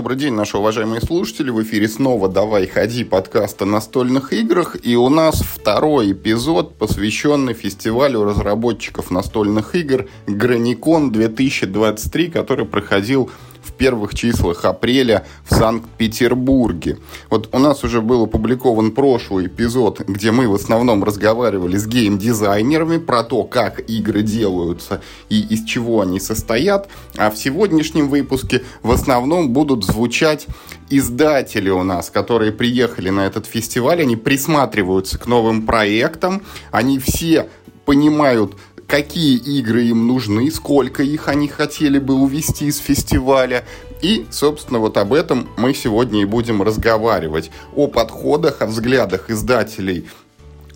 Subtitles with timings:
[0.00, 1.50] Добрый день, наши уважаемые слушатели.
[1.50, 4.78] В эфире снова «Давай, ходи» подкаст о настольных играх.
[4.82, 13.30] И у нас второй эпизод, посвященный фестивалю разработчиков настольных игр Граникон 2023, который проходил
[13.70, 16.98] в первых числах апреля в Санкт-Петербурге.
[17.30, 22.98] Вот у нас уже был опубликован прошлый эпизод, где мы в основном разговаривали с гейм-дизайнерами
[22.98, 26.88] про то, как игры делаются и из чего они состоят.
[27.16, 30.46] А в сегодняшнем выпуске в основном будут звучать
[30.88, 36.42] издатели у нас, которые приехали на этот фестиваль, они присматриваются к новым проектам,
[36.72, 37.48] они все
[37.90, 38.54] понимают
[38.90, 43.64] какие игры им нужны, сколько их они хотели бы увести из фестиваля.
[44.02, 47.52] И, собственно, вот об этом мы сегодня и будем разговаривать.
[47.76, 50.08] О подходах, о взглядах издателей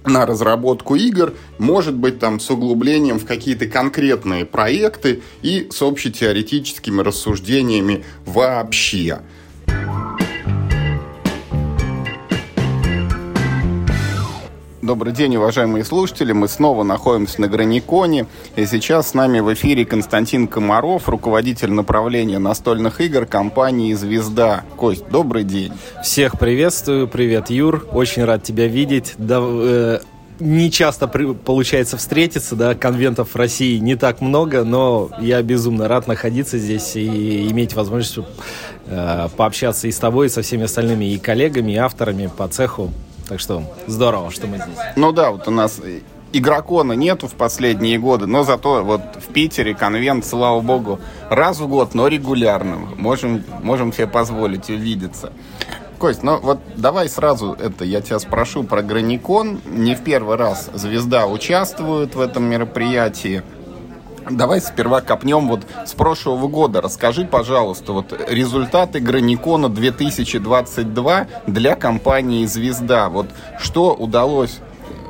[0.07, 7.03] на разработку игр, может быть, там с углублением в какие-то конкретные проекты и с общетеоретическими
[7.03, 9.23] рассуждениями вообще.
[14.85, 16.33] Добрый день, уважаемые слушатели.
[16.33, 18.27] Мы снова находимся на Граниконе.
[18.55, 24.63] И сейчас с нами в эфире Константин Комаров, руководитель направления настольных игр компании «Звезда».
[24.77, 25.73] Кость, добрый день.
[26.03, 27.09] Всех приветствую.
[27.09, 27.89] Привет, Юр.
[27.93, 29.15] Очень рад тебя видеть.
[29.17, 30.01] Да, э,
[30.39, 35.89] не часто при, получается встретиться, да, конвентов в России не так много, но я безумно
[35.89, 38.19] рад находиться здесь и иметь возможность
[38.85, 42.91] э, пообщаться и с тобой, и со всеми остальными и коллегами, и авторами по цеху.
[43.29, 44.79] Так что здорово, что мы здесь.
[44.97, 45.81] Ну да, вот у нас
[46.33, 51.01] игрокона нету в последние годы, но зато вот в Питере конвент, слава богу,
[51.31, 52.77] раз в год, но регулярно.
[52.97, 55.33] Можем, можем себе позволить увидеться.
[55.99, 59.61] Кость, ну вот давай сразу это, я тебя спрошу про Граникон.
[59.65, 63.43] Не в первый раз звезда участвует в этом мероприятии.
[64.31, 66.81] Давай сперва копнем вот с прошлого года.
[66.81, 73.09] Расскажи, пожалуйста, вот результаты Граникона 2022 для компании «Звезда».
[73.09, 73.27] Вот
[73.61, 74.59] что удалось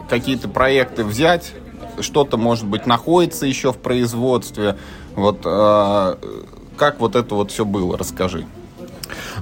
[0.09, 1.53] какие-то проекты взять,
[2.01, 4.77] что-то, может быть, находится еще в производстве.
[5.15, 6.15] Вот э,
[6.77, 8.47] как вот это вот все было, расскажи.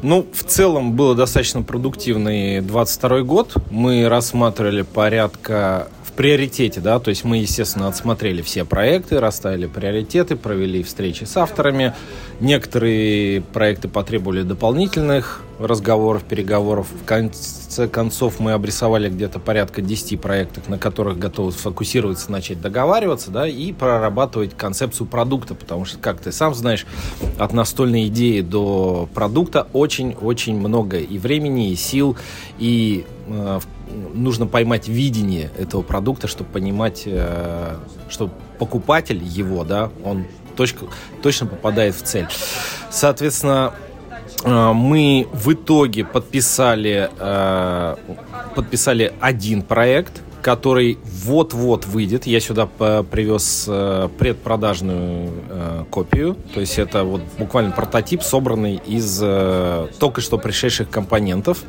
[0.03, 3.55] Ну, в целом было достаточно продуктивный 22 год.
[3.71, 10.83] Мы рассматривали порядка приоритете, да, то есть мы, естественно, отсмотрели все проекты, расставили приоритеты, провели
[10.83, 11.95] встречи с авторами.
[12.41, 16.89] Некоторые проекты потребовали дополнительных разговоров, переговоров.
[16.91, 23.31] В конце концов мы обрисовали где-то порядка 10 проектов, на которых готовы сфокусироваться, начать договариваться,
[23.31, 26.87] да, и прорабатывать концепцию продукта, потому что, как ты сам знаешь,
[27.39, 32.17] от настольной идеи до продукта очень-очень много и времени, и сил,
[32.59, 33.61] и э,
[34.15, 37.77] нужно поймать видение этого продукта, чтобы понимать, э,
[38.09, 40.87] что покупатель его, да, он точка,
[41.23, 42.27] точно попадает в цель.
[42.91, 43.75] Соответственно,
[44.45, 47.97] мы в итоге подписали, э,
[48.55, 52.27] подписали один проект, который вот-вот выйдет.
[52.27, 53.65] Я сюда привез
[54.19, 56.37] предпродажную копию.
[56.53, 59.19] То есть это вот буквально прототип, собранный из
[59.99, 61.63] только что пришедших компонентов.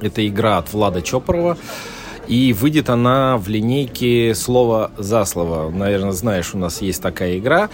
[0.00, 1.56] Это игра от Влада Чопорова.
[2.26, 5.70] И выйдет она в линейке слово за слово.
[5.70, 7.68] Наверное, знаешь, у нас есть такая игра.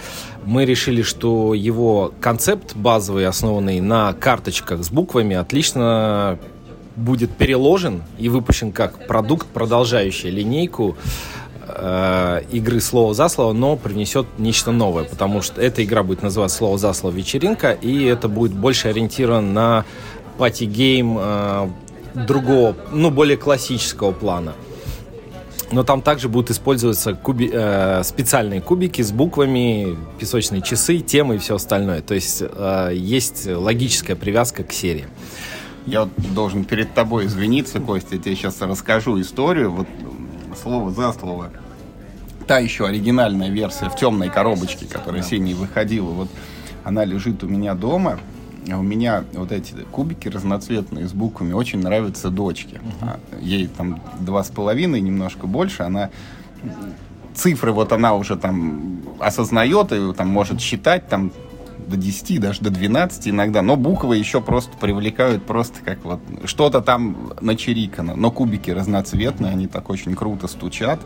[0.45, 6.37] Мы решили, что его концепт базовый, основанный на карточках с буквами, отлично
[6.95, 10.97] будет переложен и выпущен как продукт, продолжающий линейку
[11.67, 16.57] э, игры слово за слово, но принесет нечто новое, потому что эта игра будет называться
[16.57, 19.85] слово за слово вечеринка, и это будет больше ориентировано на
[20.37, 21.17] party game
[22.13, 24.53] другого, ну, более классического плана.
[25.71, 31.37] Но там также будут использоваться куби, э, специальные кубики с буквами, песочные часы, темы и
[31.37, 32.01] все остальное.
[32.01, 35.05] То есть э, есть логическая привязка к серии.
[35.85, 39.87] Я вот должен перед тобой извиниться, Костя, я тебе сейчас расскажу историю, вот
[40.61, 41.51] слово за слово.
[42.47, 46.27] Та еще оригинальная версия в темной коробочке, которая синей выходила, вот
[46.83, 48.19] она лежит у меня дома.
[48.69, 52.79] А у меня вот эти кубики разноцветные с буквами очень нравятся дочке.
[53.01, 53.41] Uh-huh.
[53.41, 55.83] Ей там два с половиной, немножко больше.
[55.83, 56.09] Она
[57.33, 61.31] цифры вот она уже там осознает и там может считать там
[61.87, 66.81] до 10, даже до 12 иногда, но буквы еще просто привлекают просто как вот что-то
[66.81, 71.01] там начерикано, но кубики разноцветные, они так очень круто стучат.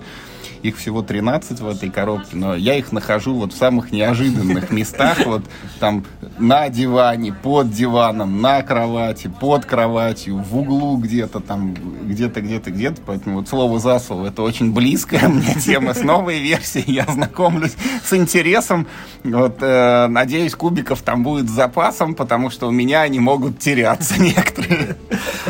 [0.67, 5.25] Их всего 13 в этой коробке, но я их нахожу вот в самых неожиданных местах,
[5.25, 5.43] вот
[5.79, 6.05] там
[6.37, 13.01] на диване, под диваном, на кровати, под кроватью, в углу где-то там, где-то, где-то, где-то,
[13.05, 17.75] поэтому вот слово за слово, это очень близкая мне тема с новой версией, я знакомлюсь
[18.03, 18.87] с интересом,
[19.23, 24.21] вот, э, надеюсь, кубиков там будет с запасом, потому что у меня они могут теряться
[24.21, 24.97] некоторые.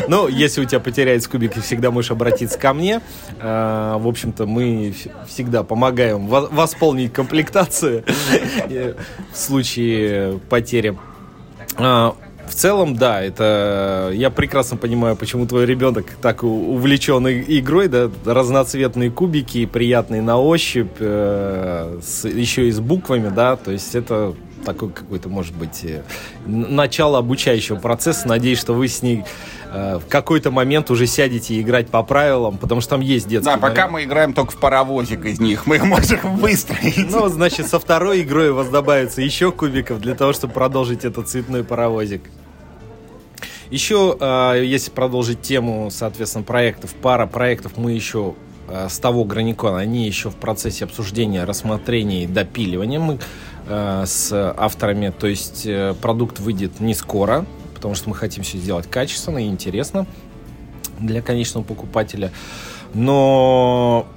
[0.08, 3.00] Ну, если у тебя потеряется кубик, всегда можешь обратиться ко мне.
[3.40, 4.94] Э, в общем-то, мы
[5.26, 8.04] всегда помогаем восполнить комплектацию
[9.32, 10.98] в случае потери.
[11.78, 12.12] Э,
[12.48, 19.10] в целом, да, это я прекрасно понимаю, почему твой ребенок так увлечен игрой, да, разноцветные
[19.10, 24.90] кубики, приятные на ощупь, э, с, еще и с буквами, да, то есть это такой
[24.90, 26.02] какой-то, может быть, э,
[26.46, 28.28] начало обучающего процесса.
[28.28, 29.24] Надеюсь, что вы с ней
[29.76, 33.58] э, в какой-то момент уже сядете играть по правилам, потому что там есть детский Да,
[33.58, 37.10] пока мы играем только в паровозик из них, мы можем выстроить.
[37.10, 41.28] Ну, значит, со второй игрой у вас добавится еще кубиков для того, чтобы продолжить этот
[41.28, 42.22] цветной паровозик.
[43.70, 48.34] Еще, э, если продолжить тему, соответственно, проектов, пара проектов мы еще
[48.68, 52.98] с того граникона, они еще в процессе обсуждения, рассмотрения и допиливания.
[52.98, 53.20] Мы
[53.68, 55.12] Э, с авторами.
[55.16, 57.44] То есть э, продукт выйдет не скоро,
[57.86, 60.06] потому что мы хотим все сделать качественно и интересно
[60.98, 62.32] для конечного покупателя.
[62.94, 64.08] Но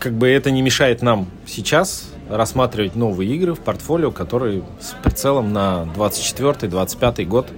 [0.00, 5.52] как бы это не мешает нам сейчас рассматривать новые игры в портфолио, которые с прицелом
[5.52, 7.48] на 24-25 год,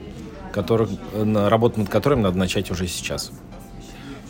[0.53, 3.31] который, работу над которым надо начать уже сейчас.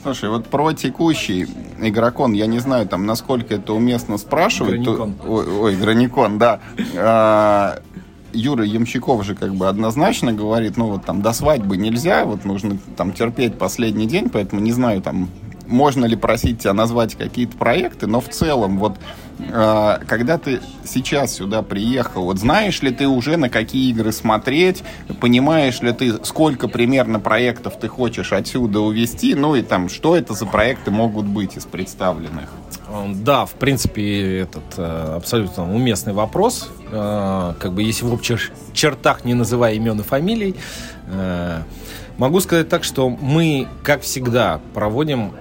[0.02, 1.46] Слушай, вот про текущий
[1.80, 4.80] игрокон, я не знаю, там, насколько это уместно спрашивать.
[4.82, 5.14] Граникон.
[5.14, 6.60] То, ой, ой, Граникон, да.
[6.96, 7.80] А,
[8.32, 12.78] Юра Ямщиков же как бы однозначно говорит, ну вот там до свадьбы нельзя, вот нужно
[12.96, 15.28] там терпеть последний день, поэтому не знаю, там
[15.66, 18.98] можно ли просить тебя назвать какие-то проекты, но в целом вот
[19.48, 24.82] когда ты сейчас сюда приехал, вот знаешь ли ты уже на какие игры смотреть,
[25.20, 30.34] понимаешь ли ты, сколько примерно проектов ты хочешь отсюда увести, ну и там, что это
[30.34, 32.50] за проекты могут быть из представленных?
[33.14, 36.68] Да, в принципе, этот э, абсолютно уместный вопрос.
[36.90, 40.56] Э, как бы если в общих чертах не называя имен и фамилий,
[41.06, 41.62] э,
[42.20, 45.32] Могу сказать так, что мы, как всегда, проводим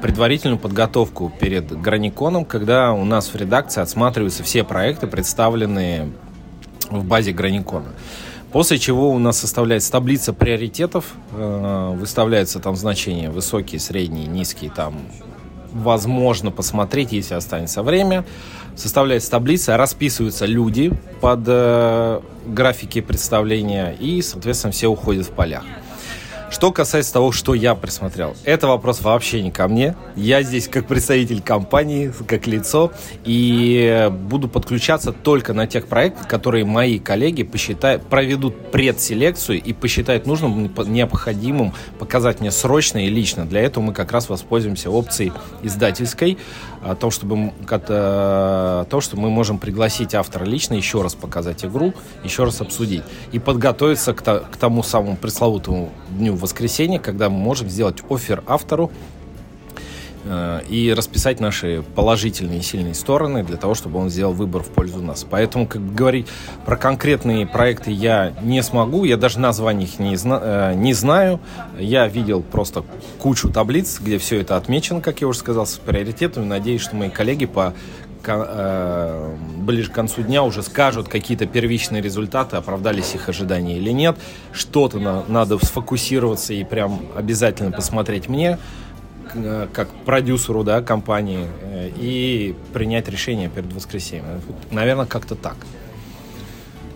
[0.00, 6.10] предварительную подготовку перед Граниконом, когда у нас в редакции отсматриваются все проекты, представленные
[6.90, 7.92] в базе Граникона.
[8.52, 14.94] После чего у нас составляется таблица приоритетов, э, выставляются там значения высокие, средние, низкие, там
[15.72, 18.24] возможно посмотреть, если останется время.
[18.74, 25.64] Составляется таблица, расписываются люди под э, графики представления, и, соответственно, все уходят в полях.
[26.50, 29.94] Что касается того, что я присмотрел, это вопрос вообще не ко мне.
[30.16, 32.92] Я здесь как представитель компании, как лицо,
[33.24, 40.26] и буду подключаться только на тех проектах, которые мои коллеги посчитают, проведут предселекцию и посчитают
[40.26, 43.46] нужным, необходимым показать мне срочно и лично.
[43.46, 45.32] Для этого мы как раз воспользуемся опцией
[45.62, 46.36] издательской,
[46.82, 51.92] о том, чтобы, о том, что мы можем пригласить автора лично, еще раз показать игру,
[52.24, 53.02] еще раз обсудить.
[53.32, 59.19] И подготовиться к, тому самому пресловутому дню воскресенье, когда мы можем сделать офер автору э,
[60.24, 65.02] и расписать наши положительные и сильные стороны для того, чтобы он сделал выбор в пользу
[65.02, 65.26] нас.
[65.28, 66.26] Поэтому, как говорить
[66.66, 71.40] про конкретные проекты я не смогу, я даже названий их не, зна э, не знаю.
[71.78, 72.84] Я видел просто
[73.18, 76.44] кучу таблиц, где все это отмечено, как я уже сказал, с приоритетами.
[76.44, 77.74] Надеюсь, что мои коллеги по
[78.26, 84.16] Э, ближе к концу дня уже скажут какие-то первичные результаты, оправдались их ожидания или нет.
[84.52, 88.58] Что-то на, надо сфокусироваться и прям обязательно посмотреть мне, э,
[89.72, 94.40] как продюсеру да, компании, э, и принять решение перед воскресеньем.
[94.70, 95.56] Наверное, как-то так.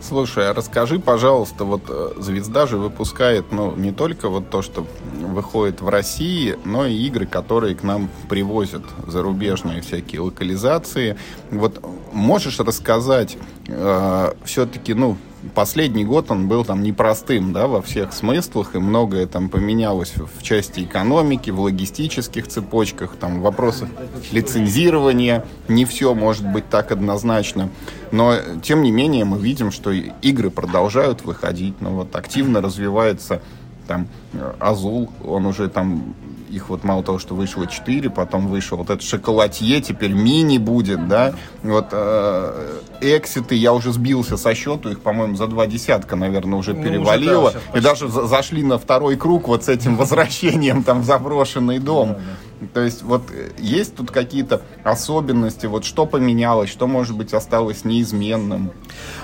[0.07, 4.87] Слушай, а расскажи, пожалуйста, вот э, Звезда же выпускает, ну, не только вот то, что
[5.15, 11.17] выходит в России, но и игры, которые к нам привозят, зарубежные всякие локализации.
[11.51, 15.17] Вот можешь рассказать э, все-таки, ну,
[15.55, 20.43] последний год он был там непростым, да, во всех смыслах, и многое там поменялось в
[20.43, 23.89] части экономики, в логистических цепочках, там, в вопросах
[24.33, 27.71] лицензирования, не все может быть так однозначно,
[28.13, 33.43] но, тем не менее, мы видим, что игры продолжают выходить, но вот активно развивается
[33.87, 34.09] там
[34.61, 36.15] Азул, он уже там
[36.55, 41.09] их вот мало того, что вышло 4, потом вышел вот этот шоколадье, теперь мини будет,
[41.09, 41.35] да.
[41.63, 46.75] Вот э, экситы, я уже сбился со счету, их, по-моему, за два десятка, наверное, уже
[46.75, 47.49] ну, перевалило.
[47.49, 51.05] Уже, да, и даже за зашли на второй круг вот с этим возвращением там в
[51.05, 52.11] заброшенный дом.
[52.11, 52.67] Да, да.
[52.73, 57.85] То есть вот э, есть тут какие-то особенности, вот что поменялось, что, может быть, осталось
[57.85, 58.73] неизменным?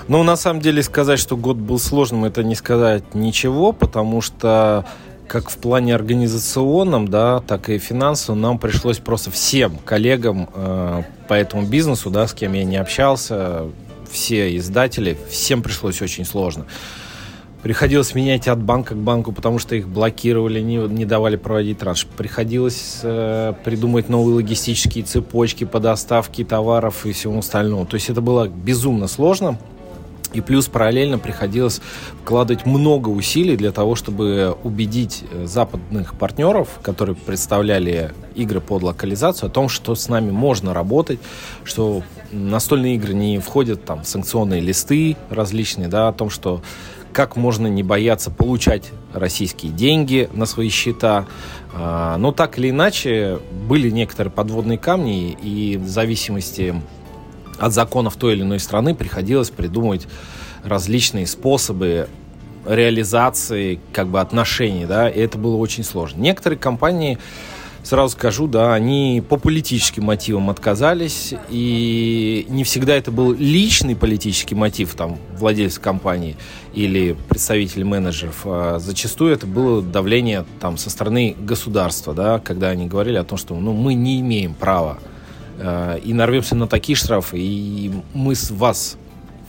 [0.07, 4.85] Ну, на самом деле, сказать, что год был сложным, это не сказать ничего, потому что
[5.31, 11.33] как в плане организационном, да, так и финансовом нам пришлось просто всем коллегам э, по
[11.33, 13.67] этому бизнесу, да, с кем я не общался,
[14.11, 16.65] все издатели, всем пришлось очень сложно.
[17.63, 22.05] Приходилось менять от банка к банку, потому что их блокировали, не, не давали проводить транш.
[22.17, 27.85] Приходилось э, придумать новые логистические цепочки по доставке товаров и всему остальному.
[27.85, 29.57] То есть это было безумно сложно.
[30.33, 31.81] И плюс параллельно приходилось
[32.23, 39.47] вкладывать много усилий для того, чтобы убедить э, западных партнеров, которые представляли игры под локализацию,
[39.47, 41.19] о том, что с нами можно работать,
[41.63, 46.61] что настольные игры не входят там, в санкционные листы различные, да, о том, что
[47.11, 51.27] как можно не бояться получать российские деньги на свои счета.
[51.73, 56.75] А, но так или иначе, были некоторые подводные камни, и в зависимости
[57.61, 60.07] от законов той или иной страны приходилось придумывать
[60.63, 62.09] различные способы
[62.65, 66.21] реализации как бы отношений, да, и это было очень сложно.
[66.21, 67.17] Некоторые компании,
[67.83, 74.55] сразу скажу, да, они по политическим мотивам отказались, и не всегда это был личный политический
[74.55, 76.37] мотив, там, владельца компании
[76.73, 82.87] или представителей менеджеров, а зачастую это было давление там со стороны государства, да, когда они
[82.87, 84.99] говорили о том, что, ну, мы не имеем права
[85.59, 88.97] Э, и нарвемся на такие штрафы, и мы с вас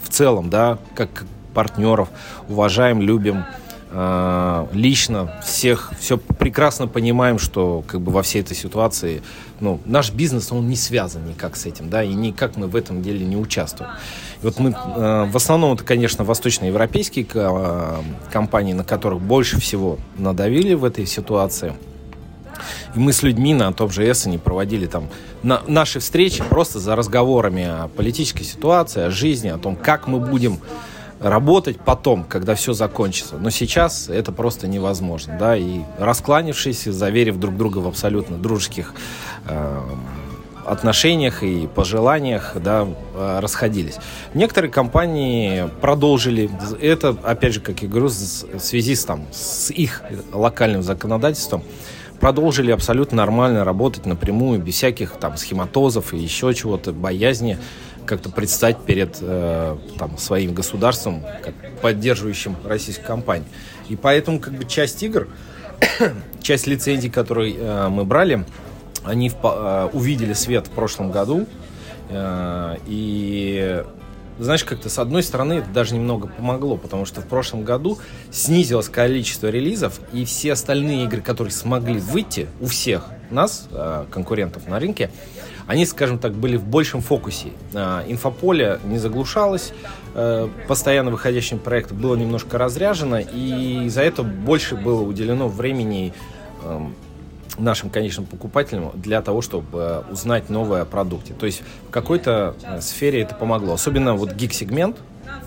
[0.03, 2.09] в целом, да, как партнеров
[2.49, 3.45] уважаем, любим
[3.91, 9.23] э, лично всех, все прекрасно понимаем, что как бы во всей этой ситуации,
[9.61, 13.03] ну, наш бизнес, он не связан никак с этим, да, и никак мы в этом
[13.03, 13.91] деле не участвуем.
[14.43, 17.27] И вот мы, э, в основном, это, конечно, восточноевропейские
[18.33, 21.75] компании, на которых больше всего надавили в этой ситуации–
[22.95, 25.09] и мы с людьми на том же Эссене проводили там
[25.43, 30.21] на, наши встречи просто за разговорами о политической ситуации, о жизни, о том, как мы
[30.21, 30.59] будем
[31.21, 33.37] работать потом, когда все закончится.
[33.39, 38.93] Но сейчас это просто невозможно, да, и раскланившись, заверив друг друга в абсолютно дружеских
[39.47, 39.81] э,
[40.67, 43.97] отношениях и пожеланиях, да, расходились.
[44.35, 50.03] Некоторые компании продолжили это, опять же, как я говорю, в связи с, там, с их
[50.33, 51.63] локальным законодательством,
[52.23, 57.59] продолжили абсолютно нормально работать напрямую, без всяких там схематозов и еще чего-то, боязни
[58.07, 63.49] как-то предстать перед э, там, своим государством, как поддерживающим российскую компанию.
[63.89, 65.27] И поэтому как бы часть игр,
[66.41, 68.45] часть лицензий, которые э, мы брали,
[69.03, 71.49] они в, э, увидели свет в прошлом году.
[72.09, 73.83] Э, и
[74.39, 77.99] знаешь, как-то с одной стороны это даже немного помогло, потому что в прошлом году
[78.31, 84.67] снизилось количество релизов, и все остальные игры, которые смогли выйти у всех нас, э, конкурентов
[84.69, 85.11] на рынке,
[85.67, 87.53] они, скажем так, были в большем фокусе.
[87.73, 89.73] Э, инфополе не заглушалось,
[90.15, 96.13] э, постоянно выходящим проектом было немножко разряжено, и за это больше было уделено времени
[96.65, 96.95] эм,
[97.59, 101.35] нашим конечным покупателям для того, чтобы э, узнать новое о продукте.
[101.35, 103.75] То есть в какой-то э, сфере это помогло.
[103.75, 104.97] Особенно вот гик-сегмент,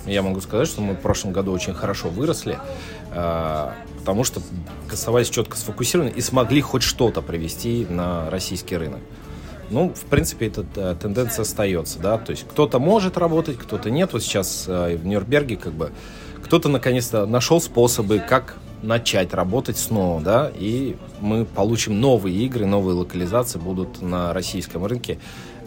[0.05, 2.59] я могу сказать, что мы в прошлом году очень хорошо выросли,
[3.11, 3.69] э,
[3.99, 4.41] потому что
[4.91, 8.99] оставались четко сфокусированы и смогли хоть что-то привести на российский рынок.
[9.71, 14.13] Ну, в принципе, эта тенденция остается, да, то есть кто-то может работать, кто-то нет.
[14.13, 15.91] Вот сейчас в Нюрнберге как бы
[16.43, 22.95] кто-то наконец-то нашел способы, как начать работать снова, да, и мы получим новые игры, новые
[22.95, 25.19] локализации будут на российском рынке.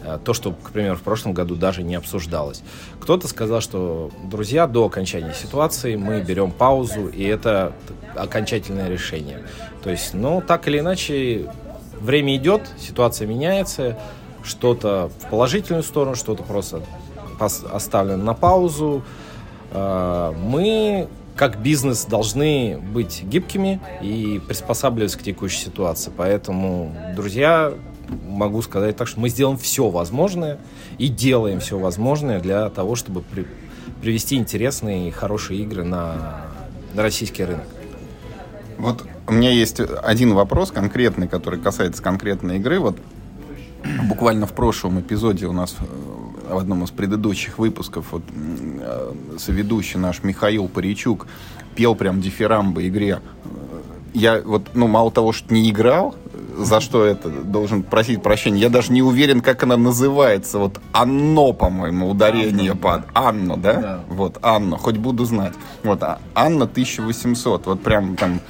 [0.03, 2.63] Э, то, что, к примеру, в прошлом году даже не обсуждалось.
[2.99, 7.73] Кто-то сказал, что, друзья, до окончания ситуации мы берем паузу, и это
[8.15, 9.41] окончательное решение.
[9.83, 11.49] То есть, ну, так или иначе,
[11.99, 13.97] время идет, ситуация меняется,
[14.43, 16.81] что-то в положительную сторону, что-то просто
[17.39, 19.03] оставлено на паузу.
[19.71, 21.09] Э, мы
[21.39, 26.11] как бизнес должны быть гибкими и приспосабливаться к текущей ситуации.
[26.15, 27.73] Поэтому, друзья,
[28.27, 30.59] могу сказать так, что мы сделаем все возможное
[30.97, 33.47] и делаем все возможное для того, чтобы при,
[34.01, 36.41] привести интересные и хорошие игры на,
[36.93, 37.67] на российский рынок.
[38.77, 42.81] Вот у меня есть один вопрос конкретный, который касается конкретной игры.
[42.81, 42.97] Вот
[44.09, 45.77] буквально в прошлом эпизоде у нас
[46.49, 51.27] в одном из предыдущих выпусков вот, э, соведущий наш Михаил Паричук
[51.75, 53.19] пел прям дифирамбы игре.
[54.13, 56.15] Я вот, ну, мало того, что не играл,
[56.57, 58.59] за что это должен просить прощения.
[58.59, 60.59] Я даже не уверен, как она называется.
[60.59, 62.81] Вот Анно, по-моему, ударение Анна.
[62.81, 63.73] под Анно, да?
[63.73, 63.99] да?
[64.09, 65.53] Вот, Анно, хоть буду знать.
[65.83, 67.65] Вот, а Анна 1800.
[67.65, 68.41] Вот прям там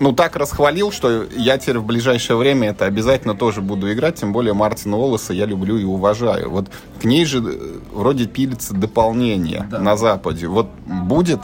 [0.00, 4.32] ну, так расхвалил, что я теперь в ближайшее время это обязательно тоже буду играть, тем
[4.32, 6.50] более Мартина Уоллеса я люблю и уважаю.
[6.50, 9.78] Вот к ней же э, вроде пилится дополнение да.
[9.78, 10.46] на Западе.
[10.46, 11.40] Вот будет?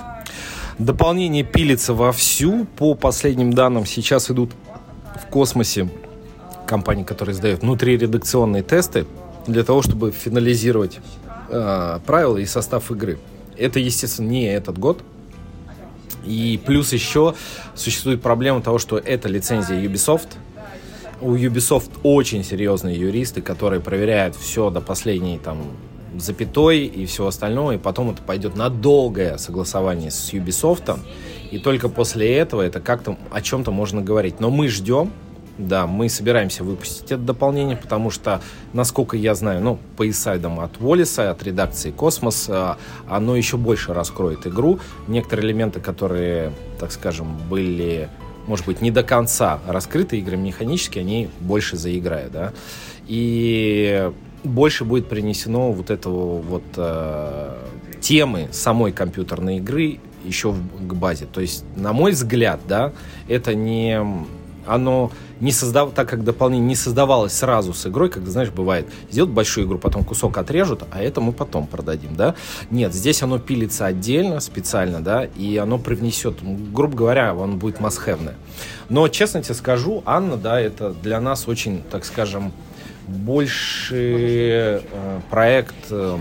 [0.78, 2.66] Дополнение пилится вовсю.
[2.76, 4.52] По последним данным сейчас идут
[5.22, 5.90] в космосе
[6.66, 9.06] компании, которые сдают внутриредакционные тесты
[9.46, 10.98] для того, чтобы финализировать
[11.50, 13.18] э, правила и состав игры.
[13.58, 15.02] Это, естественно, не этот год,
[16.24, 17.34] и плюс еще
[17.74, 20.28] существует проблема того, что это лицензия Ubisoft.
[21.20, 25.62] У Ubisoft очень серьезные юристы, которые проверяют все до последней там
[26.16, 30.98] запятой и всего остального, и потом это пойдет на долгое согласование с Ubisoft,
[31.50, 34.40] и только после этого это как-то о чем-то можно говорить.
[34.40, 35.12] Но мы ждем,
[35.58, 38.40] да, мы собираемся выпустить это дополнение, потому что,
[38.72, 42.76] насколько я знаю, ну, по инсайдам от Волиса, от редакции Космос, а,
[43.08, 44.78] оно еще больше раскроет игру.
[45.08, 48.08] Некоторые элементы, которые, так скажем, были,
[48.46, 52.52] может быть, не до конца раскрыты игры механически, они больше заиграют, да.
[53.06, 54.10] И
[54.44, 57.56] больше будет принесено вот этого вот э,
[58.00, 61.26] темы самой компьютерной игры еще в, к базе.
[61.26, 62.92] То есть, на мой взгляд, да,
[63.28, 64.00] это не
[64.66, 65.92] оно не создав...
[65.92, 70.04] так как дополнение не создавалось сразу с игрой, как знаешь, бывает, сделают большую игру, потом
[70.04, 72.34] кусок отрежут, а это мы потом продадим, да?
[72.70, 76.38] Нет, здесь оно пилится отдельно, специально, да, и оно привнесет,
[76.72, 78.34] грубо говоря, он будет масхевное.
[78.88, 82.52] Но, честно тебе скажу, Анна, да, это для нас очень, так скажем,
[83.06, 86.18] больше э, проект э,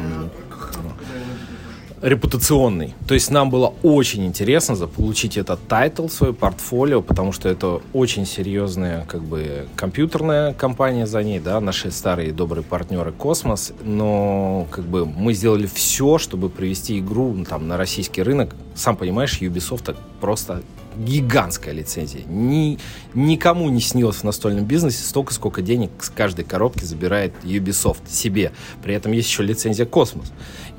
[2.05, 2.93] репутационный.
[3.07, 8.27] То есть нам было очень интересно заполучить этот title, свое портфолио, потому что это очень
[8.27, 14.85] серьезная как бы компьютерная компания за ней, да, наши старые добрые партнеры Космос, но как
[14.85, 18.55] бы мы сделали все, чтобы привести игру ну, там на российский рынок.
[18.75, 20.61] Сам понимаешь, Ubisoft просто
[20.97, 22.23] гигантская лицензия.
[22.27, 22.77] Ни,
[23.13, 28.51] никому не снилось в настольном бизнесе столько, сколько денег с каждой коробки забирает Ubisoft себе.
[28.83, 30.31] При этом есть еще лицензия Космос.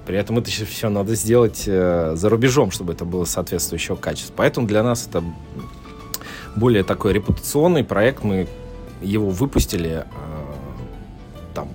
[0.06, 4.34] При этом это все надо сделать э, за рубежом, чтобы это было соответствующего качества.
[4.36, 5.25] Поэтому для нас это
[6.54, 8.22] более такой репутационный проект.
[8.22, 8.46] Мы
[9.02, 10.04] его выпустили э,
[11.54, 11.68] там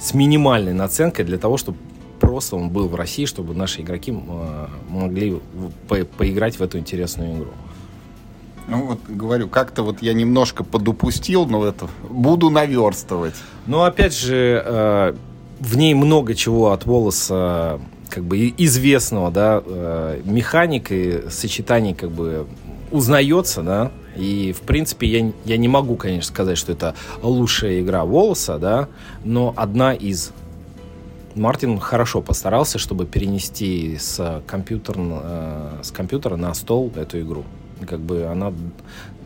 [0.00, 1.76] с минимальной наценкой для того, чтобы
[2.20, 5.42] просто он был в России, чтобы наши игроки э, могли
[5.86, 7.50] по поиграть в эту интересную игру.
[8.66, 13.34] Ну вот говорю, как-то вот я немножко подупустил, но это буду наверстывать.
[13.66, 15.14] Ну опять же,
[15.64, 22.46] в ней много чего от волоса как бы известного, да, э, механик сочетаний как бы
[22.90, 28.04] узнается, да, и, в принципе, я, я не могу, конечно, сказать, что это лучшая игра
[28.04, 28.88] волоса, да,
[29.24, 30.32] но одна из.
[31.34, 37.42] Мартин хорошо постарался, чтобы перенести с, компьютер, э, с компьютера на стол эту игру.
[37.88, 38.52] Как бы она,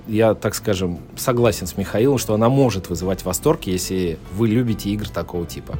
[0.06, 5.10] я, так скажем, согласен с Михаилом, что она может вызывать восторг, если вы любите игры
[5.10, 5.78] такого типа.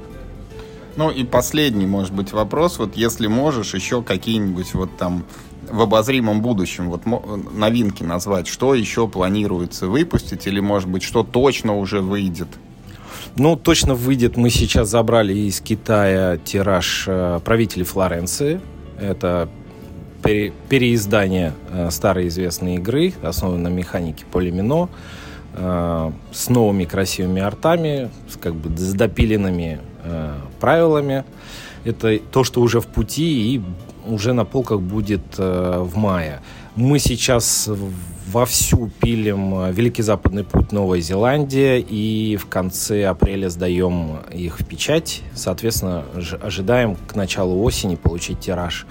[0.99, 2.81] Ну и последний, может быть, вопрос.
[2.81, 5.25] Вот если можешь еще какие-нибудь вот там
[5.71, 11.77] в обозримом будущем вот новинки назвать, что еще планируется выпустить или, может быть, что точно
[11.77, 12.49] уже выйдет?
[13.37, 14.37] Ну, точно выйдет.
[14.37, 18.61] Мы сейчас забрали из Китая тираж э, правителей Флоренции.
[19.01, 19.49] Это
[20.25, 24.89] пере, переиздание э, старой известной игры, основанной на механике полимино,
[25.55, 31.25] э, с новыми красивыми артами, с, как бы с допиленными Э, правилами.
[31.85, 33.63] Это то, что уже в пути и
[34.07, 36.41] уже на полках будет э, в мае.
[36.77, 37.69] Мы сейчас
[38.29, 44.65] вовсю пилим э, Великий Западный путь Новая Зеландия и в конце апреля сдаем их в
[44.65, 45.23] печать.
[45.35, 46.05] Соответственно,
[46.41, 48.87] ожидаем к началу осени получить тираж.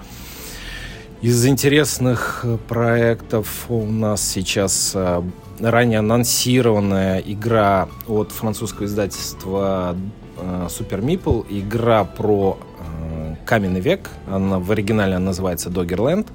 [1.21, 4.95] Из интересных проектов у нас сейчас
[5.59, 9.95] ранее анонсированная игра от французского издательства
[10.67, 14.09] Super Meeple, игра про э, каменный век.
[14.29, 16.27] Она в оригинале называется Doggerland.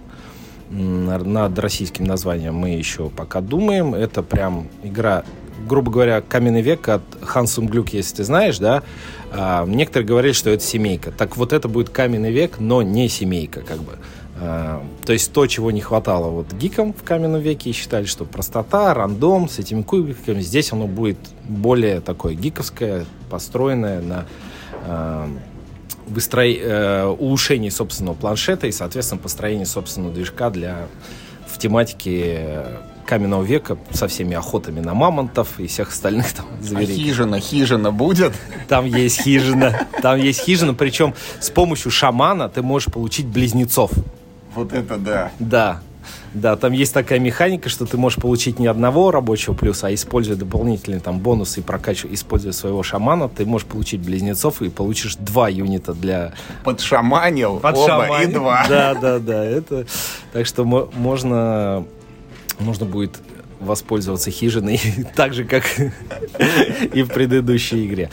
[0.71, 3.95] Над российским названием мы еще пока думаем.
[3.95, 5.23] Это прям игра,
[5.69, 8.83] грубо говоря, каменный век от Хансум Глюк, если ты знаешь, да.
[9.31, 11.11] А, некоторые говорят, что это семейка.
[11.11, 13.99] Так вот это будет каменный век, но не семейка, как бы.
[14.41, 18.25] А, то есть то, чего не хватало вот гикам в каменном веке, и считали, что
[18.25, 24.25] простота, рандом с этими кубиками, здесь оно будет более такое гиковское, построенное на
[24.87, 25.27] э,
[26.07, 26.43] выстро...
[26.47, 30.89] э, улучшении собственного планшета и, соответственно, построении собственного движка для
[31.47, 32.65] в тематике
[33.07, 36.95] каменного века со всеми охотами на мамонтов и всех остальных там зверей.
[36.95, 38.33] А хижина, хижина будет?
[38.69, 39.87] Там есть хижина.
[40.01, 43.91] Там есть хижина, причем с помощью шамана ты можешь получить близнецов.
[44.55, 45.31] Вот это да.
[45.39, 45.81] Да.
[46.35, 50.35] Да, там есть такая механика, что ты можешь получить не одного рабочего плюса, а используя
[50.35, 55.49] дополнительные там бонусы и прокачивая, используя своего шамана, ты можешь получить близнецов и получишь два
[55.49, 56.33] юнита для...
[56.65, 58.67] Подшаманил Под оба и два.
[58.69, 59.45] Да, да, да.
[59.45, 59.87] Это...
[60.33, 61.85] Так что можно,
[62.59, 63.21] можно будет
[63.61, 64.81] воспользоваться хижиной
[65.15, 65.65] так же, как
[66.93, 68.11] и в предыдущей игре.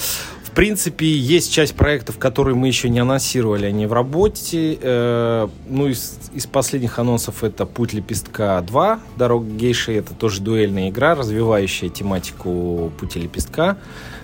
[0.60, 4.78] Принципе, есть часть проектов, которые мы еще не анонсировали, они в работе.
[4.82, 9.94] Э, ну, из, из последних анонсов это «Путь лепестка 2», «Дорога гейши».
[9.94, 13.78] Это тоже дуэльная игра, развивающая тематику «Пути лепестка».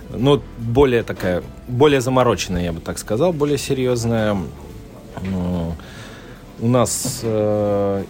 [0.09, 4.37] Но более такая, более замороченная, я бы так сказал, более серьезная.
[6.59, 8.03] У нас э,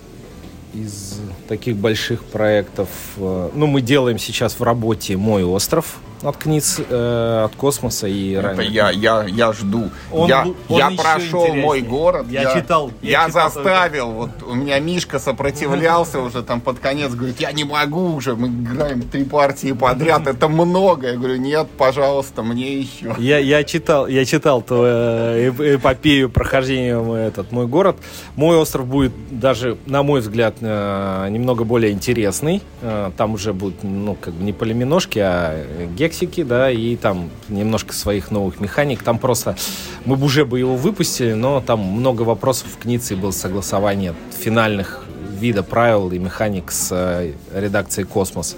[0.74, 6.82] из таких больших проектов, э, ну, мы делаем сейчас в работе «Мой остров», от КНИЦ,
[6.90, 9.90] э, от космоса и Это я, я, я жду.
[10.12, 11.64] Он, я он я прошел интереснее.
[11.64, 12.26] мой город.
[12.30, 12.92] Я, я читал.
[13.02, 14.08] Я, я читал заставил.
[14.08, 14.40] Только.
[14.42, 17.14] Вот у меня Мишка сопротивлялся уже там под конец.
[17.14, 18.36] Говорит, я не могу уже.
[18.36, 20.28] Мы играем три партии подряд.
[20.28, 21.12] Это много.
[21.12, 23.16] Я говорю, нет, пожалуйста, мне еще.
[23.20, 26.96] Я, я читал, я читал твою э, эпопею прохождения
[27.28, 27.98] этот мой город.
[28.36, 32.62] Мой остров будет даже, на мой взгляд, э, немного более интересный.
[32.82, 37.30] Э, там уже будут, ну, как бы не полиминошки, а гекс Мексики, да, и там
[37.50, 39.04] немножко своих новых механик.
[39.04, 39.58] Там просто
[40.06, 45.04] мы бы уже бы его выпустили, но там много вопросов в Книце было согласование финальных
[45.38, 48.56] вида правил и механик с э, редакцией Космос.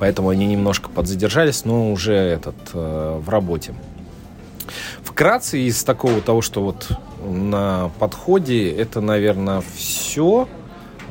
[0.00, 3.72] Поэтому они немножко подзадержались, но уже этот э, в работе.
[5.04, 6.88] Вкратце из такого того, что вот
[7.24, 10.48] на подходе, это, наверное, все.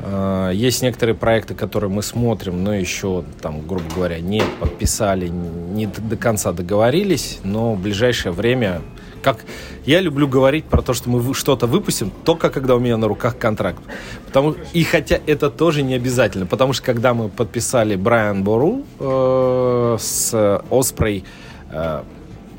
[0.06, 5.88] Э, есть некоторые проекты, которые мы смотрим, но еще, там, грубо говоря, не подписали, не
[5.88, 8.82] до конца договорились, но в ближайшее время,
[9.24, 9.39] как
[9.86, 13.38] я люблю говорить про то, что мы что-то выпустим, только когда у меня на руках
[13.39, 13.82] контракт.
[14.28, 19.98] Потому, и хотя это тоже не обязательно, потому что когда мы подписали Брайан Бору э,
[20.00, 21.24] с Оспрей,
[21.72, 22.04] э,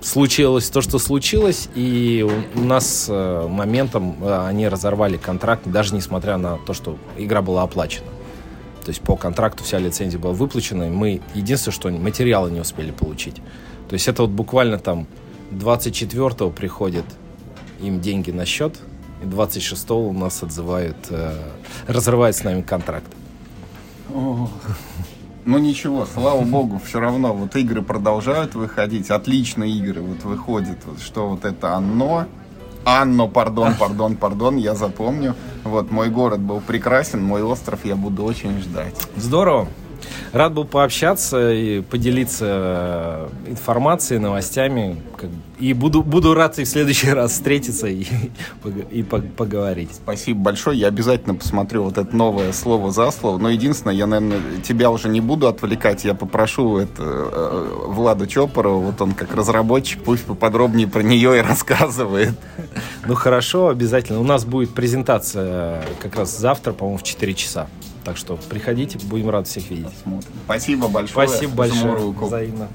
[0.06, 6.36] случилось то, что случилось, и у нас э, моментом э, они разорвали контракт, даже несмотря
[6.36, 8.06] на то, что игра была оплачена.
[8.84, 12.92] То есть по контракту вся лицензия была выплачена, и мы единственное, что материалы не успели
[12.92, 13.36] получить.
[13.88, 15.08] То есть это вот буквально там
[15.50, 17.04] 24-го приходят
[17.80, 18.76] им деньги на счет,
[19.22, 21.34] и 26-го у нас отзывают, э,
[21.88, 23.10] разрывают с нами контракт.
[25.46, 31.00] Ну ничего, слава богу, все равно вот игры продолжают выходить, отличные игры вот выходят, вот,
[31.00, 32.26] что вот это оно,
[32.85, 35.35] Анно, пардон, пардон, пардон, я запомню.
[35.64, 38.94] Вот, мой город был прекрасен, мой остров я буду очень ждать.
[39.16, 39.68] Здорово.
[40.32, 45.00] Рад был пообщаться и поделиться э, информацией, новостями.
[45.58, 48.04] И буду, буду рад и в следующий раз встретиться и,
[48.90, 49.90] и поговорить.
[49.94, 50.78] Спасибо большое.
[50.78, 53.38] Я обязательно посмотрю вот это новое слово за слово.
[53.38, 56.04] Но единственное, я, наверное, тебя уже не буду отвлекать.
[56.04, 61.40] Я попрошу это э, Влада Чопорова, вот он как разработчик, пусть поподробнее про нее и
[61.46, 62.34] рассказывает.
[63.06, 64.20] Ну хорошо, обязательно.
[64.20, 67.68] У нас будет презентация как раз завтра, по-моему, в 4 часа.
[68.06, 69.86] Так что приходите, будем рады всех видеть.
[69.86, 70.30] Посмотрим.
[70.44, 71.26] Спасибо большое.
[71.26, 72.12] Спасибо большое.
[72.12, 72.68] Взаимно.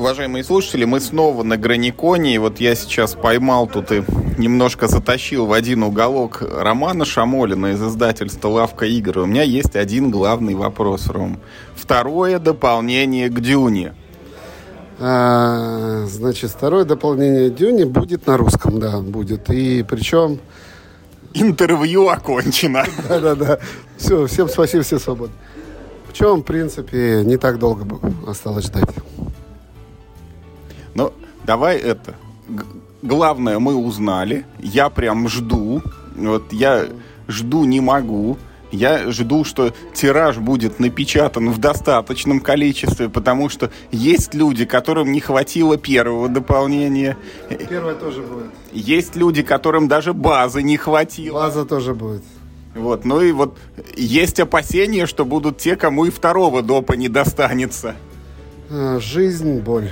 [0.00, 2.34] уважаемые слушатели, мы снова на Граниконе.
[2.34, 4.02] И вот я сейчас поймал тут и
[4.38, 9.18] немножко затащил в один уголок романа Шамолина из издательства «Лавка игр».
[9.18, 11.38] У меня есть один главный вопрос, Ром.
[11.74, 13.94] Второе дополнение к «Дюне».
[15.02, 19.50] А, значит, второе дополнение Дюни будет на русском, да, будет.
[19.50, 20.38] И причем...
[21.32, 22.84] Интервью окончено.
[23.08, 23.60] Да-да-да.
[23.96, 25.34] Все, всем спасибо, все свободны.
[26.08, 27.86] Причем, в принципе, не так долго
[28.26, 28.88] осталось ждать.
[30.94, 31.12] Ну,
[31.44, 32.16] давай это.
[33.00, 34.44] Главное, мы узнали.
[34.58, 35.82] Я прям жду.
[36.16, 36.88] Вот я
[37.28, 38.36] жду не могу.
[38.70, 45.20] Я жду, что тираж будет напечатан в достаточном количестве, потому что есть люди, которым не
[45.20, 47.16] хватило первого дополнения.
[47.68, 48.50] Первое тоже будет.
[48.72, 51.34] Есть люди, которым даже базы не хватило.
[51.34, 52.22] База тоже будет.
[52.74, 53.58] Вот, ну и вот
[53.96, 57.96] есть опасения, что будут те, кому и второго допа не достанется.
[58.70, 59.90] А, жизнь, боль.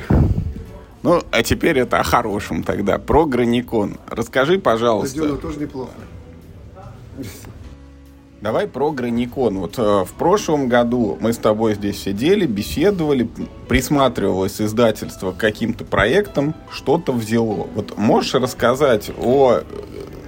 [1.03, 3.97] Ну, а теперь это о хорошем тогда, про Граникон.
[4.09, 5.25] Расскажи, пожалуйста.
[5.25, 5.91] Это тоже неплохо.
[8.40, 9.59] Давай про Граникон.
[9.59, 13.29] Вот э, в прошлом году мы с тобой здесь сидели, беседовали,
[13.68, 17.66] присматривалось издательство к каким-то проектам, что-то взяло.
[17.74, 19.62] Вот можешь рассказать о э,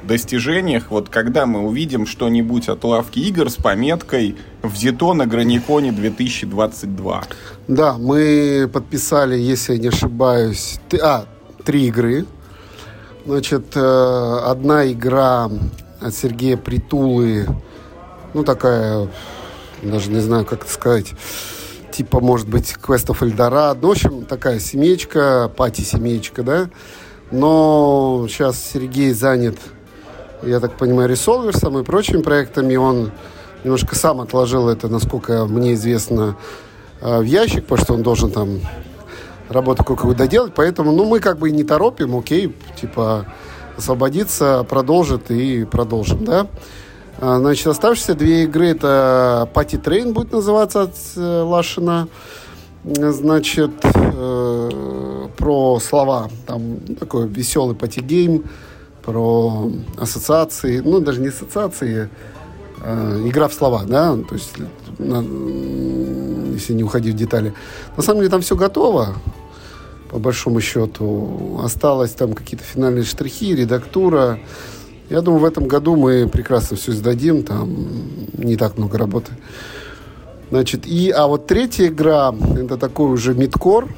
[0.03, 7.25] достижениях, вот когда мы увидим что-нибудь от лавки игр с пометкой «Взято на Граниконе 2022».
[7.69, 11.27] Да, мы подписали, если я не ошибаюсь, а,
[11.65, 12.27] три игры.
[13.25, 15.49] Значит, э, одна игра
[16.01, 17.47] от Сергея Притулы,
[18.35, 19.09] ну, такая,
[19.83, 21.15] даже не знаю, как это сказать,
[21.91, 23.79] типа, может быть, of Eldorado.
[23.83, 26.71] Ну, в общем, такая семейка, пати-семейка, да.
[27.31, 29.57] Но сейчас Сергей занят,
[30.43, 32.77] я так понимаю, ресолверсом и прочими проектами.
[32.77, 33.13] Он
[33.63, 36.37] немножко сам отложил это, насколько мне известно,
[37.01, 38.61] э, в ящик, потому что он должен там
[39.49, 40.53] работу какую-то доделать.
[40.55, 43.27] Поэтому, ну, мы как бы не торопим, окей, типа,
[43.77, 46.47] освободиться, продолжит и продолжим, да.
[47.19, 52.09] А, значит, оставшиеся две игры это Party Train будет называться от э, Лашина.
[52.85, 56.31] Значит, э, про слова.
[56.47, 58.45] Там такой веселый party game
[59.03, 60.81] про ассоциации.
[60.81, 62.09] Ну, даже не ассоциации,
[62.83, 64.17] а игра в слова, да.
[64.17, 64.53] То есть,
[64.99, 67.55] если не уходить в детали.
[67.97, 69.15] На самом деле там все готово
[70.11, 71.61] по большому счету.
[71.63, 74.39] Осталось там какие-то финальные штрихи, редактура.
[75.11, 77.69] Я думаю, в этом году мы прекрасно все сдадим, там
[78.39, 79.33] не так много работы.
[80.51, 83.89] Значит, и, а вот третья игра, это такой уже мидкор,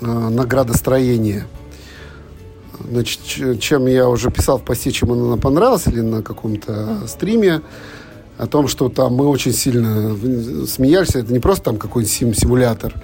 [0.00, 1.48] э, наградостроение.
[2.88, 3.20] Значит,
[3.60, 7.62] чем я уже писал в посте, чем она понравилась, или на каком-то стриме,
[8.38, 10.16] о том, что там мы очень сильно
[10.66, 11.16] смеялись.
[11.16, 12.94] Это не просто там какой-нибудь сим симулятор,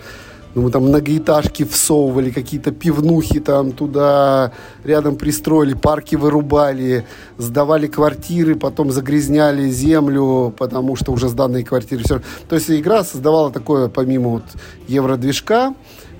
[0.54, 4.52] ну, мы там многоэтажки всовывали, какие-то пивнухи там туда
[4.84, 7.06] рядом пристроили, парки вырубали,
[7.38, 12.02] сдавали квартиры, потом загрязняли землю, потому что уже сданные квартиры.
[12.04, 12.20] Все.
[12.48, 14.44] То есть игра создавала такое, помимо вот
[14.88, 15.74] евродвижка,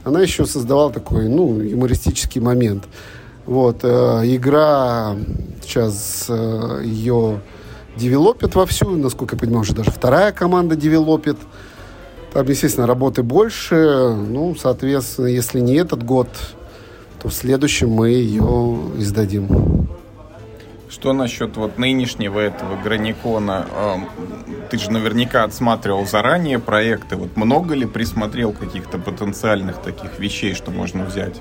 [0.05, 2.85] она еще создавала такой, ну, юмористический момент.
[3.45, 5.17] Вот, э, игра
[5.63, 7.41] сейчас э, ее
[7.97, 11.37] девелопит вовсю, насколько я понимаю, уже даже вторая команда девелопит.
[12.33, 14.15] Там, естественно, работы больше.
[14.15, 16.29] Ну, соответственно, если не этот год,
[17.21, 19.89] то в следующем мы ее издадим.
[20.89, 23.67] Что насчет вот нынешнего этого Граникона?
[24.71, 27.17] Ты же наверняка отсматривал заранее проекты.
[27.17, 31.41] Вот много ли присмотрел каких-то потенциальных таких вещей, что можно взять?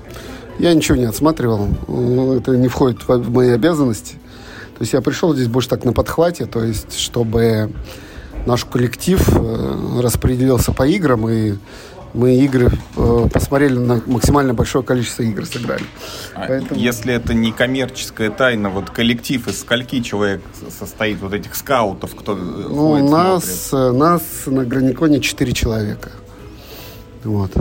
[0.58, 1.68] Я ничего не отсматривал.
[1.88, 4.14] Ну, это не входит в мои обязанности.
[4.76, 7.72] То есть я пришел здесь больше так на подхвате, то есть чтобы
[8.46, 11.54] наш коллектив э, распределился по играм, и
[12.14, 15.84] мы игры э, посмотрели на максимально большое количество игр, сыграли.
[16.34, 16.78] А Поэтому...
[16.78, 20.42] Если это не коммерческая тайна, вот коллектив из скольки человек
[20.78, 23.98] состоит, вот этих скаутов, кто ну, ходит, нас, смотрит?
[23.98, 26.10] нас на Граниконе 4 человека.
[27.24, 27.52] Вот.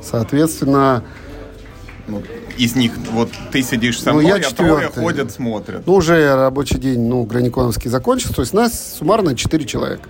[0.00, 1.02] Соответственно,
[2.06, 2.22] ну,
[2.56, 5.86] из них вот ты сидишь со ну, мной, я а трое ходят, смотрят.
[5.86, 10.08] Ну, уже рабочий день, ну, Граниконовский закончился, то есть нас суммарно 4 человека.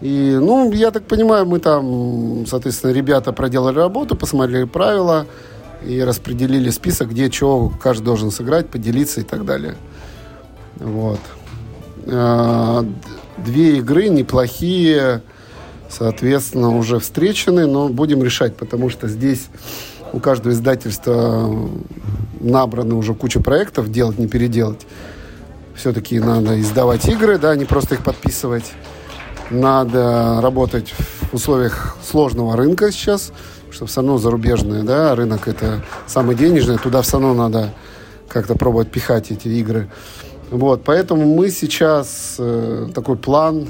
[0.00, 5.26] И, ну, я так понимаю, мы там, соответственно, ребята проделали работу, посмотрели правила
[5.84, 9.76] и распределили список, где что каждый должен сыграть, поделиться и так далее.
[10.76, 11.20] Вот.
[12.06, 12.86] А,
[13.38, 15.22] две игры неплохие,
[15.90, 19.48] соответственно, уже встречены, но будем решать, потому что здесь
[20.12, 21.50] у каждого издательства
[22.40, 24.86] набраны уже куча проектов, делать, не переделать.
[25.74, 28.72] Все-таки надо издавать игры, да, не просто их подписывать.
[29.50, 30.94] Надо работать
[31.30, 33.32] в условиях сложного рынка сейчас,
[33.70, 37.72] что все равно зарубежный, да, рынок это самый денежный, туда все равно надо
[38.28, 39.88] как-то пробовать пихать эти игры.
[40.50, 43.68] Вот, поэтому мы сейчас э, такой план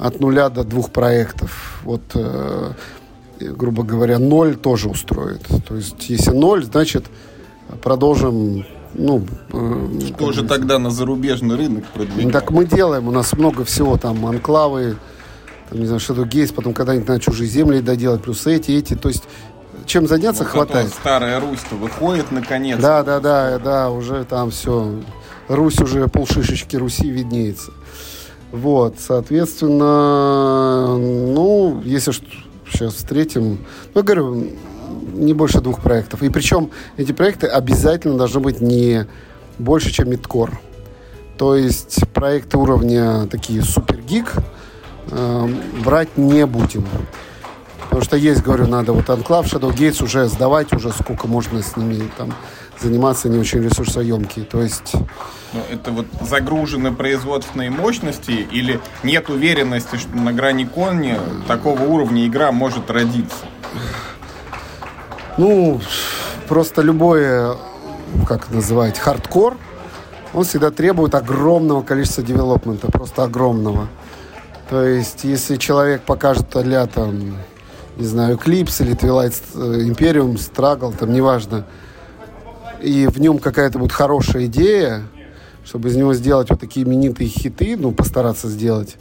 [0.00, 1.80] от нуля до двух проектов.
[1.84, 2.72] Вот э,
[3.40, 5.42] грубо говоря, ноль тоже устроит.
[5.68, 7.06] То есть, если ноль, значит,
[7.82, 8.64] продолжим
[8.96, 12.30] ну, э, что же тогда на зарубежный рынок продвигаем?
[12.30, 14.96] Так мы делаем, у нас много всего, там анклавы,
[15.68, 19.08] там, не знаю, Shadow Gates, потом когда-нибудь на чужие земли доделать, плюс эти, эти, то
[19.08, 19.24] есть
[19.86, 20.90] чем заняться вот хватает.
[20.90, 22.80] Старая Русь-то выходит наконец.
[22.80, 25.00] Да, да, да, да, уже там все.
[25.48, 27.72] Русь уже полшишечки Руси виднеется.
[28.50, 32.12] Вот, соответственно, ну, если
[32.74, 33.58] сейчас встретим.
[33.94, 34.46] Ну, я говорю,
[35.14, 36.22] не больше двух проектов.
[36.22, 39.06] И причем эти проекты обязательно должны быть не
[39.58, 40.60] больше, чем мидкор.
[41.38, 44.32] То есть проекты уровня такие супер гик
[45.10, 45.48] э,
[45.84, 46.86] брать не будем.
[47.84, 51.76] Потому что есть, говорю, надо вот Анклав, Shadow Gates уже сдавать, уже сколько можно с
[51.76, 52.34] ними там
[52.80, 54.44] заниматься, не очень ресурсоемкие.
[54.44, 54.94] То есть...
[55.52, 62.26] Но это вот загружены производственные мощности или нет уверенности, что на грани кони такого уровня
[62.26, 63.46] игра может родиться?
[65.36, 65.80] Ну,
[66.48, 67.56] просто любое,
[68.26, 69.56] как называть, хардкор,
[70.32, 73.88] он всегда требует огромного количества девелопмента, просто огромного.
[74.68, 77.36] То есть, если человек покажет а там,
[77.96, 81.64] не знаю, Eclipse или Twilight Imperium, Struggle, там, неважно,
[82.84, 85.02] и в нем какая-то будет хорошая идея,
[85.64, 88.96] чтобы из него сделать вот такие именитые хиты, ну, постараться сделать,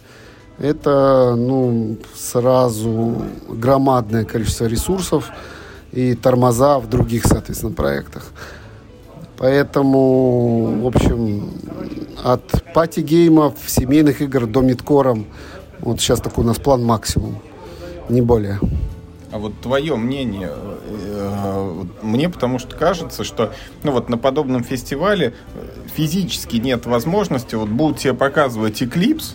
[0.58, 5.30] это, ну, сразу громадное количество ресурсов
[5.92, 8.32] и тормоза в других, соответственно, проектах.
[9.38, 11.50] Поэтому, в общем,
[12.24, 15.26] от party game ов, семейных игр до midcore ом,
[15.82, 17.40] вот сейчас такой у нас план максимум,
[18.08, 18.60] не более.
[19.34, 25.34] А вот твое мнение, э, мне потому что кажется, что ну вот на подобном фестивале
[25.96, 29.34] физически нет возможности, вот будут тебе показывать Eclipse,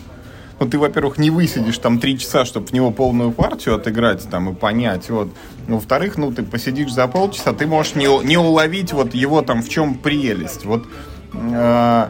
[0.60, 4.50] ну, ты, во-первых, не высидишь там три часа, чтобы в него полную партию отыграть там
[4.50, 5.30] и понять, вот.
[5.66, 9.68] Во-вторых, ну, ты посидишь за полчаса, ты можешь не, не уловить вот его там в
[9.68, 10.64] чем прелесть.
[10.64, 10.86] Вот
[11.32, 12.08] э,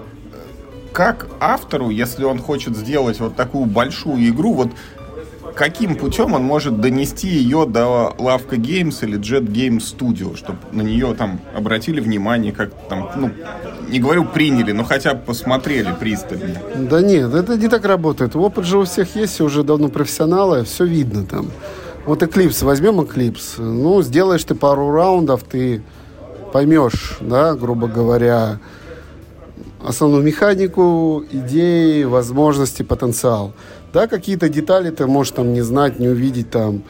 [0.92, 4.72] как автору, если он хочет сделать вот такую большую игру, вот
[5.54, 10.82] каким путем он может донести ее до Лавка Games или Jet Games Studio, чтобы на
[10.82, 13.30] нее там обратили внимание, как там, ну,
[13.88, 16.60] не говорю приняли, но хотя бы посмотрели пристально.
[16.76, 18.36] Да нет, это не так работает.
[18.36, 21.50] Опыт же у всех есть, уже давно профессионалы, все видно там.
[22.06, 25.82] Вот Eclipse, возьмем Eclipse, ну, сделаешь ты пару раундов, ты
[26.52, 28.58] поймешь, да, грубо говоря,
[29.84, 33.52] основную механику, идеи, возможности, потенциал.
[33.92, 36.82] Да, какие-то детали ты можешь там не знать, не увидеть там.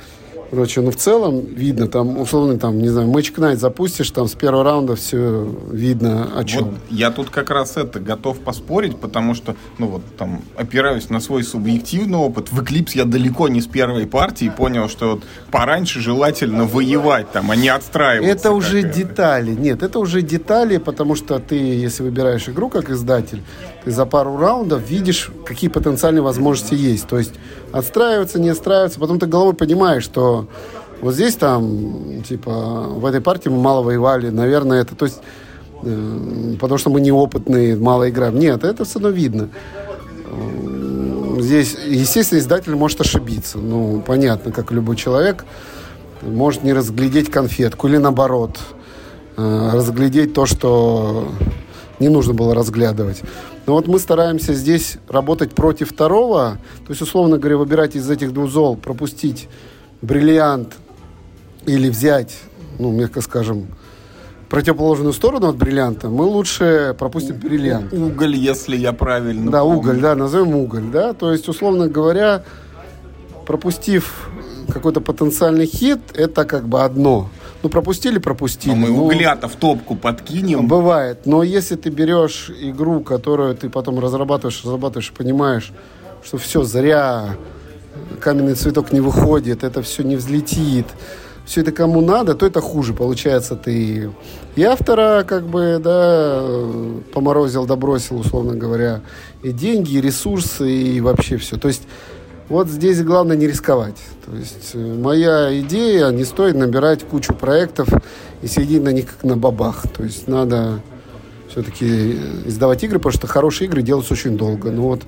[0.50, 4.34] Короче, ну в целом видно, там, условно, там, не знаю, Match Night запустишь, там с
[4.34, 6.64] первого раунда все видно о чем.
[6.64, 11.20] Вот я тут как раз это готов поспорить, потому что, ну вот, там, опираюсь на
[11.20, 12.50] свой субъективный опыт.
[12.50, 17.50] В Eclipse я далеко не с первой партии понял, что вот пораньше желательно воевать там,
[17.50, 18.32] а не отстраиваться.
[18.32, 19.50] Это уже детали.
[19.50, 23.42] Нет, это уже детали, потому что ты, если выбираешь игру как издатель,
[23.84, 27.06] ты за пару раундов видишь, какие потенциальные возможности есть.
[27.06, 27.34] То есть
[27.72, 29.00] отстраиваться, не отстраиваться.
[29.00, 30.48] Потом ты головой понимаешь, что
[31.00, 34.31] вот здесь там, типа, в этой партии мы мало воевали.
[34.31, 35.20] Наверное, это, то есть,
[35.83, 38.38] э, потому что мы неопытные, мало играем.
[38.38, 39.48] Нет, это все равно видно.
[41.38, 43.59] Здесь, естественно, издатель может ошибиться.
[43.59, 45.44] Ну, понятно, как любой человек
[46.22, 48.59] может не разглядеть конфетку или наоборот,
[49.37, 51.28] э, разглядеть то, что
[52.00, 53.22] не нужно было разглядывать.
[53.68, 58.33] Но вот мы стараемся здесь работать против второго, то есть, условно говоря, выбирать из этих
[58.33, 59.46] двух зол, пропустить
[60.00, 60.72] бриллиант
[61.66, 62.35] или взять,
[62.78, 63.66] ну, мягко скажем,
[64.48, 67.92] противоположную сторону от бриллианта, мы лучше пропустим бриллиант.
[67.92, 69.78] Уголь, если я правильно Да, помню.
[69.81, 71.12] уголь, да, назовем уголь, да.
[71.12, 72.44] То есть, условно говоря,
[73.46, 74.31] пропустив
[74.72, 77.28] какой-то потенциальный хит, это как бы одно.
[77.62, 78.73] Ну, пропустили, пропустили.
[78.73, 80.68] Но мы ну, угля-то в топку подкинем.
[80.68, 81.27] Бывает.
[81.27, 85.73] Но если ты берешь игру, которую ты потом разрабатываешь, разрабатываешь понимаешь,
[86.25, 87.37] что все зря,
[88.21, 90.87] каменный цветок не выходит, это все не взлетит,
[91.44, 92.92] все это кому надо, то это хуже.
[92.94, 94.11] Получается, ты
[94.55, 96.44] и автора, как бы, да,
[97.12, 99.01] поморозил, добросил, условно говоря,
[99.42, 101.57] и деньги, и ресурсы, и вообще все.
[101.57, 101.83] То есть
[102.48, 103.96] вот здесь главное не рисковать.
[104.24, 107.88] То есть э, моя идея, не стоит набирать кучу проектов
[108.42, 109.82] и сидеть на них как на бабах.
[109.94, 110.80] То есть надо
[111.50, 114.70] все-таки издавать игры, потому что хорошие игры делаются очень долго.
[114.70, 115.02] Ну вот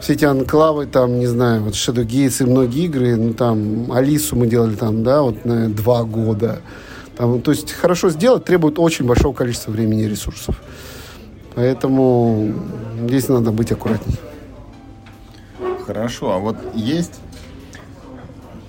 [0.00, 4.36] все эти анклавы, там, не знаю, вот Shadow Gates и многие игры, ну там Алису
[4.36, 6.60] мы делали там, да, вот на два года.
[7.16, 10.60] Там, то есть хорошо сделать требует очень большого количества времени и ресурсов.
[11.56, 12.54] Поэтому
[13.08, 14.14] здесь надо быть аккуратней.
[15.88, 17.14] Хорошо, а вот есть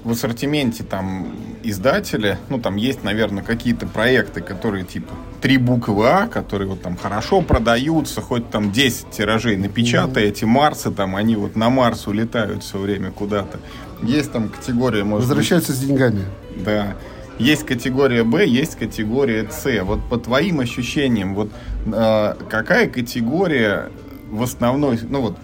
[0.06, 6.28] в ассортименте там издатели, ну там есть, наверное, какие-то проекты, которые типа три буквы А,
[6.28, 10.30] которые вот там хорошо продаются, хоть там 10 тиражей напечатай, mm-hmm.
[10.30, 13.60] эти Марсы там, они вот на Марс улетают все время куда-то.
[14.02, 16.24] Есть там категория, может Возвращаются быть, с деньгами.
[16.64, 16.96] Да.
[17.38, 19.84] Есть категория Б, есть категория С.
[19.84, 21.52] Вот по твоим ощущениям, вот
[21.86, 23.90] э, какая категория
[24.32, 25.38] в основной, ну вот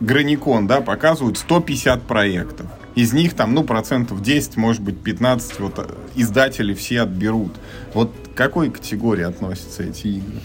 [0.00, 2.66] Граникон, да, показывают 150 проектов.
[2.94, 5.84] Из них там, ну, процентов 10, может быть, 15 вот э,
[6.16, 7.52] издатели все отберут.
[7.94, 10.40] Вот к какой категории относятся эти игры?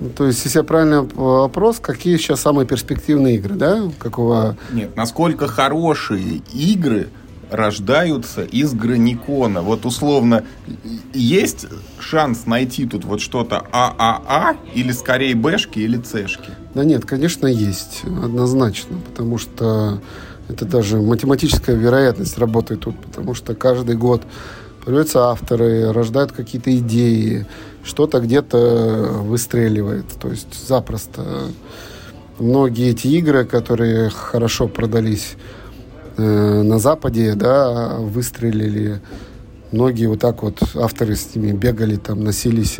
[0.00, 3.82] Ну, то есть, если я правильно вопрос, какие сейчас самые перспективные игры, да?
[3.98, 4.56] Какого...
[4.72, 7.08] Нет, насколько хорошие игры
[7.54, 9.62] рождаются из граникона.
[9.62, 10.44] Вот условно,
[11.12, 11.66] есть
[11.98, 16.50] шанс найти тут вот что-то ААА или скорее Бэшки или Цешки?
[16.74, 18.02] Да нет, конечно, есть.
[18.04, 18.98] Однозначно.
[19.10, 20.00] Потому что
[20.48, 22.98] это даже математическая вероятность работает тут.
[23.00, 24.22] Потому что каждый год
[24.84, 27.46] появляются авторы, рождают какие-то идеи,
[27.82, 30.06] что-то где-то выстреливает.
[30.20, 31.22] То есть запросто
[32.38, 35.36] многие эти игры, которые хорошо продались
[36.16, 39.00] на Западе, да, выстрелили.
[39.72, 42.78] Многие вот так вот авторы с ними бегали, там, носились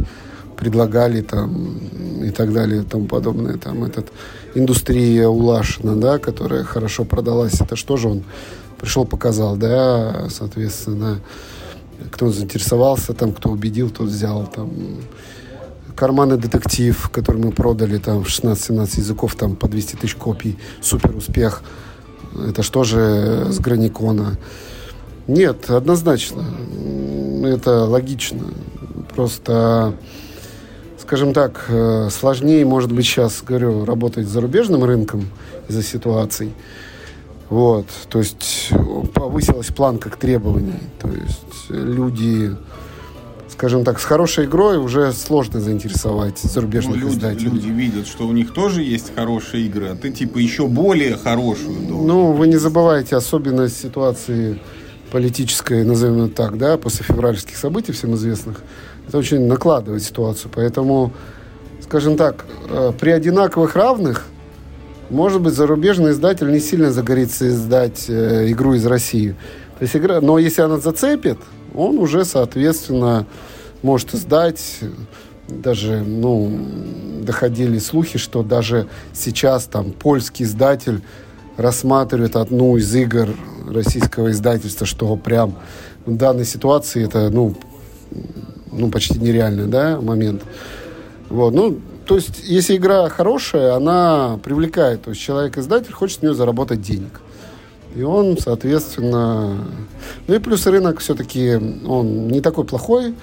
[0.54, 1.78] предлагали там
[2.22, 3.56] и так далее и тому подобное.
[3.58, 4.12] Там этот
[4.54, 8.24] индустрия Улашина, да, которая хорошо продалась, это что же он
[8.80, 11.20] пришел, показал, да, соответственно,
[12.10, 14.70] кто заинтересовался, там, кто убедил, тот взял, там,
[15.94, 21.14] карманный детектив, который мы продали там в 16-17 языков, там по 200 тысяч копий, супер
[21.16, 21.62] успех.
[22.48, 24.36] Это что же с Граникона?
[25.26, 26.44] Нет, однозначно.
[27.44, 28.46] Это логично.
[29.14, 29.94] Просто,
[31.00, 35.28] скажем так, э, сложнее, может быть, сейчас, говорю, работать с зарубежным рынком
[35.68, 36.52] из-за ситуаций.
[37.48, 38.70] Вот, то есть
[39.14, 40.80] повысилась планка к требований.
[41.00, 42.56] То есть люди,
[43.54, 47.50] скажем так, с хорошей игрой уже сложно заинтересовать зарубежных ну, люди, издателей.
[47.50, 51.78] Люди видят, что у них тоже есть хорошие игры, а ты типа еще более хорошую
[51.86, 52.06] должен.
[52.06, 54.60] Ну, вы не забывайте особенность ситуации
[55.12, 58.60] политической, назовем это так, да, после февральских событий всем известных.
[59.06, 60.50] Это очень накладывает ситуацию.
[60.52, 61.12] Поэтому,
[61.80, 64.24] скажем так, э, при одинаковых равных
[65.10, 69.36] может быть, зарубежный издатель не сильно загорится издать э, игру из России.
[69.78, 71.38] То есть игра, но если она зацепит,
[71.74, 73.26] он уже, соответственно,
[73.82, 74.80] может издать.
[75.48, 76.50] Даже, ну,
[77.22, 81.02] доходили слухи, что даже сейчас там польский издатель
[81.56, 83.28] рассматривает одну из игр
[83.68, 85.56] российского издательства, что прям
[86.06, 87.54] в данной ситуации это, ну,
[88.72, 90.42] ну почти нереальный, да, момент.
[91.28, 95.02] Вот, ну, то есть, если игра хорошая, она привлекает.
[95.02, 97.20] То есть, человек-издатель хочет с нее заработать денег.
[97.94, 99.58] И он, соответственно...
[100.26, 101.54] Ну и плюс рынок все-таки,
[101.86, 103.14] он не такой плохой,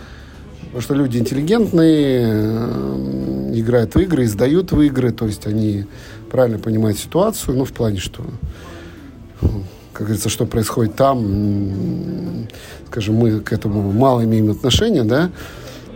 [0.66, 5.86] потому что люди интеллигентные, играют в игры, издают в игры, то есть они
[6.30, 8.24] правильно понимают ситуацию, ну, в плане, что,
[9.92, 12.48] как говорится, что происходит там,
[12.88, 15.30] скажем, мы к этому мало имеем отношения, да,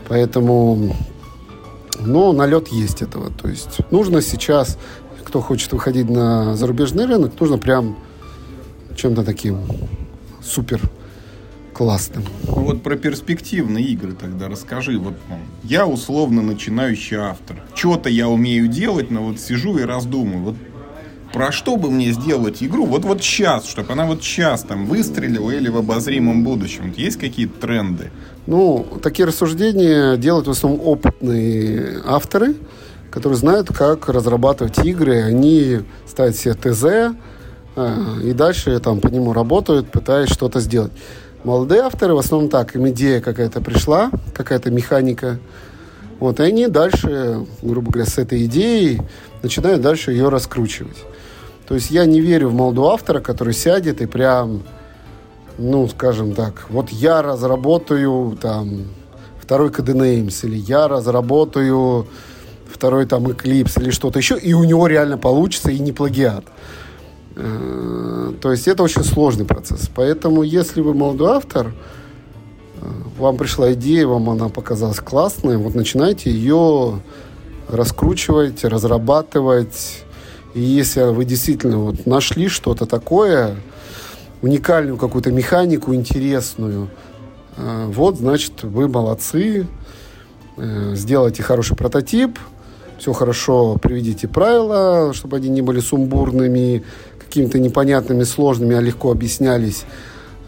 [0.09, 0.93] поэтому
[1.99, 3.31] но налет есть этого.
[3.31, 4.77] То есть нужно сейчас,
[5.23, 7.97] кто хочет выходить на зарубежный рынок, нужно прям
[8.95, 9.59] чем-то таким
[10.43, 10.81] супер
[11.73, 12.23] классным.
[12.43, 14.97] Вот про перспективные игры тогда расскажи.
[14.97, 17.61] Вот ну, я условно начинающий автор.
[17.75, 20.43] Что-то я умею делать, но вот сижу и раздумываю.
[20.43, 20.55] Вот
[21.33, 25.51] про что бы мне сделать игру, вот вот сейчас, чтобы она вот сейчас там выстрелила
[25.51, 26.93] или в обозримом будущем?
[26.95, 28.09] Есть какие-то тренды?
[28.47, 32.55] Ну, такие рассуждения делают в основном опытные авторы,
[33.11, 35.23] которые знают, как разрабатывать игры.
[35.23, 37.17] Они ставят себе ТЗ
[37.75, 40.91] и дальше там по нему работают, пытаясь что-то сделать.
[41.43, 45.39] Молодые авторы в основном так, им идея какая-то пришла, какая-то механика,
[46.19, 49.01] вот, и они дальше, грубо говоря, с этой идеей
[49.43, 50.97] начинают дальше ее раскручивать.
[51.67, 54.63] То есть я не верю в молодого автора, который сядет и прям
[55.57, 58.87] ну, скажем так, вот я разработаю там
[59.41, 62.07] второй Codenames, или я разработаю
[62.67, 66.45] второй там Eclipse или что-то еще, и у него реально получится и не плагиат.
[67.35, 69.89] Э, то есть это очень сложный процесс.
[69.93, 71.73] Поэтому, если вы молодой автор,
[72.81, 72.85] э,
[73.17, 77.01] вам пришла идея, вам она показалась классной, вот начинайте ее
[77.67, 80.03] раскручивать, разрабатывать.
[80.53, 83.57] И если вы действительно вот нашли что-то такое,
[84.41, 86.89] уникальную какую-то механику интересную,
[87.57, 89.67] э, вот, значит, вы молодцы,
[90.93, 92.39] сделайте хороший прототип,
[92.97, 96.83] все хорошо приведите правила, чтобы они не были сумбурными,
[97.25, 99.85] какими-то непонятными, сложными, а легко объяснялись.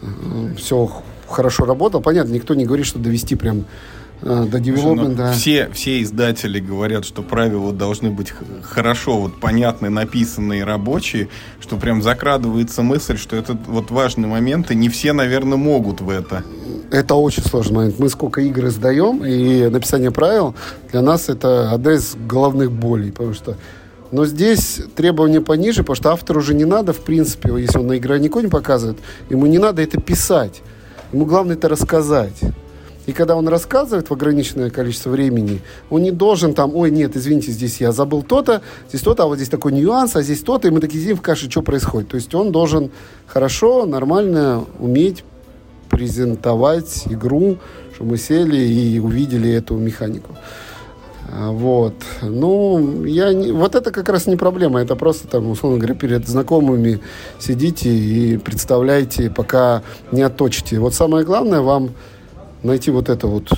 [0.02, 0.90] Э, все
[1.28, 2.00] хорошо работало.
[2.00, 3.64] Понятно, никто не говорит, что довести прям
[4.22, 5.32] а, до девелопмента.
[5.32, 11.28] Все, все издатели говорят, что правила должны быть хорошо вот понятны, написанные, рабочие,
[11.60, 16.10] что прям закрадывается мысль, что это вот важный момент, и не все, наверное, могут в
[16.10, 16.42] это.
[16.90, 17.98] Это очень сложный момент.
[17.98, 20.54] Мы сколько игр издаем, и написание правил
[20.90, 23.56] для нас это одна из головных болей, потому что
[24.10, 27.98] но здесь требования пониже, потому что автору уже не надо, в принципе, если он на
[27.98, 28.98] игронику не показывает,
[29.30, 30.62] ему не надо это писать.
[31.12, 32.40] Ему главное это рассказать.
[33.06, 37.52] И когда он рассказывает в ограниченное количество времени, он не должен там, ой, нет, извините,
[37.52, 40.70] здесь я забыл то-то, здесь то-то, а вот здесь такой нюанс, а здесь то-то, и
[40.70, 42.10] мы такие сидим в каше, что происходит.
[42.10, 42.90] То есть он должен
[43.26, 45.24] хорошо, нормально уметь
[45.88, 47.56] презентовать игру,
[47.94, 50.36] чтобы мы сели и увидели эту механику.
[51.30, 51.94] А, вот.
[52.22, 53.52] Ну, я не...
[53.52, 54.80] вот это как раз не проблема.
[54.80, 57.00] Это просто там, условно говоря, перед знакомыми
[57.38, 60.78] сидите и представляете, пока не отточите.
[60.78, 61.90] Вот самое главное вам
[62.62, 63.50] найти вот это вот,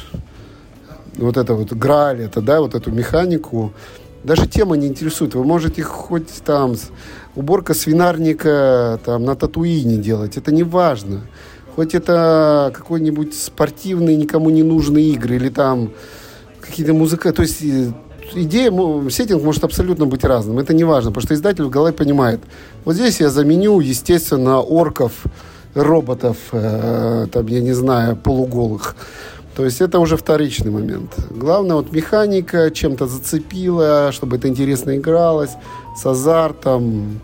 [1.17, 3.73] вот это вот граль, это, да, вот эту механику.
[4.25, 5.35] Даже тема не интересует.
[5.35, 6.75] Вы можете хоть там
[7.37, 10.37] уборка свинарника там на Татуине делать.
[10.37, 11.23] Это не важно.
[11.77, 15.93] Хоть это какой-нибудь спортивный, никому не нужные игры, или там
[16.61, 17.63] какие-то музыка, то есть
[18.35, 18.71] идея,
[19.11, 20.59] сеттинг может абсолютно быть разным.
[20.59, 22.41] Это не важно, потому что издатель в голове понимает,
[22.85, 25.13] вот здесь я заменю, естественно, орков,
[25.75, 28.97] роботов, э, там, я не знаю, полуголых.
[29.57, 31.13] То есть это уже вторичный момент.
[31.31, 35.51] Главное, вот механика чем-то зацепила, чтобы это интересно игралось,
[35.97, 37.21] с азартом,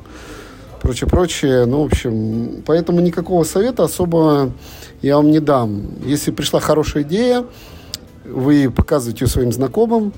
[0.82, 1.64] прочее, прочее.
[1.66, 4.52] Ну, в общем, поэтому никакого совета особо
[5.02, 5.82] я вам не дам.
[6.04, 7.44] Если пришла хорошая идея,
[8.28, 10.12] вы показываете своим знакомым.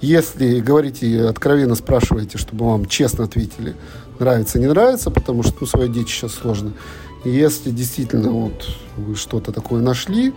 [0.00, 3.74] Если говорите откровенно, спрашиваете, чтобы вам честно ответили,
[4.18, 6.72] нравится, не нравится, потому что ну, своя дичь сейчас сложно.
[7.24, 10.34] Если действительно вот вы что-то такое нашли,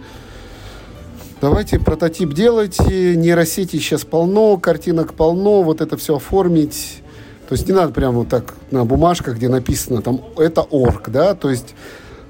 [1.42, 7.04] давайте прототип делайте, нейросети сейчас полно, картинок полно, вот это все оформить.
[7.50, 11.34] То есть не надо прямо вот так на бумажках, где написано там это орг, да,
[11.34, 11.76] то есть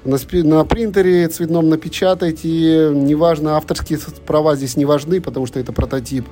[0.04, 6.26] на, на принтере цветном напечатайте, неважно, авторские права здесь не важны, потому что это прототип.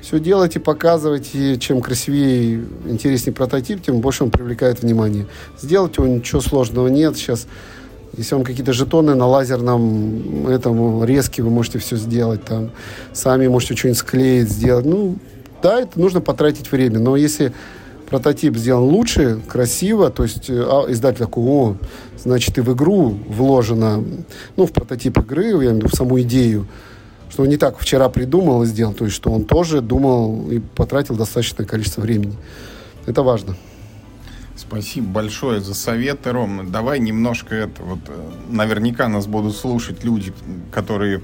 [0.00, 1.58] Все делайте, показывайте.
[1.58, 5.26] Чем красивее, интереснее прототип, тем больше он привлекает внимание.
[5.60, 7.16] Сделать его ничего сложного нет.
[7.16, 7.46] Сейчас,
[8.16, 12.42] если вам какие-то жетоны на лазерном этом резке, вы можете все сделать.
[12.44, 12.70] Там,
[13.12, 14.86] сами можете что-нибудь склеить, сделать.
[14.86, 15.16] Ну,
[15.62, 16.98] да, это нужно потратить время.
[16.98, 17.52] Но если
[18.08, 21.76] прототип сделан лучше, красиво, то есть а, издатель такой, о,
[22.22, 24.04] значит, и в игру вложено,
[24.56, 26.66] ну, в прототип игры, я имею в виду в саму идею,
[27.30, 30.58] что он не так вчера придумал и сделал, то есть что он тоже думал и
[30.58, 32.36] потратил достаточное количество времени.
[33.06, 33.56] Это важно.
[34.56, 36.70] Спасибо большое за советы, Ром.
[36.70, 38.00] Давай немножко это вот.
[38.08, 40.34] Э, наверняка нас будут слушать люди,
[40.70, 41.22] которые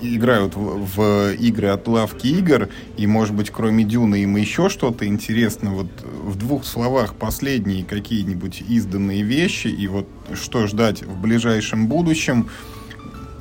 [0.00, 5.06] играют в, в игры от лавки игр, и, может быть, кроме Дюны им еще что-то
[5.06, 5.70] интересно.
[5.70, 12.48] Вот в двух словах последние какие-нибудь изданные вещи, и вот что ждать в ближайшем будущем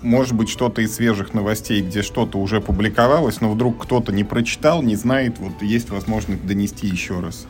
[0.03, 4.81] может быть, что-то из свежих новостей, где что-то уже публиковалось, но вдруг кто-то не прочитал,
[4.81, 7.47] не знает, вот есть возможность донести еще раз.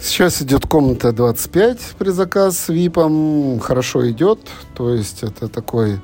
[0.00, 3.60] Сейчас идет комната 25 при заказ с ВИПом.
[3.60, 4.40] Хорошо идет.
[4.74, 6.00] То есть это такой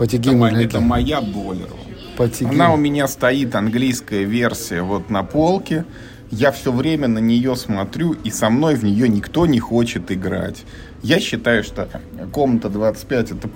[0.00, 0.42] Патигин.
[0.42, 1.76] Это, это моя Болерова.
[2.16, 2.54] Патигин.
[2.54, 5.84] Она у меня стоит, английская версия, вот на полке.
[6.30, 10.64] Я все время на нее смотрю, и со мной в нее никто не хочет играть.
[11.02, 11.86] Я считаю, что
[12.32, 13.50] комната 25 это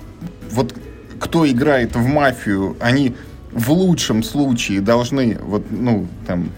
[0.51, 0.75] вот
[1.19, 3.15] кто играет в мафию, они
[3.51, 6.51] в лучшем случае должны вот, ну, там,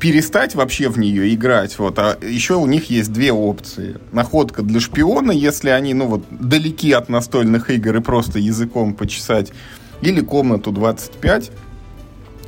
[0.00, 1.78] перестать вообще в нее играть.
[1.78, 1.98] Вот.
[1.98, 3.96] А еще у них есть две опции.
[4.12, 9.52] Находка для шпиона, если они, ну вот, далеки от настольных игр и просто языком почесать.
[10.00, 11.52] Или комнату 25,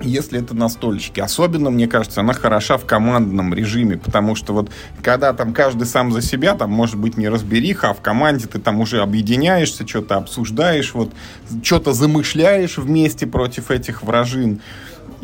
[0.01, 1.21] если это настольщики.
[1.21, 4.71] Особенно, мне кажется, она хороша в командном режиме, потому что вот
[5.03, 8.59] когда там каждый сам за себя, там может быть не разбериха, а в команде ты
[8.59, 11.13] там уже объединяешься, что-то обсуждаешь, вот
[11.63, 14.61] что-то замышляешь вместе против этих вражин.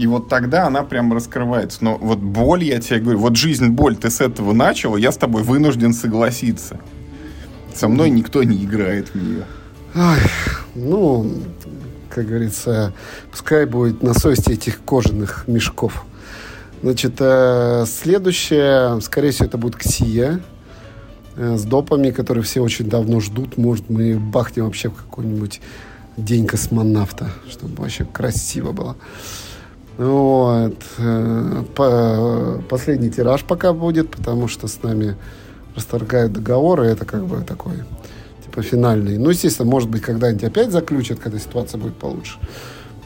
[0.00, 1.84] И вот тогда она прям раскрывается.
[1.84, 5.18] Но вот боль, я тебе говорю, вот жизнь, боль, ты с этого начал, я с
[5.18, 6.80] тобой вынужден согласиться.
[7.74, 9.44] Со мной никто не играет в нее.
[9.94, 10.18] Ой,
[10.74, 11.30] ну,
[12.08, 12.94] как говорится,
[13.30, 16.06] пускай будет на совести этих кожаных мешков.
[16.82, 20.40] Значит, э, следующее, скорее всего, это будет Ксия
[21.36, 23.58] э, с допами, которые все очень давно ждут.
[23.58, 25.60] Может, мы бахнем вообще в какой-нибудь
[26.16, 28.96] день космонавта, чтобы вообще красиво было.
[29.98, 30.76] Вот.
[30.98, 35.16] Э, по, последний тираж пока будет, потому что с нами
[35.74, 36.86] расторгают договоры.
[36.86, 37.74] Это как бы такой
[38.44, 39.18] типа финальный.
[39.18, 42.38] Ну, естественно, может быть, когда-нибудь опять заключат, когда ситуация будет получше.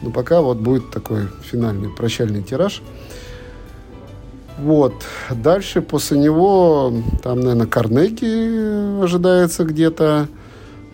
[0.02, 2.82] Но пока вот будет такой финальный прощальный тираж.
[4.58, 4.94] Вот.
[5.30, 10.28] Дальше после него там, наверное, Карнеги ожидается где-то.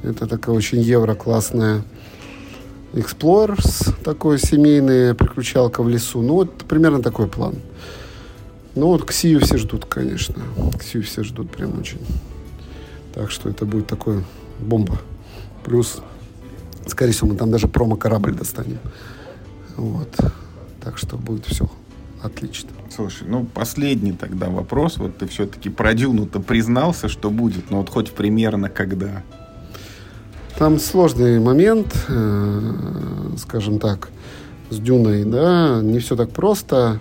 [0.02, 1.82] Это такая очень евро классная.
[2.92, 6.22] Explorers, такой семейный, приключалка в лесу.
[6.22, 7.54] Ну, вот примерно такой план.
[8.74, 10.42] Ну, вот Ксию все ждут, конечно.
[10.78, 12.00] Ксию все ждут прям очень.
[13.14, 14.24] Так что это будет такой
[14.58, 14.98] бомба.
[15.64, 16.00] Плюс,
[16.86, 18.78] скорее всего, мы там даже промо-корабль достанем.
[19.76, 20.08] Вот.
[20.82, 21.70] Так что будет все
[22.22, 22.70] отлично.
[22.94, 24.96] Слушай, ну последний тогда вопрос.
[24.98, 29.22] Вот ты все-таки про Дюну-то признался, что будет, но вот хоть примерно когда?
[30.58, 32.72] Там сложный момент, э,
[33.38, 34.10] скажем так,
[34.68, 37.00] с Дюной, да, не все так просто.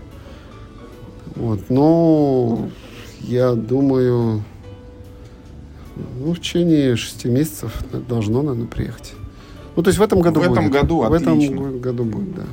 [1.36, 2.70] Вот, но
[3.22, 4.44] я думаю,
[6.20, 9.14] ну, в течение шести месяцев должно, наверное, приехать.
[9.76, 10.50] Ну, то есть в этом году в будет.
[10.50, 12.44] В этом году, В этом году будет, да.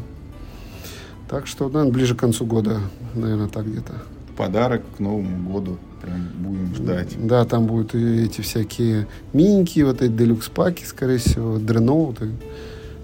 [1.28, 2.80] Так что, наверное, ближе к концу года,
[3.14, 3.94] наверное, так где-то.
[4.36, 7.26] Подарок к Новому году прям будем ждать.
[7.26, 12.30] Да, там будут и эти всякие миньки, вот эти делюкс-паки, скорее всего, дреноуты.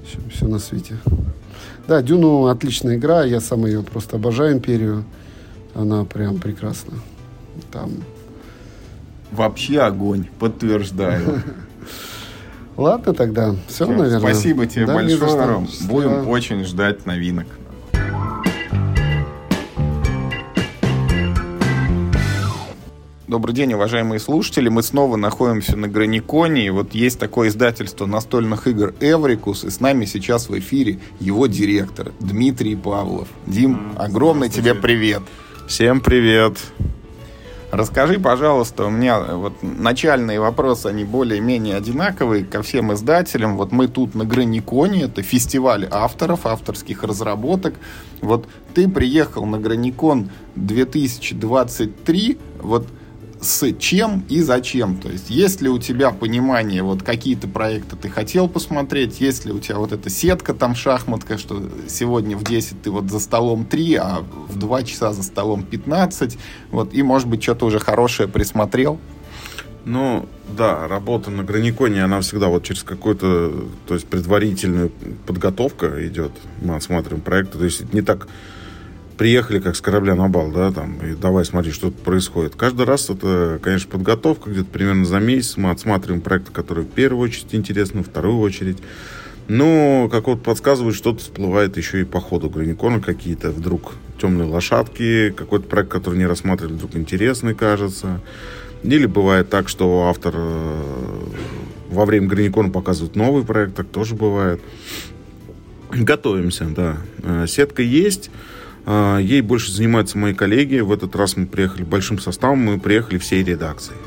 [0.06, 0.96] все, все на свете.
[1.88, 5.04] Да, Дюну отличная игра, я сам ее просто обожаю, Империю.
[5.74, 6.94] Она прям прекрасна.
[7.70, 7.90] Там...
[9.30, 11.42] Вообще огонь, подтверждаю.
[12.76, 14.20] Ладно тогда, все, все наверное.
[14.20, 15.68] Спасибо тебе да, большое, Ром.
[15.88, 17.46] Будем очень ждать новинок.
[23.32, 24.68] Добрый день, уважаемые слушатели.
[24.68, 26.66] Мы снова находимся на Граниконе.
[26.66, 29.64] И вот есть такое издательство настольных игр «Эврикус».
[29.64, 33.28] И с нами сейчас в эфире его директор Дмитрий Павлов.
[33.46, 35.22] Дим, огромный тебе привет.
[35.66, 36.58] Всем привет.
[37.70, 43.56] Расскажи, пожалуйста, у меня вот начальные вопросы, они более-менее одинаковые ко всем издателям.
[43.56, 47.76] Вот мы тут на Граниконе, это фестиваль авторов, авторских разработок.
[48.20, 52.86] Вот ты приехал на Граникон 2023, вот
[53.42, 54.96] с чем и зачем.
[54.96, 59.52] То есть, есть ли у тебя понимание, вот какие-то проекты ты хотел посмотреть, есть ли
[59.52, 63.64] у тебя вот эта сетка там шахматка, что сегодня в 10 ты вот за столом
[63.64, 66.38] 3, а в 2 часа за столом 15,
[66.70, 68.98] вот, и, может быть, что-то уже хорошее присмотрел?
[69.84, 73.52] Ну, да, работа на Граниконе, она всегда вот через какую-то,
[73.86, 74.92] то есть предварительную
[75.26, 76.30] подготовка идет.
[76.60, 78.28] Мы осматриваем проекты, то есть не так
[79.16, 82.56] приехали как с корабля на бал, да, там, и давай смотри, что тут происходит.
[82.56, 87.22] Каждый раз это, конечно, подготовка, где-то примерно за месяц мы отсматриваем проекты, которые в первую
[87.22, 88.78] очередь интересны, в вторую очередь.
[89.48, 95.30] Но, как вот подсказывает, что-то всплывает еще и по ходу Граникона какие-то вдруг темные лошадки,
[95.30, 98.20] какой-то проект, который не рассматривали, вдруг интересный кажется.
[98.82, 100.82] Или бывает так, что автор э,
[101.90, 104.60] во время Граникона показывает новый проект, так тоже бывает.
[105.90, 106.98] Готовимся, да.
[107.22, 108.30] Э, сетка есть.
[108.84, 110.80] А, ей больше занимаются мои коллеги.
[110.80, 113.98] В этот раз мы приехали большим составом, мы приехали всей редакцией.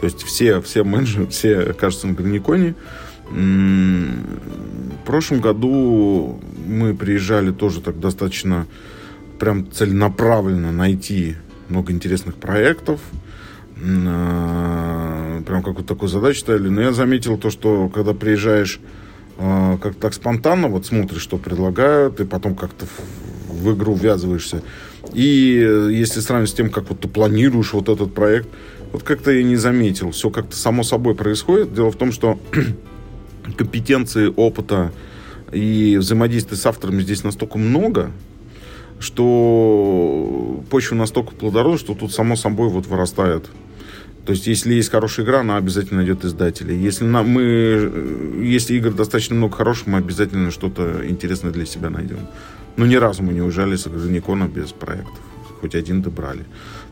[0.00, 2.74] То есть все, все менеджеры, все, кажется, на Граниконе.
[3.30, 8.66] В прошлом году мы приезжали тоже так достаточно
[9.38, 11.36] прям целенаправленно найти
[11.68, 13.00] много интересных проектов.
[13.82, 16.68] А, прям какую-то такую задачу ставили.
[16.68, 18.80] Но я заметил то, что когда приезжаешь
[19.38, 22.86] а, как так спонтанно, вот смотришь, что предлагают, и потом как-то
[23.64, 24.62] в игру ввязываешься.
[25.12, 28.48] И э, если сравнить с тем, как вот ты планируешь вот этот проект,
[28.92, 30.12] вот как-то я не заметил.
[30.12, 31.74] Все как-то само собой происходит.
[31.74, 32.38] Дело в том, что
[33.56, 34.92] компетенции, опыта
[35.52, 38.12] и взаимодействия с авторами здесь настолько много,
[39.00, 43.46] что почва настолько плодородна, что тут само собой вот вырастает.
[44.26, 46.74] То есть, если есть хорошая игра, она обязательно найдет издателя.
[46.74, 51.90] Если на, мы, э, если игр достаточно много хороших, мы обязательно что-то интересное для себя
[51.90, 52.20] найдем.
[52.76, 55.20] Ну, ни разу мы не уезжали с Граникона без проектов.
[55.60, 56.44] Хоть один добрали.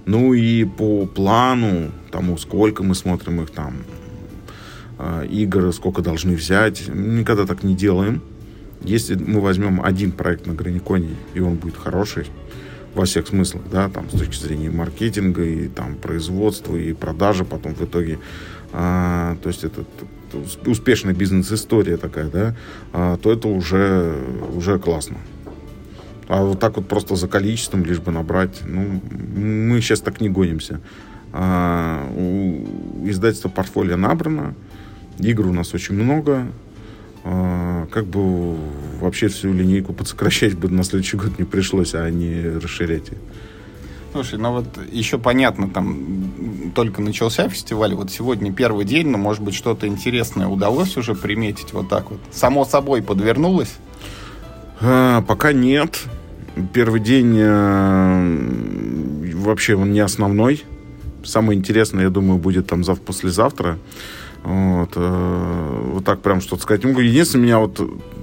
[0.06, 3.74] Ну и по плану, тому, сколько мы смотрим их там,
[4.98, 8.22] э, игр, сколько должны взять, никогда так не делаем.
[8.84, 12.26] Если мы возьмем один проект на Граниконе, и он будет хороший,
[12.94, 17.74] во всех смыслах, да, там, с точки зрения маркетинга и там производства и продажи потом
[17.74, 18.18] в итоге,
[18.72, 19.84] а, то есть это
[20.66, 22.56] успешная бизнес-история такая, да,
[22.92, 24.14] а, то это уже,
[24.54, 25.16] уже классно.
[26.28, 30.28] А вот так вот просто за количеством, лишь бы набрать, ну, мы сейчас так не
[30.28, 30.80] гонимся.
[31.32, 34.54] А, у издательства портфолио набрано,
[35.18, 36.46] игр у нас очень много,
[37.24, 38.56] а, как бы
[39.00, 43.10] вообще всю линейку подсокращать бы на следующий год не пришлось, а не расширять.
[44.12, 49.42] Слушай, ну вот еще понятно, там только начался фестиваль, вот сегодня первый день, но может
[49.42, 52.20] быть что-то интересное удалось уже приметить вот так вот?
[52.30, 53.72] Само собой подвернулось?
[54.84, 56.00] А, пока нет
[56.72, 60.64] первый день э, вообще он не основной.
[61.24, 63.78] Самое интересное, я думаю, будет там завтра, послезавтра.
[64.42, 66.82] Вот, э, вот так прям что-то сказать.
[66.82, 67.80] Единственное, меня вот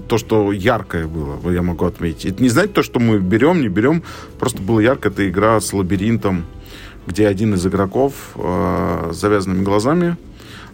[0.10, 2.26] то, что яркое было, я могу отметить.
[2.26, 4.03] Это не знать то, что мы берем, не берем.
[4.38, 5.07] Просто было ярко.
[5.07, 6.43] Это игра с лабиринтом,
[7.07, 10.18] где один из игроков э, с завязанными глазами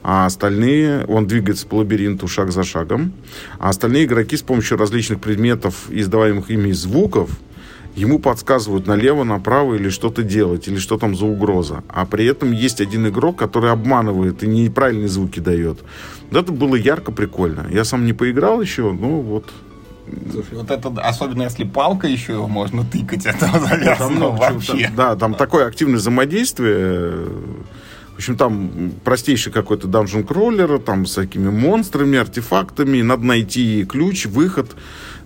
[0.08, 3.12] а остальные, он двигается по лабиринту шаг за шагом,
[3.58, 7.32] а остальные игроки с помощью различных предметов, издаваемых ими звуков,
[7.96, 11.84] ему подсказывают налево, направо или что-то делать, или что там за угроза.
[11.90, 15.80] А при этом есть один игрок, который обманывает и неправильные звуки дает.
[16.30, 17.66] Вот это было ярко, прикольно.
[17.72, 19.46] Я сам не поиграл еще, но вот
[20.32, 24.84] Слушай, вот это, особенно если палка еще можно тыкать, это завязано ну, вообще.
[24.84, 27.26] Там, да, там такое активное взаимодействие
[28.16, 33.02] В общем, там простейший какой-то данжен кроллер, там с всякими монстрами, артефактами.
[33.02, 34.74] Надо найти ключ, выход.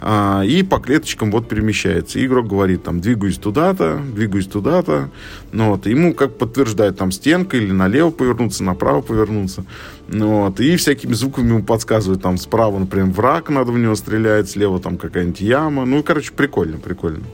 [0.02, 2.18] А, и по клеточкам вот перемещается.
[2.18, 5.12] И игрок говорит, там, двигаюсь туда-то, двигаюсь туда-то.
[5.52, 5.86] Ну, вот.
[5.86, 9.66] Ему как подтверждает там стенка или налево повернуться, направо повернуться.
[10.08, 10.60] Ну, вот.
[10.60, 14.98] И всякими звуками ему подсказывают, там, справа, например, враг, надо в него стрелять, слева там
[14.98, 15.86] какая-нибудь яма.
[15.86, 17.26] Ну, короче, прикольно, прикольно.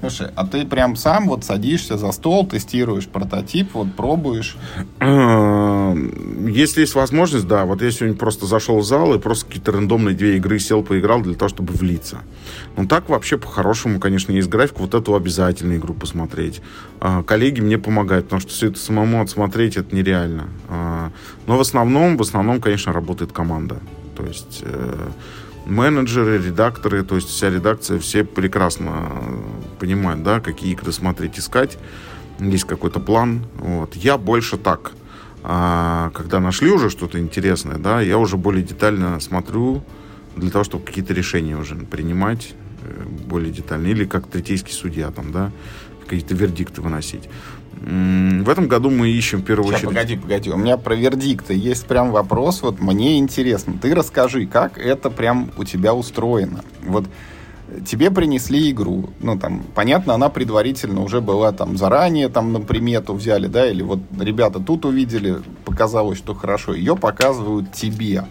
[0.00, 4.56] Слушай, а ты прям сам вот садишься за стол, тестируешь прототип, вот пробуешь?
[5.00, 5.94] А,
[6.48, 7.64] если есть возможность, да.
[7.64, 11.20] Вот я сегодня просто зашел в зал и просто какие-то рандомные две игры сел, поиграл
[11.20, 12.18] для того, чтобы влиться.
[12.76, 14.80] Ну так вообще по-хорошему, конечно, есть график.
[14.80, 16.60] Вот эту обязательно игру посмотреть.
[17.00, 20.48] А, коллеги мне помогают, потому что все это самому отсмотреть это нереально.
[20.68, 21.10] А,
[21.46, 23.78] но в основном, в основном, конечно, работает команда.
[24.16, 25.08] То есть э,
[25.66, 29.10] менеджеры, редакторы, то есть вся редакция, все прекрасно
[29.78, 31.76] понимают, да, какие игры смотреть, искать.
[32.38, 33.46] Есть какой-то план.
[33.58, 33.94] Вот.
[33.94, 34.92] Я больше так.
[35.42, 39.82] А когда нашли уже что-то интересное, да, я уже более детально смотрю
[40.36, 43.86] для того, чтобы какие-то решения уже принимать э, более детально.
[43.86, 45.52] Или как третейский судья там, да,
[46.06, 47.28] какие-то вердикты выносить.
[47.78, 49.94] В этом году мы ищем в первую Сейчас, очередь...
[49.94, 50.50] погоди, погоди.
[50.50, 52.62] У меня про вердикты есть прям вопрос.
[52.62, 53.74] Вот мне интересно.
[53.80, 56.64] Ты расскажи, как это прям у тебя устроено.
[56.82, 57.04] Вот
[57.84, 59.10] тебе принесли игру.
[59.20, 63.82] Ну, там, понятно, она предварительно уже была там заранее, там, на примету взяли, да, или
[63.82, 66.74] вот ребята тут увидели, показалось, что хорошо.
[66.74, 68.24] Ее показывают тебе.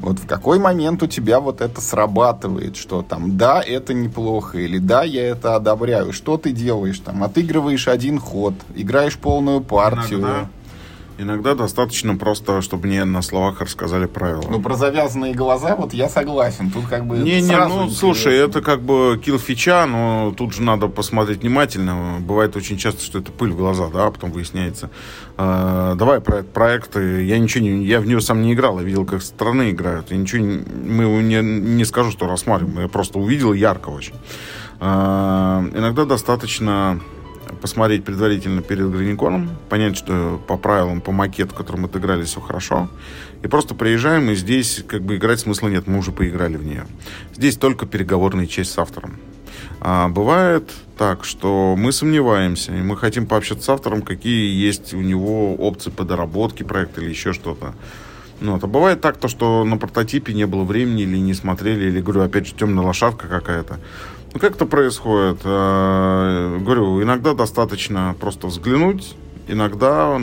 [0.00, 4.78] Вот в какой момент у тебя вот это срабатывает, что там, да, это неплохо, или
[4.78, 6.12] да, я это одобряю.
[6.12, 7.22] Что ты делаешь там?
[7.22, 10.20] Отыгрываешь один ход, играешь полную партию.
[10.20, 10.48] Иногда
[11.20, 14.44] Иногда достаточно просто, чтобы мне на словах рассказали правила.
[14.48, 16.70] Ну, про завязанные глаза, вот я согласен.
[16.70, 20.62] Тут как бы Не, не, ну, слушай, это как бы килл фича, но тут же
[20.62, 22.20] надо посмотреть внимательно.
[22.20, 24.88] Бывает очень часто, что это пыль в глаза, да, а потом выясняется.
[25.36, 26.96] Э, давай про проект.
[26.96, 30.10] Я ничего не, я в него сам не играл, я видел, как страны играют.
[30.10, 30.64] Я ничего не,
[31.04, 32.80] мы не, не скажу, что рассматриваем.
[32.80, 34.14] Я просто увидел ярко очень.
[34.80, 36.98] Э, иногда достаточно
[37.60, 42.88] посмотреть предварительно перед Граниконом, понять, что по правилам, по макету, которым отыграли, все хорошо.
[43.42, 46.86] И просто приезжаем, и здесь как бы играть смысла нет, мы уже поиграли в нее.
[47.34, 49.16] Здесь только переговорная часть с автором.
[49.80, 55.00] А бывает так, что мы сомневаемся, и мы хотим пообщаться с автором, какие есть у
[55.00, 57.74] него опции по доработке проекта или еще что-то.
[58.40, 62.00] Ну, это бывает так, то, что на прототипе не было времени, или не смотрели, или,
[62.00, 63.78] говорю, опять же, темная лошадка какая-то.
[64.38, 65.40] Как это происходит?
[65.44, 69.16] Э, говорю, иногда достаточно просто взглянуть,
[69.48, 70.20] иногда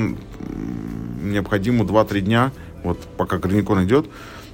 [1.21, 2.51] необходимо 2-3 дня,
[2.83, 4.07] вот пока Граникон идет,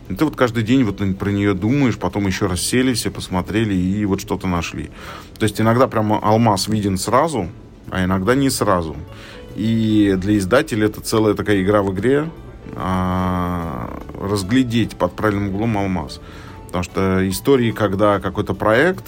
[0.09, 3.75] и ты вот каждый день вот про нее думаешь, потом еще раз сели, все посмотрели
[3.75, 4.89] и вот что-то нашли.
[5.37, 7.47] То есть иногда прямо алмаз виден сразу,
[7.91, 8.95] а иногда не сразу.
[9.55, 12.29] И для издателя это целая такая игра в игре,
[12.75, 16.19] а, разглядеть под правильным углом алмаз.
[16.65, 19.05] Потому что истории, когда какой-то проект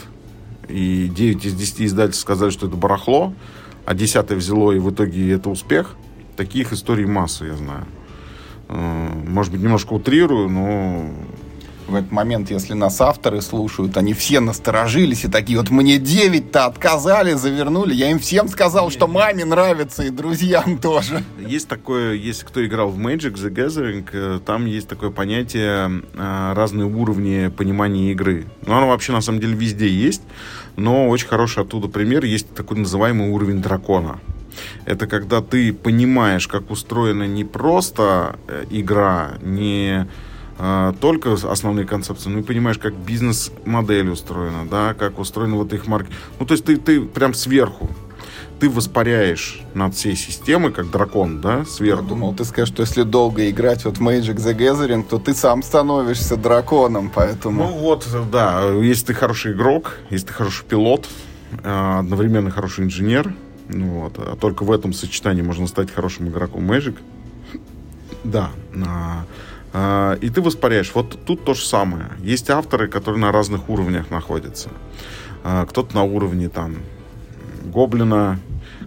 [0.68, 3.34] и 9 из 10 издательств сказали, что это барахло,
[3.86, 5.96] а 10 взяло, и в итоге это успех.
[6.36, 7.86] Таких историй масса, я знаю.
[8.68, 11.10] Э, может быть, немножко утрирую, но
[11.88, 16.66] в этот момент, если нас авторы слушают, они все насторожились и такие, вот мне 9-то
[16.66, 17.94] отказали, завернули.
[17.94, 21.24] Я им всем сказал, что маме нравится и друзьям тоже.
[21.40, 26.54] Есть такое, если кто играл в Magic the Gathering, э, там есть такое понятие э,
[26.54, 28.46] разные уровни понимания игры.
[28.66, 30.22] Но ну, оно вообще на самом деле везде есть,
[30.76, 32.26] но очень хороший оттуда пример.
[32.26, 34.20] Есть такой называемый уровень дракона.
[34.86, 40.08] Это когда ты понимаешь, как устроена не просто э, игра, не
[41.02, 46.12] только основные концепции, ну и понимаешь, как бизнес-модель устроена, да, как устроена вот их марки.
[46.40, 47.90] Ну, то есть ты, ты прям сверху,
[48.60, 52.04] ты воспаряешь над всей системой, как дракон, да, сверху.
[52.04, 55.62] Я думал, ты скажешь, что если долго играть вот Magic the Gathering, то ты сам
[55.62, 57.66] становишься драконом, поэтому...
[57.66, 61.08] Ну вот, да, если ты хороший игрок, если ты хороший пилот,
[61.64, 63.34] а, одновременно хороший инженер,
[63.68, 66.98] ну вот, а только в этом сочетании можно стать хорошим игроком Magic.
[68.24, 68.52] Да,
[68.88, 69.26] а,
[70.22, 70.92] и ты воспаряешь.
[70.94, 72.06] Вот тут то же самое.
[72.20, 74.70] Есть авторы, которые на разных уровнях находятся.
[75.44, 76.78] А, кто-то на уровне там
[77.66, 78.40] Гоблина,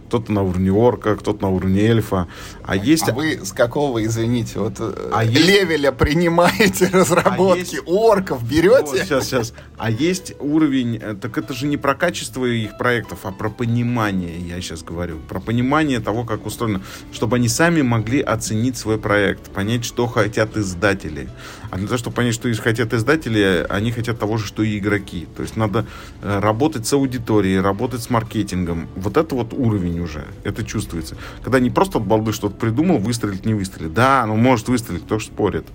[0.09, 2.26] кто-то на уровне орка, кто-то на уровне эльфа.
[2.69, 3.09] А, есть...
[3.09, 5.99] а вы с какого, извините, вот э, а левеля есть...
[5.99, 7.59] принимаете разработки?
[7.59, 7.79] А есть...
[7.87, 8.69] Орков берете?
[8.69, 9.55] Вот, сейчас, сейчас.
[9.77, 14.39] А есть уровень, э, так это же не про качество их проектов, а про понимание,
[14.39, 15.19] я сейчас говорю.
[15.29, 16.83] Про понимание того, как устроено.
[17.12, 21.29] Чтобы они сами могли оценить свой проект, понять, что хотят издатели.
[21.71, 25.27] А для того, чтобы понять, что хотят издатели, они хотят того же, что и игроки.
[25.37, 25.87] То есть надо
[26.23, 28.89] э, работать с аудиторией, работать с маркетингом.
[28.97, 30.25] Вот это вот уровень уровень уже.
[30.45, 31.16] Это чувствуется.
[31.43, 33.94] Когда не просто от балды что-то придумал, выстрелить, не выстрелить.
[33.94, 35.66] Да, ну может выстрелить, кто ж спорит.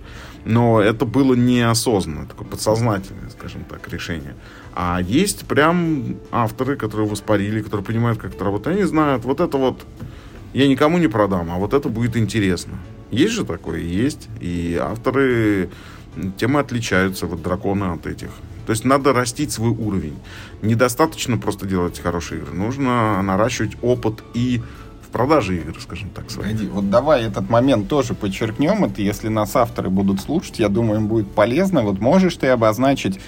[0.44, 4.34] Но это было неосознанно, такое подсознательное, скажем так, решение.
[4.74, 8.76] А есть прям авторы, которые воспарили, которые понимают, как это работает.
[8.76, 9.84] Они знают, вот это вот
[10.52, 12.78] я никому не продам, а вот это будет интересно.
[13.10, 13.80] Есть же такое?
[13.80, 14.28] Есть.
[14.40, 15.70] И авторы
[16.36, 18.28] темы отличаются, вот драконы от этих.
[18.66, 20.16] То есть надо растить свой уровень.
[20.62, 22.54] Недостаточно просто делать хорошие игры.
[22.54, 24.62] Нужно наращивать опыт и
[25.14, 26.28] в продаже игр, скажем так.
[26.28, 26.50] Своих.
[26.50, 28.84] Погоди, вот давай этот момент тоже подчеркнем.
[28.84, 31.82] Это если нас авторы будут слушать, я думаю, им будет полезно.
[31.82, 33.20] Вот можешь ты обозначить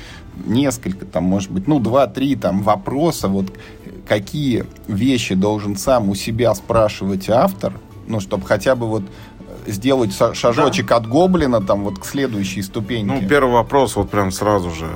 [0.45, 3.53] несколько, там, может быть, ну, два-три там вопроса, вот
[4.09, 7.72] какие вещи должен сам у себя спрашивать автор,
[8.09, 9.05] ну, чтобы хотя бы вот
[9.66, 10.97] сделать шажочек да.
[10.97, 13.20] от гоблина там вот к следующей ступеньке?
[13.20, 14.87] Ну, первый вопрос вот прям сразу же.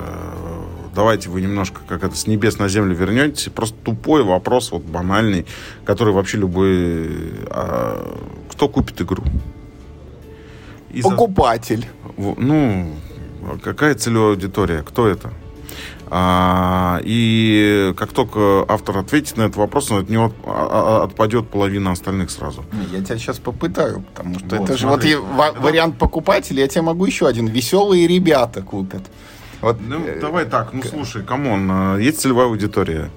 [1.00, 3.48] Давайте вы немножко как это с небес на землю вернетесь.
[3.54, 5.46] Просто тупой вопрос, вот банальный,
[5.86, 7.08] который вообще любой...
[7.46, 8.18] А,
[8.50, 9.24] кто купит игру?
[10.90, 11.88] И Покупатель.
[12.18, 12.34] За...
[12.36, 12.94] Ну,
[13.64, 14.82] какая целевая аудитория?
[14.82, 15.32] Кто это?
[16.10, 20.30] А, и как только автор ответит на этот вопрос, от него
[21.02, 22.62] отпадет половина остальных сразу.
[22.92, 25.02] Я тебя сейчас попытаю, потому что вот, это же вот
[25.60, 26.60] вариант покупателя.
[26.60, 27.46] Я тебе могу еще один.
[27.46, 29.04] Веселые ребята купят.
[29.60, 29.76] Вот.
[29.80, 33.10] Ну, давай так, ну слушай, come on, а, есть целевая аудитория,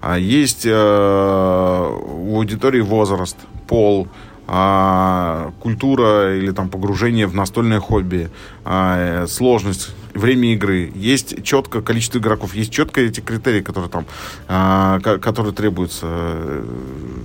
[0.00, 3.36] а есть э, у аудитории возраст,
[3.66, 4.06] пол,
[4.46, 8.30] а, культура или там погружение в настольное хобби,
[8.64, 14.06] а, сложность время игры, есть четко количество игроков, есть четко эти критерии, которые там,
[14.48, 16.06] а, которые требуются.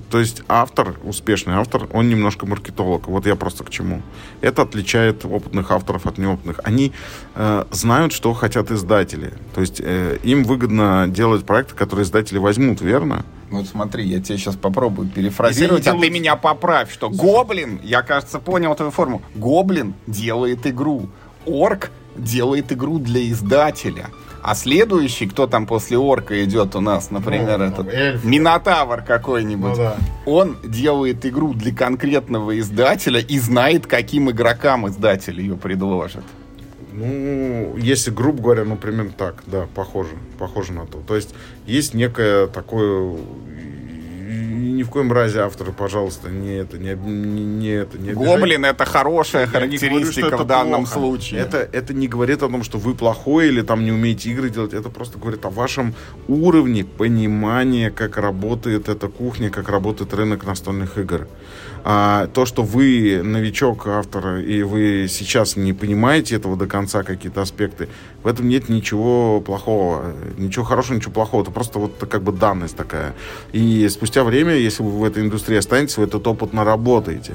[0.09, 3.07] То есть автор, успешный автор, он немножко маркетолог.
[3.07, 4.01] Вот я просто к чему.
[4.41, 6.59] Это отличает опытных авторов от неопытных.
[6.63, 6.93] Они
[7.35, 9.33] э, знают, что хотят издатели.
[9.55, 13.25] То есть э, им выгодно делать проекты, которые издатели возьмут, верно?
[13.49, 18.39] Вот смотри, я тебе сейчас попробую перефразировать, а ты меня поправь, что Гоблин, я, кажется,
[18.39, 21.07] понял твою форму, Гоблин делает игру,
[21.45, 24.07] Орк делает игру для издателя.
[24.41, 28.25] А следующий, кто там после орка идет у нас, например, ну, этот эльф.
[28.25, 29.97] Минотавр какой-нибудь, ну, да.
[30.25, 36.23] он делает игру для конкретного издателя и знает, каким игрокам издатель ее предложит.
[36.91, 40.99] Ну, если, грубо говоря, ну, примерно так, да, похоже, похоже на то.
[40.99, 41.33] То есть
[41.65, 43.17] есть некое такое
[44.33, 48.85] ни в коем разе авторы, пожалуйста, не это, не, не, не это, не Гоблин это
[48.85, 50.93] хорошая характеристика говорю, в данном плохо.
[50.93, 51.41] случае.
[51.41, 54.73] Это, это не говорит о том, что вы плохой или там не умеете игры делать.
[54.73, 55.93] Это просто говорит о вашем
[56.27, 61.27] уровне понимания, как работает эта кухня, как работает рынок настольных игр.
[61.85, 67.41] А то, что вы новичок автора, и вы сейчас не понимаете этого до конца, какие-то
[67.41, 67.89] аспекты,
[68.23, 70.13] в этом нет ничего плохого.
[70.37, 71.41] Ничего хорошего, ничего плохого.
[71.41, 73.13] Это просто вот как бы данность такая.
[73.51, 77.33] И спустя время, если вы в этой индустрии останетесь, вы этот опыт наработаете.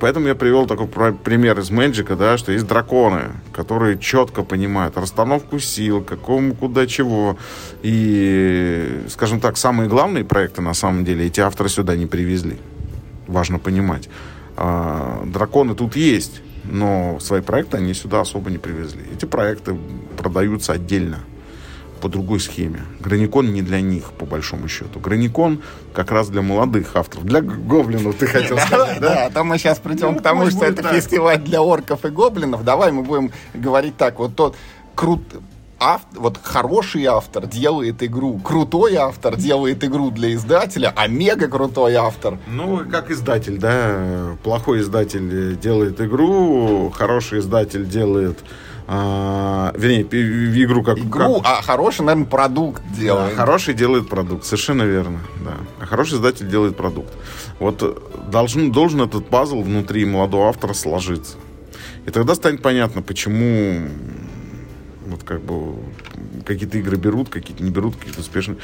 [0.00, 5.58] Поэтому я привел такой пример из Мэджика, да, что есть драконы, которые четко понимают расстановку
[5.58, 7.36] сил, какому, куда, чего.
[7.82, 12.58] И, скажем так, самые главные проекты, на самом деле, эти авторы сюда не привезли
[13.28, 14.08] важно понимать.
[14.56, 19.04] А, драконы тут есть, но свои проекты они сюда особо не привезли.
[19.14, 19.78] Эти проекты
[20.16, 21.20] продаются отдельно
[22.00, 22.80] по другой схеме.
[23.00, 25.00] Граникон не для них, по большому счету.
[25.00, 25.62] Граникон
[25.92, 27.24] как раз для молодых авторов.
[27.24, 29.14] Для гоблинов, ты хотел сказать, да?
[29.14, 32.64] Да, а то мы сейчас придем к тому, что это фестиваль для орков и гоблинов.
[32.64, 34.18] Давай мы будем говорить так.
[34.18, 34.56] Вот тот
[34.94, 35.22] крут
[35.80, 41.94] автор, вот хороший автор делает игру, крутой автор делает игру для издателя, а мега крутой
[41.94, 42.38] автор.
[42.46, 44.36] Ну, как издатель, да.
[44.42, 48.38] Плохой издатель делает игру, хороший издатель делает
[48.90, 50.00] а, вернее,
[50.64, 50.98] игру как...
[50.98, 51.44] Игру, как...
[51.44, 53.36] а хороший, наверное, продукт делает.
[53.36, 55.56] Да, хороший делает продукт, совершенно верно, да.
[55.78, 57.12] А хороший издатель делает продукт.
[57.58, 61.36] Вот должен, должен этот пазл внутри молодого автора сложиться.
[62.06, 63.88] И тогда станет понятно, почему
[65.08, 65.76] вот как бы
[66.44, 68.58] какие-то игры берут, какие-то не берут, какие-то успешные.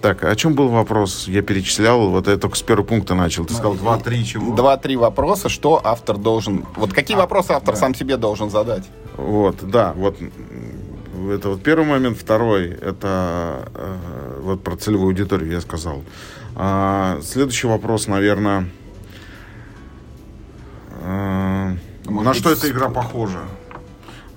[0.00, 1.28] Так, о чем был вопрос?
[1.28, 3.44] Я перечислял, вот я только с первого пункта начал.
[3.44, 4.54] Ты сказал два-три чего?
[4.54, 6.64] Два-три вопроса, что автор должен...
[6.76, 7.80] Вот какие а, вопросы автор да.
[7.80, 8.84] сам себе должен задать?
[9.18, 10.16] Вот, да, вот
[11.28, 12.16] это вот первый момент.
[12.16, 16.02] Второй, это э, вот про целевую аудиторию я сказал.
[16.56, 18.70] А, следующий вопрос, наверное,
[21.02, 21.74] э,
[22.06, 23.40] на что эта игра похожа?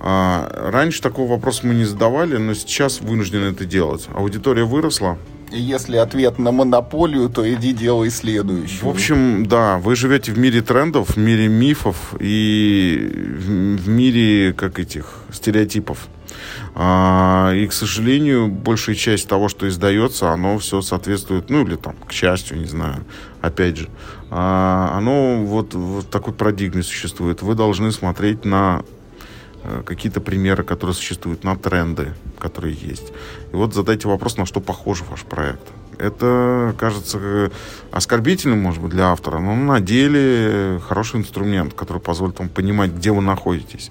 [0.06, 4.06] А, раньше такого вопроса мы не задавали, но сейчас вынуждены это делать.
[4.14, 5.16] Аудитория выросла.
[5.50, 8.80] И если ответ на монополию, то иди делай следующий.
[8.82, 13.10] В общем, да, вы живете в мире трендов, в мире мифов и
[13.46, 16.06] в мире, как этих, стереотипов.
[16.74, 21.94] А, и, к сожалению, большая часть того, что издается, оно все соответствует, ну или там,
[22.06, 23.04] к счастью, не знаю,
[23.40, 23.88] опять же,
[24.30, 27.40] а, оно вот в такой парадигме существует.
[27.40, 28.82] Вы должны смотреть на
[29.84, 33.12] какие-то примеры, которые существуют, на тренды, которые есть.
[33.52, 35.62] И вот задайте вопрос, на что похож ваш проект.
[35.98, 37.50] Это кажется
[37.92, 43.12] оскорбительным, может быть, для автора, но на деле хороший инструмент, который позволит вам понимать, где
[43.12, 43.90] вы находитесь.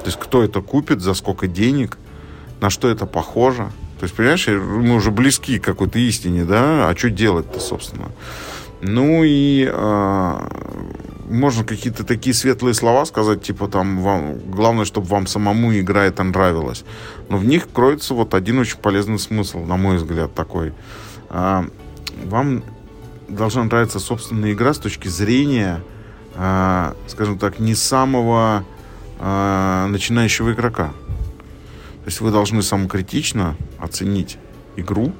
[0.00, 1.98] То есть кто это купит, за сколько денег,
[2.60, 3.70] на что это похоже.
[3.98, 6.88] То есть, понимаешь, мы уже близки к какой-то истине, да?
[6.88, 8.10] А что делать-то, собственно?
[8.82, 10.48] Ну и э,
[11.28, 16.22] можно какие-то такие светлые слова сказать, типа там, вам, главное, чтобы вам самому игра это
[16.22, 16.84] нравилась.
[17.28, 20.72] Но в них кроется вот один очень полезный смысл, на мой взгляд, такой.
[21.30, 21.64] Э,
[22.24, 22.62] вам
[23.28, 25.82] должна нравиться собственная игра с точки зрения,
[26.34, 28.64] э, скажем так, не самого
[29.18, 30.92] э, начинающего игрока.
[32.04, 34.38] То есть вы должны самокритично оценить
[34.76, 35.12] игру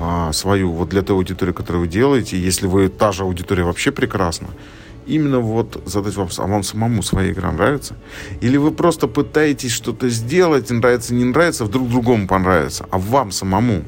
[0.00, 3.92] а, свою, вот для той аудитории, которую вы делаете, если вы та же аудитория вообще
[3.92, 4.48] прекрасна,
[5.06, 7.96] именно вот задать вам, а вам самому своя игра нравится?
[8.40, 13.82] Или вы просто пытаетесь что-то сделать, нравится, не нравится, вдруг другому понравится, а вам самому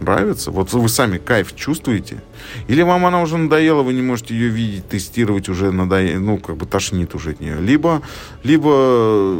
[0.00, 0.50] нравится?
[0.50, 2.22] Вот вы сами кайф чувствуете?
[2.68, 6.56] Или вам она уже надоела, вы не можете ее видеть, тестировать уже надоело, ну, как
[6.56, 7.60] бы тошнит уже от нее.
[7.60, 8.02] Либо,
[8.42, 9.36] либо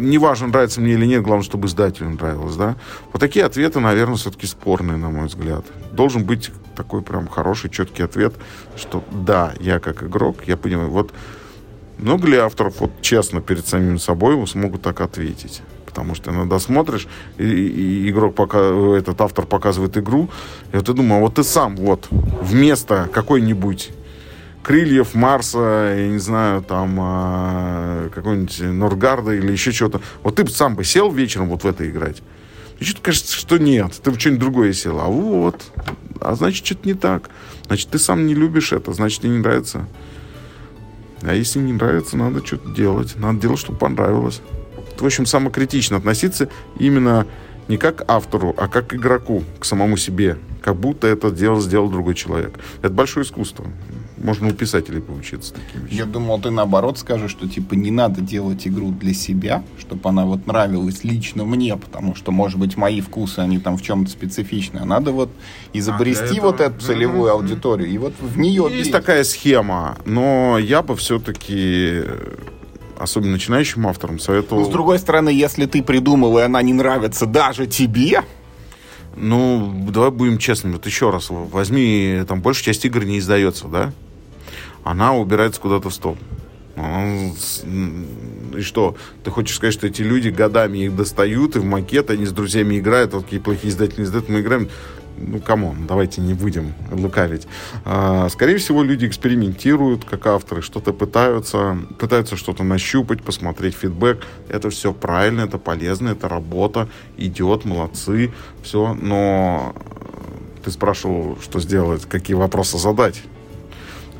[0.00, 2.76] неважно, нравится мне или нет, главное, чтобы издателю нравилось, да.
[3.12, 5.64] Вот такие ответы, наверное, все-таки спорные, на мой взгляд.
[5.92, 8.34] Должен быть такой прям хороший, четкий ответ,
[8.76, 11.12] что да, я как игрок, я понимаю, вот
[11.98, 15.62] много ли авторов, вот честно, перед самим собой смогут так ответить?
[15.90, 18.58] Потому что иногда смотришь, и, и игрок пока,
[18.96, 20.30] этот автор показывает игру,
[20.72, 23.90] и вот ты думаешь, вот ты сам вот вместо какой-нибудь
[24.62, 30.00] крыльев Марса, я не знаю, там а, какой-нибудь Норгарда или еще чего-то.
[30.22, 32.22] Вот ты бы сам бы сел вечером вот в это играть.
[32.78, 35.00] И что-то кажется, что нет, ты в что-нибудь другое сел.
[35.00, 35.60] А вот,
[36.20, 37.30] а значит, что-то не так.
[37.66, 39.86] Значит, ты сам не любишь это, значит, тебе не нравится.
[41.22, 43.16] А если не нравится, надо что-то делать.
[43.16, 44.40] Надо делать, чтобы понравилось.
[45.00, 46.48] В общем, самокритично относиться
[46.78, 47.26] именно
[47.70, 50.38] не как автору, а как игроку, к самому себе.
[50.60, 52.58] Как будто это дело сделал другой человек.
[52.82, 53.66] Это большое искусство.
[54.18, 55.98] Можно у писателей поучиться таким вещам.
[55.98, 60.26] Я думал, ты наоборот скажешь, что типа не надо делать игру для себя, чтобы она
[60.26, 64.80] вот нравилась лично мне, потому что, может быть, мои вкусы, они там в чем-то специфичны.
[64.80, 65.30] А надо вот
[65.72, 68.66] изобрести а вот эту целевую аудиторию и вот в нее...
[68.70, 68.92] Есть бить.
[68.92, 72.02] такая схема, но я бы все-таки
[73.00, 74.62] особенно начинающим авторам советовал...
[74.62, 78.22] Но, с другой стороны, если ты придумал, и она не нравится даже тебе,
[79.16, 80.74] ну, давай будем честными.
[80.74, 83.92] Вот еще раз, возьми, там большая часть игр не издается, да?
[84.84, 86.16] она убирается куда-то в стол.
[86.76, 92.24] И что, ты хочешь сказать, что эти люди годами их достают, и в макет они
[92.24, 94.68] с друзьями играют, вот такие плохие издатели издают, мы играем.
[95.18, 97.46] Ну, come on, давайте не будем лукавить.
[97.84, 104.24] А, скорее всего, люди экспериментируют, как авторы, что-то пытаются, пытаются что-то нащупать, посмотреть фидбэк.
[104.48, 106.88] Это все правильно, это полезно, это работа,
[107.18, 108.32] идет, молодцы,
[108.62, 108.94] все.
[108.94, 109.74] Но
[110.64, 113.22] ты спрашивал, что сделать, какие вопросы задать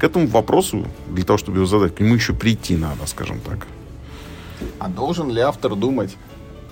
[0.01, 3.67] к этому вопросу, для того, чтобы его задать, к нему еще прийти надо, скажем так.
[4.79, 6.17] А должен ли автор думать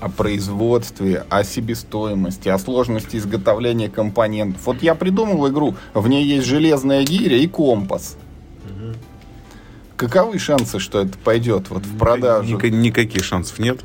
[0.00, 4.66] о производстве, о себестоимости, о сложности изготовления компонентов?
[4.66, 8.16] Вот я придумал игру, в ней есть железная гиря и компас.
[9.96, 12.54] Каковы шансы, что это пойдет вот в продажу?
[12.56, 13.80] Ник- никаких шансов нет.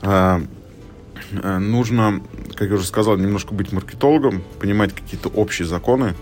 [0.00, 0.40] А,
[1.34, 2.22] а, нужно,
[2.54, 6.14] как я уже сказал, немножко быть маркетологом, понимать какие-то общие законы,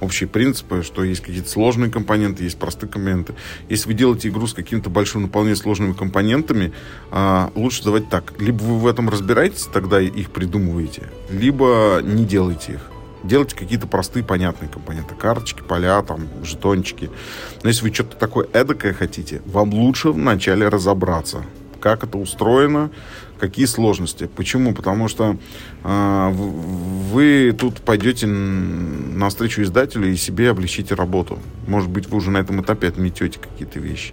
[0.00, 3.34] общие принципы, что есть какие-то сложные компоненты, есть простые компоненты.
[3.68, 6.72] Если вы делаете игру с каким-то большим наполнением сложными компонентами,
[7.10, 8.32] а, лучше давать так.
[8.40, 12.90] Либо вы в этом разбираетесь, тогда их придумываете, либо не делайте их.
[13.22, 15.14] Делайте какие-то простые, понятные компоненты.
[15.14, 17.10] Карточки, поля, там, жетончики.
[17.62, 21.44] Но если вы что-то такое эдакое хотите, вам лучше вначале разобраться,
[21.80, 22.90] как это устроено,
[23.40, 24.28] какие сложности.
[24.36, 24.74] Почему?
[24.74, 25.36] Потому что
[25.82, 31.38] э, вы тут пойдете на встречу издателю и себе облегчите работу.
[31.66, 34.12] Может быть, вы уже на этом этапе отметете какие-то вещи.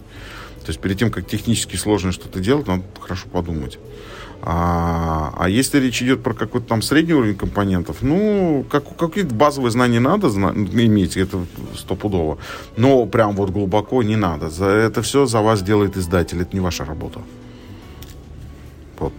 [0.62, 3.78] То есть перед тем, как технически сложно что-то делать, надо хорошо подумать.
[4.42, 9.72] А, а если речь идет про какой-то там средний уровень компонентов, ну, как, какие-то базовые
[9.72, 11.40] знания надо зна- иметь, это
[11.76, 12.38] стопудово.
[12.76, 14.50] Но прям вот глубоко не надо.
[14.50, 17.22] За это все за вас делает издатель, это не ваша работа.
[19.00, 19.14] Вот.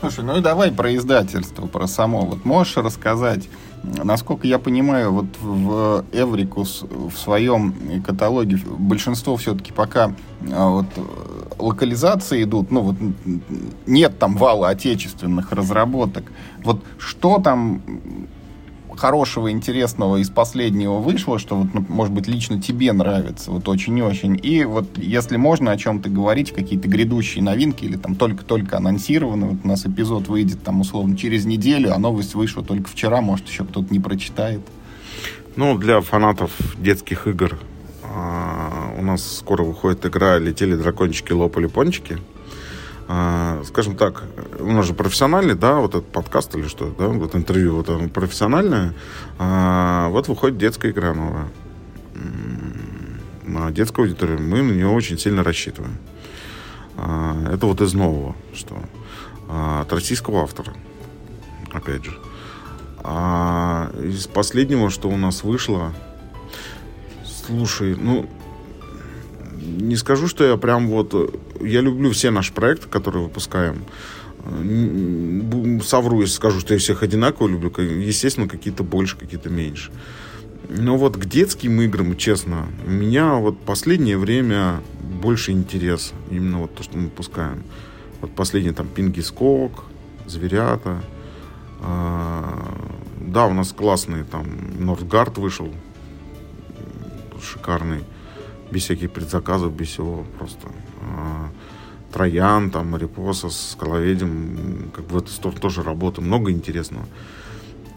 [0.00, 2.20] Слушай, ну и давай про издательство, про само.
[2.20, 3.48] Вот можешь рассказать,
[3.82, 10.14] насколько я понимаю, вот в Эврикус в своем каталоге большинство все-таки пока
[10.52, 10.86] а, вот
[11.58, 12.96] локализации идут, ну вот
[13.86, 16.24] нет там вала отечественных разработок.
[16.62, 17.82] Вот что там
[18.98, 23.96] хорошего, интересного из последнего вышло, что, вот, ну, может быть, лично тебе нравится, вот очень
[23.96, 24.38] и очень.
[24.42, 29.58] И вот, если можно о чем-то говорить, какие-то грядущие новинки или там только-только анонсированы, вот
[29.64, 33.64] у нас эпизод выйдет там условно через неделю, а новость вышла только вчера, может, еще
[33.64, 34.60] кто-то не прочитает.
[35.56, 37.58] Ну, для фанатов детских игр
[38.02, 42.18] а, у нас скоро выходит игра «Летели дракончики, лопали пончики».
[43.10, 44.22] А, скажем так,
[44.60, 48.10] у нас же профессиональный, да, вот этот подкаст или что, да, вот интервью, вот оно
[48.10, 48.94] профессиональное,
[49.38, 51.48] а, вот выходит детская игра новая.
[53.44, 55.96] На детскую аудиторию мы на нее очень сильно рассчитываем.
[56.98, 58.76] А, это вот из нового, что
[59.48, 60.74] от российского автора,
[61.72, 62.18] опять же.
[62.98, 65.94] А из последнего, что у нас вышло,
[67.24, 68.28] слушай, ну,
[69.68, 71.14] не скажу, что я прям вот...
[71.60, 73.84] Я люблю все наши проекты, которые выпускаем.
[75.82, 77.70] Совру, если скажу, что я всех одинаково люблю.
[77.78, 79.90] Естественно, какие-то больше, какие-то меньше.
[80.68, 84.80] Но вот к детским играм, честно, у меня вот последнее время
[85.22, 86.12] больше интерес.
[86.30, 87.62] Именно вот то, что мы выпускаем.
[88.20, 89.84] Вот последний там Пинги Скок,
[90.26, 91.02] Зверята.
[91.80, 92.76] А,
[93.20, 94.46] да, у нас классный там
[94.78, 95.72] Нордгард вышел.
[97.40, 98.00] Шикарный
[98.70, 100.68] без всяких предзаказов, без всего просто.
[101.02, 101.50] А,
[102.12, 107.06] Троян, там, Марипоса с Коловедем, как бы в эту сторону тоже работа, много интересного.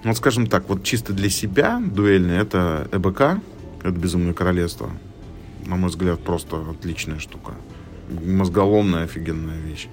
[0.04, 3.22] Вот, скажем так, вот чисто для себя дуэльный это ЭБК,
[3.84, 4.90] это Безумное Королевство.
[5.66, 7.54] На мой взгляд, просто отличная штука.
[8.10, 9.88] Мозголомная, офигенная вещь.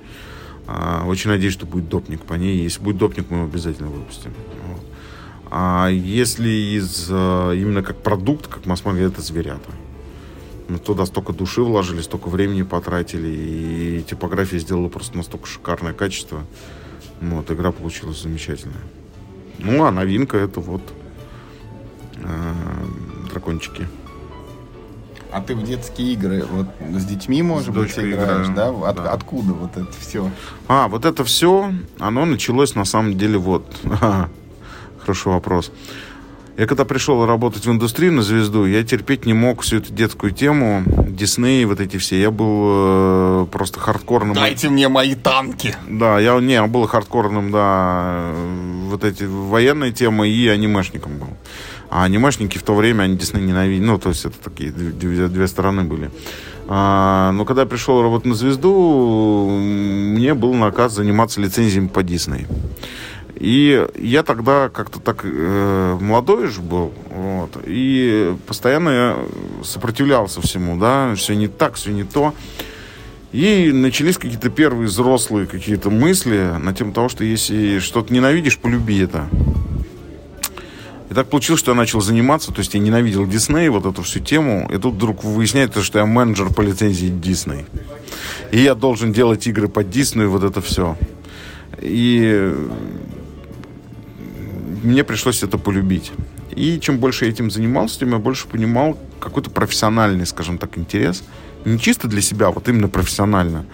[0.66, 2.62] А, очень надеюсь, что будет допник по ней.
[2.62, 4.32] Если будет допник, мы его обязательно выпустим.
[5.50, 9.70] А если из а, именно как продукт, как масс-маркет, это зверята.
[10.68, 16.44] Мы туда столько души вложили, столько времени потратили, и типография сделала просто настолько шикарное качество.
[17.22, 18.82] Вот, игра получилась замечательная.
[19.58, 20.82] Ну, а новинка это вот
[22.16, 22.54] э,
[23.30, 23.88] дракончики.
[25.30, 28.88] А ты в детские игры вот с детьми, может с быть, играешь, играю, да?
[28.88, 29.12] От, да?
[29.12, 30.30] Откуда вот это все?
[30.68, 33.64] А, вот это все, оно началось на самом деле вот.
[35.00, 35.70] Хороший вопрос.
[36.58, 40.32] Я когда пришел работать в индустрию на звезду, я терпеть не мог всю эту детскую
[40.32, 42.20] тему, Дисней, вот эти все.
[42.20, 44.34] Я был э, просто хардкорным.
[44.34, 45.76] Дайте мне мои танки.
[45.88, 48.32] Да, я не, я был хардкорным, да,
[48.88, 51.28] вот эти военные темы и анимешником был.
[51.90, 53.84] А анимешники в то время, они Дисней ненавидели.
[53.86, 56.10] Ну, то есть это такие две, две стороны были.
[56.66, 62.48] А, но когда я пришел работать на звезду, мне был наказ заниматься лицензиями по Дисней.
[63.38, 69.16] И я тогда как-то так э, молодой же был, вот, и постоянно
[69.62, 72.34] сопротивлялся всему, да, все не так, все не то.
[73.30, 78.98] И начались какие-то первые взрослые какие-то мысли на тему того, что если что-то ненавидишь, полюби
[78.98, 79.28] это.
[81.08, 84.18] И так получилось, что я начал заниматься, то есть я ненавидел Дисней, вот эту всю
[84.18, 87.66] тему, и тут вдруг выясняется, что я менеджер по лицензии Дисней.
[88.50, 90.96] И я должен делать игры по Диснею, вот это все.
[91.80, 92.52] И
[94.82, 96.12] мне пришлось это полюбить.
[96.50, 101.22] И чем больше я этим занимался, тем я больше понимал какой-то профессиональный, скажем так, интерес.
[101.64, 103.66] Не чисто для себя, а вот именно профессионально.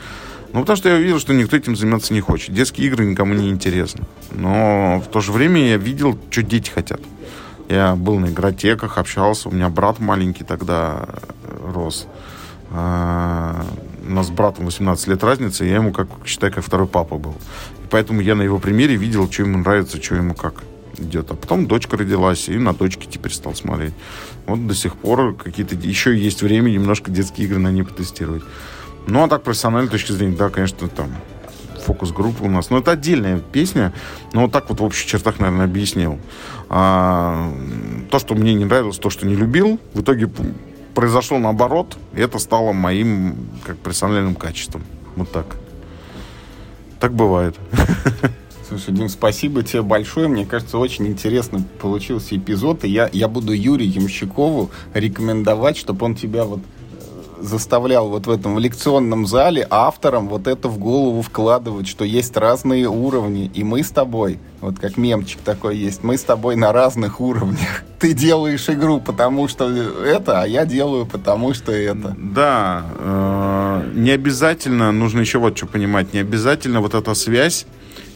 [0.52, 2.54] Ну, потому что я видел, что никто этим заниматься не хочет.
[2.54, 4.04] Детские игры никому не интересны.
[4.30, 7.00] Но в то же время я видел, что дети хотят.
[7.68, 9.48] Я был на игротеках, общался.
[9.48, 11.08] У меня брат маленький тогда
[11.42, 12.06] э, рос.
[12.70, 13.64] А,
[14.06, 17.34] у нас с братом 18 лет разница, я ему, как считай, как второй папа был.
[17.82, 20.62] И поэтому я на его примере видел, что ему нравится, что ему как
[20.98, 21.30] идет.
[21.30, 23.94] А потом дочка родилась, и на дочке теперь стал смотреть.
[24.46, 28.42] Вот до сих пор какие-то еще есть время немножко детские игры на ней потестировать.
[29.06, 31.08] Ну, а так, профессиональной точки зрения, да, конечно, там
[31.84, 32.70] фокус-группа у нас.
[32.70, 33.92] Но это отдельная песня.
[34.32, 36.18] Но вот так вот в общих чертах, наверное, объяснил.
[36.68, 37.52] А,
[38.10, 40.30] то, что мне не нравилось, то, что не любил, в итоге
[40.94, 41.96] произошло наоборот.
[42.14, 44.82] И это стало моим как профессиональным качеством.
[45.16, 45.46] Вот так.
[47.00, 47.56] Так бывает.
[48.74, 50.26] Слушай, Дим, спасибо тебе большое.
[50.26, 52.82] Мне кажется, очень интересно получился эпизод.
[52.82, 58.30] И я, я буду Юрию Ямщикову рекомендовать, чтобы он тебя вот э, заставлял вот в
[58.32, 63.62] этом в лекционном зале авторам вот это в голову вкладывать, что есть разные уровни, и
[63.62, 67.84] мы с тобой, вот как мемчик такой есть, мы с тобой на разных уровнях.
[68.00, 72.16] Ты делаешь игру, потому что это, а я делаю, потому что это.
[72.18, 77.66] Да, э, не обязательно, нужно еще вот что понимать, не обязательно вот эта связь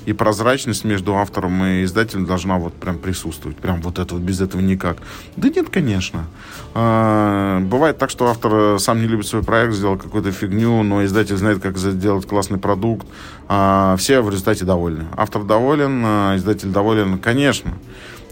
[0.09, 3.59] и прозрачность между автором и издателем должна вот прям присутствовать.
[3.59, 4.97] Прям вот это вот, без этого никак.
[5.37, 6.25] Да нет, конечно.
[6.73, 11.37] А, бывает так, что автор сам не любит свой проект, сделал какую-то фигню, но издатель
[11.37, 13.07] знает, как сделать классный продукт.
[13.49, 15.05] А, все в результате довольны.
[15.15, 17.75] Автор доволен, а, издатель доволен, конечно.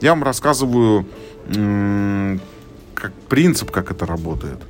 [0.01, 1.07] Я вам рассказываю
[2.94, 4.61] как принцип, как это работает.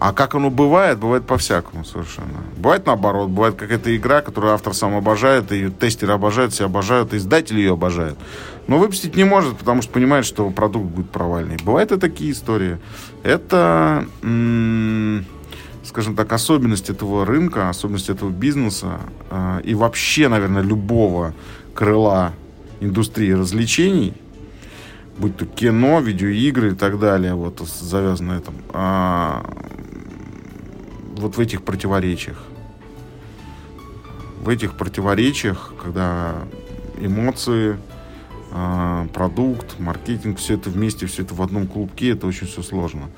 [0.00, 2.44] А как оно бывает, бывает по-всякому совершенно.
[2.56, 7.16] Бывает наоборот, бывает какая-то игра, которую автор сам обожает, и тестеры обожают, все обожают, и
[7.16, 8.16] издатели ее обожают.
[8.68, 11.56] Но выпустить не может, потому что понимает, что продукт будет провальный.
[11.64, 12.78] Бывают и такие истории.
[13.24, 14.06] Это,
[15.84, 19.00] скажем так, особенность этого рынка, особенность этого бизнеса
[19.30, 21.34] э, и вообще, наверное, любого
[21.74, 22.34] крыла
[22.80, 24.14] индустрии развлечений–
[25.18, 29.44] будь то кино, видеоигры и так далее, вот завязано на этом, а,
[31.18, 32.42] вот в этих противоречиях.
[34.40, 36.36] В этих противоречиях, когда
[37.00, 37.78] эмоции,
[38.50, 43.10] а, продукт, маркетинг, все это вместе, все это в одном клубке, это очень все сложно.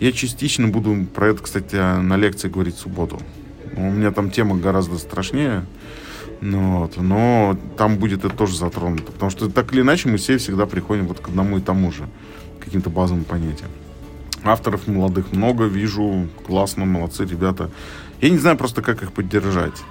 [0.00, 3.20] Я частично буду про это, кстати, на лекции говорить в субботу.
[3.76, 5.66] У меня там тема гораздо страшнее.
[6.40, 9.12] Ну, вот, но там будет это тоже затронуто.
[9.12, 12.08] Потому что так или иначе мы все всегда приходим вот к одному и тому же,
[12.60, 13.70] каким-то базовым понятиям.
[14.44, 17.70] Авторов молодых много, вижу, классно, молодцы ребята.
[18.20, 19.82] Я не знаю просто, как их поддержать.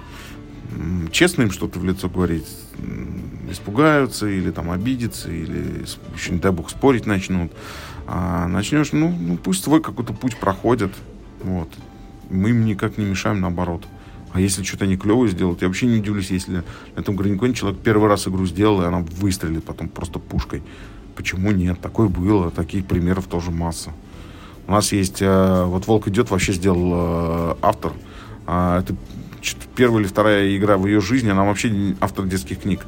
[1.10, 2.46] Честно им что-то в лицо говорить,
[3.50, 5.84] испугаются или там обидятся, или
[6.14, 7.52] еще, не дай бог, спорить начнут.
[8.06, 10.92] А начнешь, ну, ну пусть свой какой-то путь проходят.
[11.42, 11.68] Вот.
[12.30, 13.84] Мы им никак не мешаем, наоборот.
[14.32, 16.62] А если что-то они клевое сделают, я вообще не удивлюсь, если
[16.94, 20.62] на этом граниконе человек первый раз игру сделал, и она выстрелит потом просто пушкой.
[21.16, 21.80] Почему нет?
[21.80, 23.92] Такое было, таких примеров тоже масса.
[24.68, 27.92] У нас есть, э, вот «Волк идет» вообще сделал э, автор.
[28.46, 28.94] Э, это
[29.74, 32.80] первая или вторая игра в ее жизни, она вообще автор детских книг.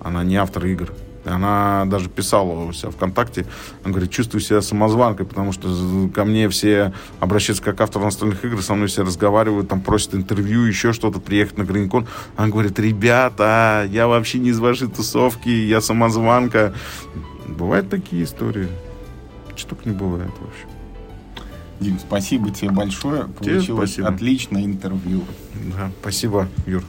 [0.00, 0.92] Она не автор игр.
[1.24, 3.46] Она даже писала у себя ВКонтакте,
[3.82, 8.60] она говорит, чувствую себя самозванкой, потому что ко мне все обращаются как автор настольных игр,
[8.60, 12.06] со мной все разговаривают, там просят интервью, еще что-то, приехать на Граникон.
[12.36, 16.74] Она говорит, ребята, я вообще не из вашей тусовки, я самозванка.
[17.48, 18.68] Бывают такие истории.
[19.56, 20.73] Что только не бывает вообще.
[21.80, 23.28] Дим, спасибо тебе большое.
[23.40, 24.08] Тебе Получилось спасибо.
[24.08, 25.22] отличное интервью.
[25.76, 26.84] Да, спасибо, Юр.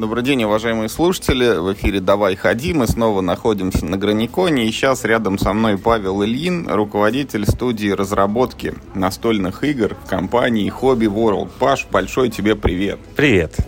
[0.00, 1.58] Добрый день, уважаемые слушатели.
[1.58, 2.72] В эфире «Давай ходи».
[2.72, 4.66] Мы снова находимся на Граниконе.
[4.66, 11.04] И сейчас рядом со мной Павел Ильин, руководитель студии разработки настольных игр в компании Hobby
[11.04, 11.50] World.
[11.58, 12.98] Паш, большой тебе привет.
[13.14, 13.58] Привет.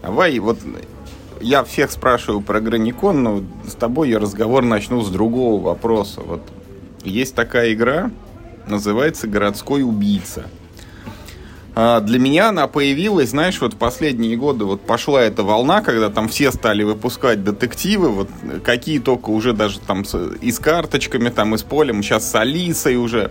[0.00, 0.58] Давай, вот
[1.40, 6.20] я всех спрашиваю про Граникон, но с тобой я разговор начну с другого вопроса.
[6.20, 6.42] Вот
[7.04, 8.10] есть такая игра,
[8.66, 10.44] называется «Городской убийца».
[11.74, 16.28] А, для меня она появилась, знаешь, вот последние годы вот пошла эта волна, когда там
[16.28, 18.28] все стали выпускать детективы, вот
[18.64, 22.34] какие только уже даже там с, и с карточками, там и с полем, сейчас с
[22.34, 23.30] Алисой уже.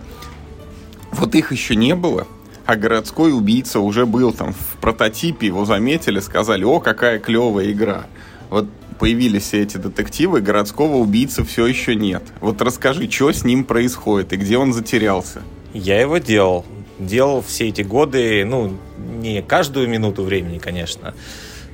[1.12, 2.26] Вот их еще не было,
[2.70, 8.06] а городской убийца уже был там в прототипе, его заметили, сказали, о, какая клевая игра.
[8.48, 8.68] Вот
[9.00, 12.22] появились все эти детективы, городского убийцы все еще нет.
[12.40, 15.42] Вот расскажи, что с ним происходит и где он затерялся.
[15.74, 16.64] Я его делал
[17.00, 21.14] делал все эти годы, ну, не каждую минуту времени, конечно,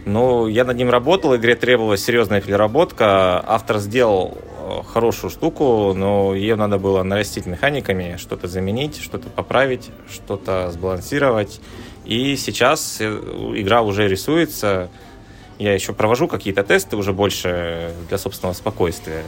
[0.07, 3.45] но я над ним работал, игре требовалась серьезная переработка.
[3.47, 4.39] Автор сделал
[4.93, 11.61] хорошую штуку, но ее надо было нарастить механиками, что-то заменить, что-то поправить, что-то сбалансировать.
[12.05, 13.05] И сейчас э,
[13.57, 14.91] игра уже рисуется.
[15.59, 19.25] Я еще провожу какие-то тесты уже больше для собственного спокойствия.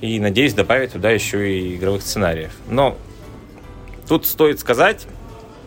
[0.00, 2.52] И надеюсь добавить туда еще и игровых сценариев.
[2.68, 2.96] Но
[4.06, 5.06] тут стоит сказать,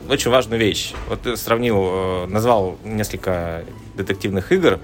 [0.09, 0.93] очень важную вещь.
[1.07, 3.65] Вот ты сравнил, э, назвал несколько
[3.95, 4.79] детективных игр.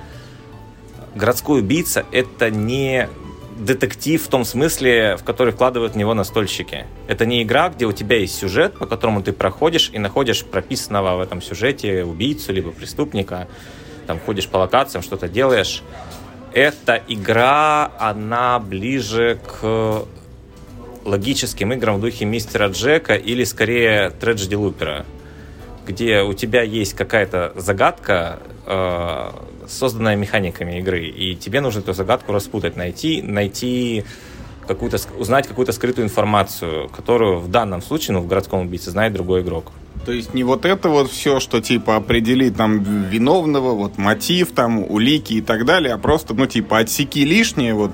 [1.16, 3.08] Городской убийца— это не
[3.56, 6.86] детектив в том смысле, в который вкладывают в него настольщики.
[7.08, 11.18] Это не игра, где у тебя есть сюжет, по которому ты проходишь и находишь прописанного
[11.18, 13.48] в этом сюжете убийцу либо преступника,
[14.08, 15.82] там ходишь по локациям, что-то делаешь.
[16.54, 20.06] Эта игра, она ближе к
[21.06, 25.06] логическим играм в духе Мистера Джека или скорее Треджди Лупера,
[25.86, 29.32] где у тебя есть какая-то загадка, э,
[29.68, 34.04] созданная механиками игры, и тебе нужно эту загадку распутать, найти, найти
[34.68, 39.42] какую-то, узнать какую-то скрытую информацию, которую в данном случае, ну, в городском убийце знает другой
[39.42, 39.72] игрок.
[40.06, 42.80] То есть не вот это вот все, что типа определить там
[43.10, 47.92] виновного, вот мотив, там улики и так далее, а просто, ну, типа отсеки лишнее, вот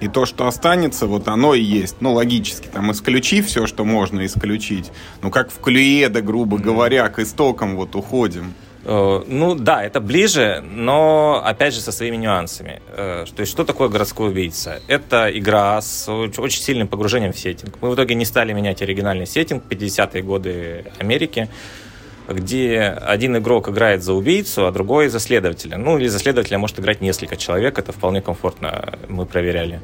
[0.00, 1.96] И то, что останется, вот оно и есть.
[2.00, 4.90] Ну, логически, там, исключи все, что можно исключить.
[5.22, 8.52] Ну, как в Клюеда, грубо говоря, к истокам вот уходим.
[8.84, 12.82] Э, ну да, это ближе, но опять же со своими нюансами.
[12.88, 14.80] Э, то есть что такое городской убийца?
[14.88, 17.78] Это игра с очень сильным погружением в сеттинг.
[17.80, 21.48] Мы в итоге не стали менять оригинальный сеттинг 50-е годы Америки,
[22.28, 25.76] где один игрок играет за убийцу, а другой за следователя.
[25.76, 29.80] Ну или за следователя может играть несколько человек, это вполне комфортно, мы проверяли.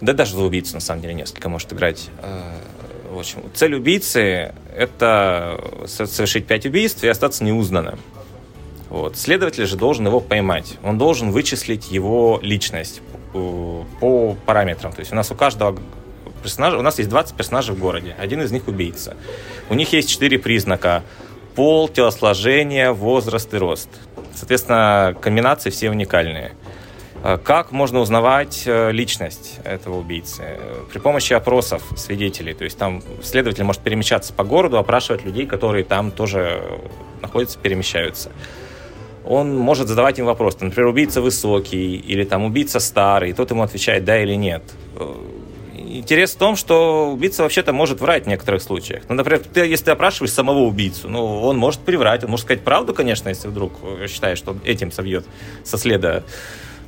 [0.00, 2.58] Да даже за убийцу на самом деле несколько может играть э,
[3.16, 7.98] в общем, цель убийцы– это совершить пять убийств и остаться неузнанным.
[8.88, 9.16] Вот.
[9.16, 10.76] Следователь же должен его поймать.
[10.82, 13.02] Он должен вычислить его личность
[13.32, 14.92] по, параметрам.
[14.92, 15.78] То есть у нас у каждого
[16.42, 18.14] персонажа, у нас есть 20 персонажей в городе.
[18.18, 19.16] Один из них убийца.
[19.68, 21.02] У них есть четыре признака.
[21.54, 23.88] Пол, телосложение, возраст и рост.
[24.34, 26.52] Соответственно, комбинации все уникальные.
[27.22, 30.58] Э, как можно узнавать э, личность этого убийцы?
[30.92, 32.54] При помощи опросов свидетелей.
[32.54, 36.62] То есть там следователь может перемещаться по городу, опрашивать людей, которые там тоже
[37.22, 38.30] находятся, перемещаются.
[39.24, 43.62] Он может задавать им вопрос, например, убийца высокий или там убийца старый, и тот ему
[43.62, 44.62] отвечает да или нет.
[44.94, 45.14] Э,
[45.74, 49.02] интерес в том, что убийца вообще-то может врать в некоторых случаях.
[49.08, 52.62] Ну, например, ты, если ты опрашиваешь самого убийцу, ну, он может приврать, он может сказать
[52.62, 53.72] правду, конечно, если вдруг
[54.08, 55.26] считает, что этим собьет
[55.64, 56.22] со следа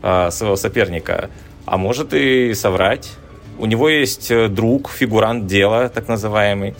[0.02, 1.30] а, своего соперника,
[1.66, 3.10] а может и соврать.
[3.58, 6.76] У него есть э, друг, фигурант дела, так называемый,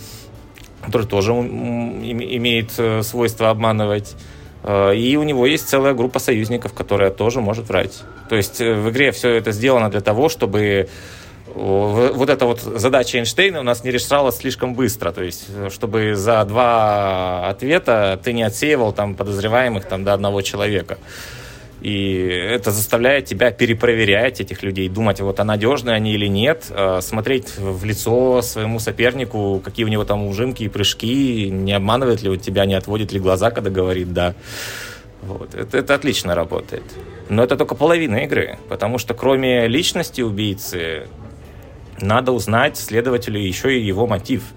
[0.85, 4.15] который тоже имеет э, свойство обманывать.
[4.63, 8.03] Э, и у него есть целая группа союзников, которая тоже может врать.
[8.29, 10.89] То есть в игре все это сделано для того, чтобы
[11.55, 15.11] вот эта вот задача Эйнштейна у нас не решалась слишком быстро.
[15.11, 20.99] То есть, чтобы за два ответа ты не отсеивал там подозреваемых там до одного человека.
[21.81, 27.01] И это заставляет тебя перепроверять этих людей, думать, вот а надежны они или нет, а,
[27.01, 32.31] смотреть в лицо своему сопернику, какие у него там ужимки и прыжки, не обманывает ли
[32.31, 34.35] он тебя, не отводит ли глаза, когда говорит «да».
[35.23, 35.55] Вот.
[35.55, 36.85] Это, это отлично работает.
[37.29, 41.09] Но это только половина игры, потому что кроме личности убийцы,
[42.01, 44.43] надо узнать следователю еще и его мотив–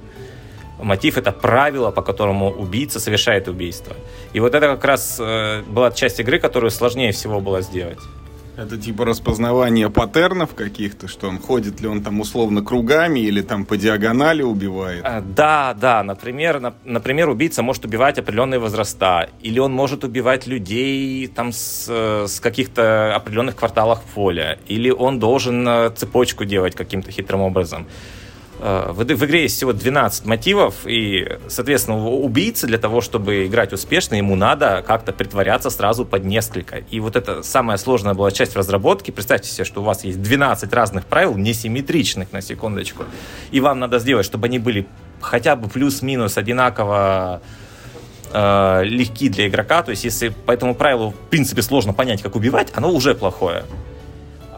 [0.83, 3.95] мотив это правило, по которому убийца совершает убийство.
[4.33, 7.99] И вот это как раз э, была часть игры, которую сложнее всего было сделать.
[8.57, 13.65] Это типа распознавание паттернов каких-то, что он ходит ли он там условно кругами или там
[13.65, 15.03] по диагонали убивает?
[15.05, 16.03] А, да, да.
[16.03, 21.87] Например, на, например, убийца может убивать определенные возраста, или он может убивать людей там с,
[22.27, 27.87] с каких-то определенных кварталах поля, или он должен э, цепочку делать каким-то хитрым образом.
[28.63, 33.73] Э, в, в игре есть всего 12 мотивов, и, соответственно, убийце для того, чтобы играть
[33.73, 36.77] успешно, ему надо как-то притворяться сразу под несколько.
[36.77, 39.09] И вот это самая сложная была часть разработки.
[39.09, 43.05] Представьте себе, что у вас есть 12 разных правил, несимметричных, на секундочку,
[43.49, 44.85] и вам надо сделать, чтобы они были
[45.21, 47.41] хотя бы плюс-минус одинаково
[48.31, 49.81] э, легки для игрока.
[49.81, 53.63] То есть, если по этому правилу, в принципе, сложно понять, как убивать, оно уже плохое.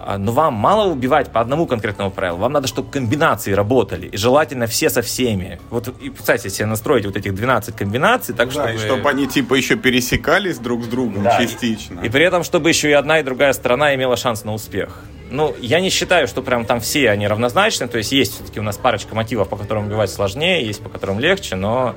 [0.05, 2.37] А, но вам мало убивать по одному конкретному правилу.
[2.37, 4.07] Вам надо, чтобы комбинации работали.
[4.07, 5.59] И желательно все со всеми.
[5.69, 8.73] Вот, и, кстати, себе настроить вот этих 12 комбинаций так, да, чтобы...
[8.73, 12.01] и чтобы они, типа, еще пересекались друг с другом да, частично.
[12.01, 14.99] И, и при этом, чтобы еще и одна, и другая сторона имела шанс на успех.
[15.31, 17.87] Ну, я не считаю, что прям там все они равнозначны.
[17.87, 21.19] То есть есть все-таки у нас парочка мотивов, по которым убивать сложнее, есть по которым
[21.19, 21.95] легче, но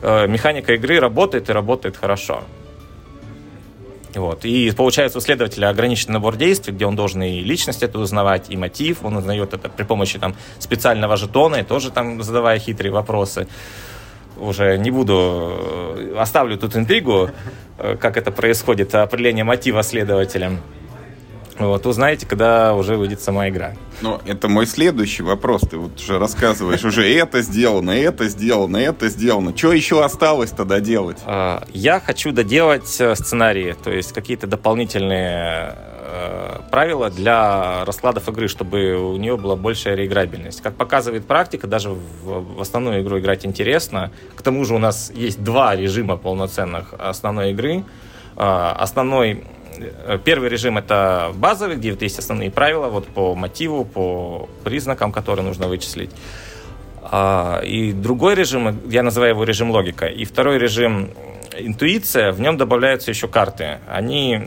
[0.00, 2.44] э, механика игры работает и работает хорошо.
[4.14, 4.44] Вот.
[4.44, 8.56] И получается у следователя ограниченный набор действий, где он должен и личность это узнавать, и
[8.56, 9.04] мотив.
[9.04, 13.48] Он узнает это при помощи там, специального жетона, и тоже там задавая хитрые вопросы.
[14.36, 15.14] Уже не буду,
[15.96, 17.30] э, оставлю тут интригу,
[17.78, 20.58] э, как это происходит, определение мотива следователя.
[21.58, 23.74] Вот, узнаете, когда уже выйдет сама игра.
[24.00, 25.62] Но это мой следующий вопрос.
[25.62, 29.56] Ты вот уже рассказываешь, уже это сделано, это сделано, это сделано.
[29.56, 31.18] Что еще осталось тогда делать?
[31.26, 38.48] А, я хочу доделать э, сценарии, то есть какие-то дополнительные э, правила для раскладов игры,
[38.48, 40.62] чтобы у нее была большая реиграбельность.
[40.62, 44.10] Как показывает практика, даже в, в основную игру играть интересно.
[44.34, 47.84] К тому же у нас есть два режима полноценных основной игры.
[48.36, 49.44] А, основной
[50.24, 55.68] первый режим это базовый, где есть основные правила вот по мотиву, по признакам, которые нужно
[55.68, 56.10] вычислить.
[57.02, 60.06] А, и другой режим, я называю его режим логика.
[60.06, 61.10] И второй режим
[61.58, 63.80] интуиция, в нем добавляются еще карты.
[63.88, 64.40] Они,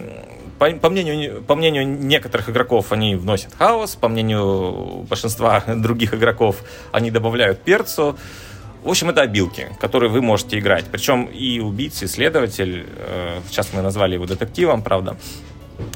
[0.58, 6.64] по, по, мнению, по мнению некоторых игроков, они вносят хаос, по мнению большинства других игроков,
[6.92, 8.18] они добавляют перцу.
[8.86, 10.86] В общем, это обилки, которые вы можете играть.
[10.92, 15.18] Причем и убийца, и следователь, э, сейчас мы назвали его детективом, правда,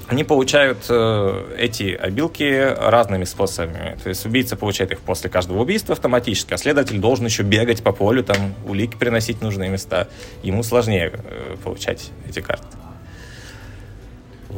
[0.08, 3.96] они получают э, эти обилки разными способами.
[4.04, 7.92] То есть убийца получает их после каждого убийства автоматически, а следователь должен еще бегать по
[7.92, 10.08] полю, там улики приносить в нужные места.
[10.42, 12.66] Ему сложнее э, получать эти карты.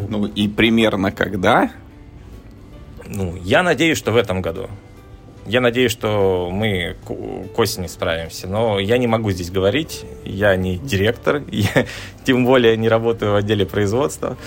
[0.08, 1.70] Ну и примерно когда?
[3.06, 4.70] Ну, я надеюсь, что в этом году.
[5.46, 10.06] Я надеюсь, что мы к, осени справимся, но я не могу здесь говорить.
[10.24, 11.86] Я не директор, я
[12.24, 14.38] тем более не работаю в отделе производства.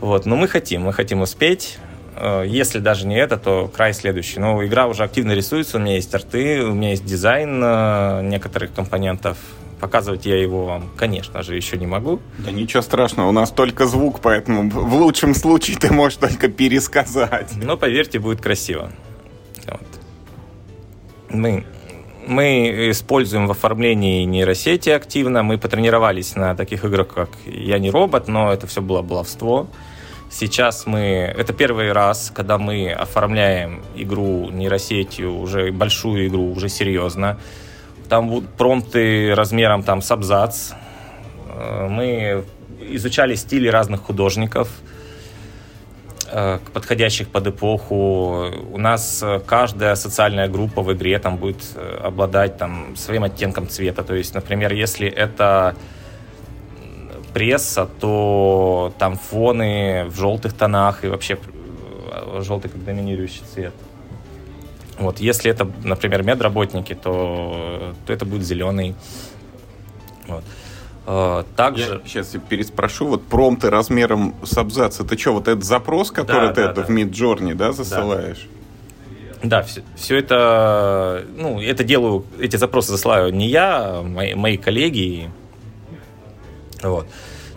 [0.00, 1.78] Вот, но мы хотим, мы хотим успеть.
[2.16, 4.38] Э, если даже не это, то край следующий.
[4.38, 8.72] Но игра уже активно рисуется, у меня есть арты, у меня есть дизайн э, некоторых
[8.72, 9.36] компонентов.
[9.80, 12.20] Показывать я его вам, конечно же, еще не могу.
[12.38, 17.52] Да ничего страшного, у нас только звук, поэтому в лучшем случае ты можешь только пересказать.
[17.56, 18.92] Но поверьте, будет красиво.
[21.30, 21.38] Вот.
[21.38, 21.64] Мы
[22.26, 25.42] мы используем в оформлении нейросети активно.
[25.42, 29.66] Мы потренировались на таких играх, как «Я не робот», но это все было баловство.
[30.30, 30.98] Сейчас мы...
[31.36, 37.38] Это первый раз, когда мы оформляем игру нейросетью, уже большую игру, уже серьезно.
[38.08, 40.72] Там будут промпты размером там, с абзац.
[41.48, 42.44] Э, мы
[42.80, 44.68] изучали стили разных художников,
[46.72, 48.50] подходящих под эпоху.
[48.72, 51.62] У нас э, каждая социальная группа в игре там будет
[52.02, 54.02] обладать там, своим оттенком цвета.
[54.02, 55.74] То есть, например, если это
[57.32, 61.38] пресса, то там фоны в желтых тонах и вообще
[62.12, 63.72] э, желтый как доминирующий цвет.
[64.98, 68.94] Вот, если это, например, медработники, то, то это будет зеленый.
[70.26, 70.44] Вот.
[70.44, 70.59] Э,
[71.56, 72.00] также...
[72.04, 76.48] Я сейчас я переспрошу, вот промты размером с абзац, это что, вот этот запрос, который
[76.48, 76.86] да, ты да, это да.
[76.86, 78.48] в Midjourney, да, засылаешь?
[78.50, 78.56] Да.
[79.42, 84.58] Да, все, все это, ну, это делаю, эти запросы засылаю не я, а мои, мои
[84.58, 85.30] коллеги,
[86.82, 87.06] вот.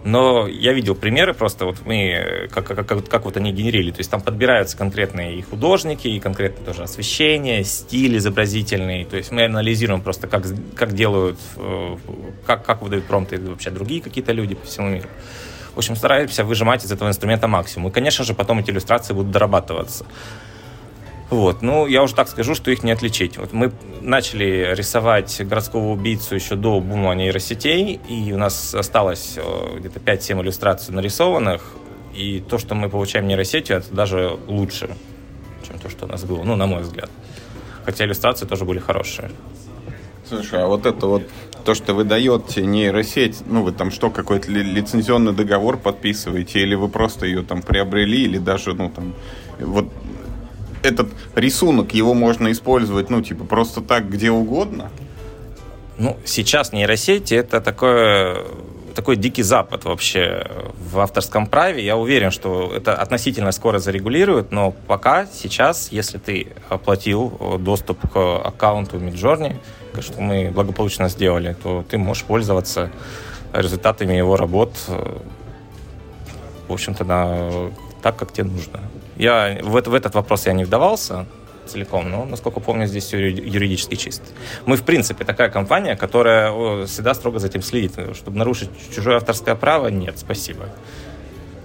[0.03, 3.99] Но я видел примеры просто, вот мы, как, как, как, как вот они генерили, то
[3.99, 9.45] есть там подбираются конкретные и художники, и конкретно тоже освещение, стиль изобразительный, то есть мы
[9.45, 10.43] анализируем просто, как,
[10.75, 11.95] как делают, э,
[12.45, 15.07] как, как выдают промпты вообще другие какие-то люди по всему миру.
[15.73, 17.89] В общем, стараемся выжимать из этого инструмента максимум.
[17.89, 20.05] И, конечно же, потом эти иллюстрации будут дорабатываться.
[21.33, 21.63] Вот.
[21.63, 23.39] Ну, я уже так скажу, что их не отличить.
[23.39, 29.79] Вот мы начали рисовать городского убийцу еще до бума нейросетей, и у нас осталось э,
[29.79, 31.63] где-то 5-7 иллюстраций нарисованных,
[32.13, 34.95] и то, что мы получаем нейросетью, это даже лучше,
[35.67, 37.09] чем то, что у нас было, ну, на мой взгляд.
[37.83, 39.31] Хотя иллюстрации тоже были хорошие.
[40.29, 41.23] Слушай, а вот это вот
[41.65, 46.89] то, что вы даете нейросеть, ну, вы там что, какой-то лицензионный договор подписываете, или вы
[46.89, 49.15] просто ее там приобрели, или даже, ну, там,
[49.59, 49.87] вот
[50.83, 54.91] этот рисунок, его можно использовать, ну, типа, просто так где угодно?
[55.97, 58.43] Ну, сейчас нейросети это такое
[58.93, 60.47] такой дикий запад вообще
[60.91, 61.83] в авторском праве.
[61.83, 68.17] Я уверен, что это относительно скоро зарегулируют, но пока сейчас, если ты оплатил доступ к
[68.45, 69.55] аккаунту Midjourney,
[69.99, 72.91] что мы благополучно сделали, то ты можешь пользоваться
[73.51, 74.71] результатами его работ,
[76.67, 78.79] в общем-то, на, так, как тебе нужно.
[79.15, 81.25] Я в, в этот вопрос я не вдавался
[81.65, 84.25] целиком, но, насколько помню, здесь все юридически чисто.
[84.65, 87.93] Мы, в принципе, такая компания, которая всегда строго за этим следит.
[88.15, 90.69] Чтобы нарушить чужое авторское право, нет, спасибо.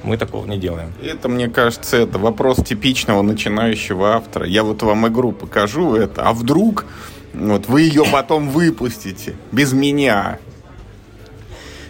[0.05, 0.93] Мы такого не делаем.
[1.03, 4.47] Это, мне кажется, это вопрос типичного начинающего автора.
[4.47, 6.87] Я вот вам игру покажу это, а вдруг
[7.35, 10.39] вот вы ее потом выпустите без меня.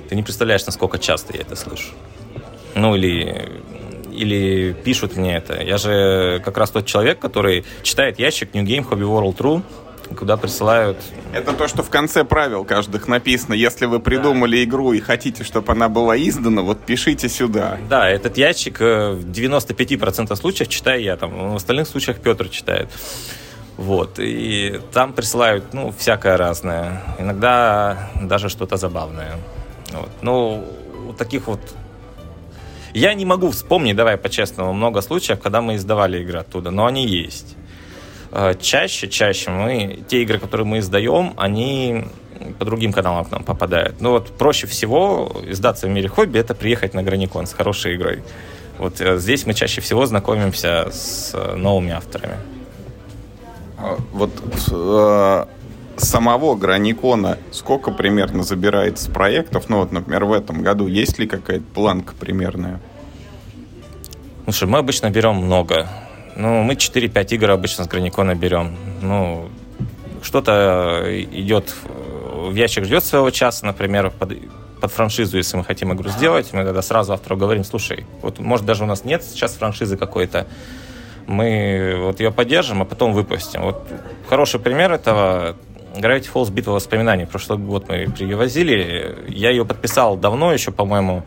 [0.08, 1.92] Ты не представляешь, насколько часто я это слышу.
[2.74, 3.62] Ну или
[4.18, 5.62] или пишут мне это.
[5.62, 9.62] Я же как раз тот человек, который читает ящик New Game Hobby World True,
[10.16, 10.98] куда присылают...
[11.32, 13.54] Это то, что в конце правил каждых написано.
[13.54, 14.64] Если вы придумали да.
[14.64, 17.78] игру и хотите, чтобы она была издана, вот пишите сюда.
[17.88, 22.88] Да, этот ящик э, в 95% случаев читаю я, там, в остальных случаях Петр читает.
[23.76, 27.02] Вот, и там присылают, ну, всякое разное.
[27.18, 29.36] Иногда даже что-то забавное.
[29.92, 30.10] Вот.
[30.22, 30.64] Ну,
[31.16, 31.60] таких вот
[32.98, 37.06] я не могу вспомнить, давай по-честному, много случаев, когда мы издавали игры оттуда, но они
[37.06, 37.56] есть.
[38.32, 42.04] Э, чаще, чаще мы, те игры, которые мы издаем, они
[42.58, 44.00] по другим каналам к нам попадают.
[44.00, 48.22] Но вот проще всего издаться в мире хобби это приехать на Граникон с хорошей игрой.
[48.78, 52.36] Вот э, здесь мы чаще всего знакомимся с э, новыми авторами.
[53.76, 54.30] А, вот
[54.70, 55.44] э,
[55.96, 59.68] самого Граникона сколько примерно забирается проектов?
[59.68, 62.80] Ну вот, например, в этом году есть ли какая-то планка примерная?
[64.50, 65.86] Слушай, мы обычно берем много.
[66.34, 68.78] Ну, мы 4-5 игр обычно с Граникона берем.
[69.02, 69.50] Ну,
[70.22, 74.38] что-то идет в ящик ждет своего часа, например, под,
[74.80, 78.64] под франшизу, если мы хотим игру сделать, мы тогда сразу автору говорим, слушай, вот может
[78.64, 80.46] даже у нас нет сейчас франшизы какой-то,
[81.26, 83.60] мы вот ее поддержим, а потом выпустим.
[83.60, 83.86] Вот
[84.30, 85.56] хороший пример этого
[85.94, 87.26] Gravity Falls Битва воспоминаний.
[87.26, 89.26] Прошлый год мы привозили.
[89.28, 91.26] Я ее подписал давно еще, по-моему,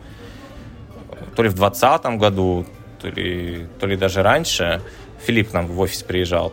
[1.36, 2.66] то ли в 2020 году,
[3.02, 4.80] то ли, то ли даже раньше.
[5.26, 6.52] Филипп нам в офис приезжал.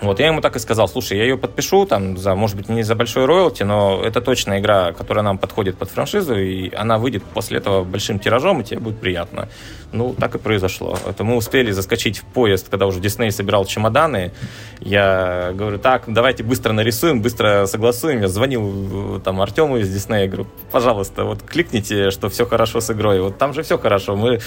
[0.00, 2.82] Вот я ему так и сказал, слушай, я ее подпишу, там, за, может быть, не
[2.82, 7.22] за большой роялти, но это точно игра, которая нам подходит под франшизу, и она выйдет
[7.24, 9.48] после этого большим тиражом, и тебе будет приятно.
[9.92, 10.98] Ну, так и произошло.
[11.08, 14.32] Это мы успели заскочить в поезд, когда уже Дисней собирал чемоданы.
[14.80, 18.20] Я говорю, так, давайте быстро нарисуем, быстро согласуем.
[18.20, 23.20] Я звонил там Артему из Диснея, говорю, пожалуйста, вот кликните, что все хорошо с игрой.
[23.20, 24.16] Вот там же все хорошо.
[24.16, 24.40] Мы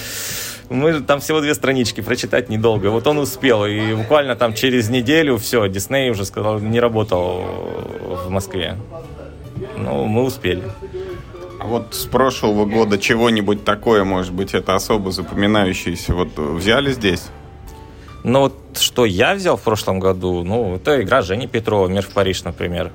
[0.70, 2.86] мы там всего две странички прочитать недолго.
[2.90, 7.42] Вот он успел, и буквально там через неделю все, Дисней уже сказал, не работал
[8.24, 8.76] в Москве.
[9.76, 10.62] Ну, мы успели.
[11.58, 17.24] А вот с прошлого года чего-нибудь такое, может быть, это особо запоминающееся, вот взяли здесь?
[18.24, 22.10] Ну, вот что я взял в прошлом году, ну, это игра Жени Петрова, «Мир в
[22.10, 22.92] Париж», например.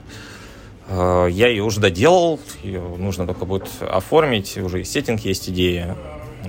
[0.88, 5.96] Э, я ее уже доделал, ее нужно только будет оформить, уже и сеттинг есть идея.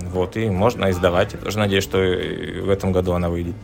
[0.00, 1.32] Вот, и можно издавать.
[1.32, 3.54] Я тоже надеюсь, что в этом году она выйдет.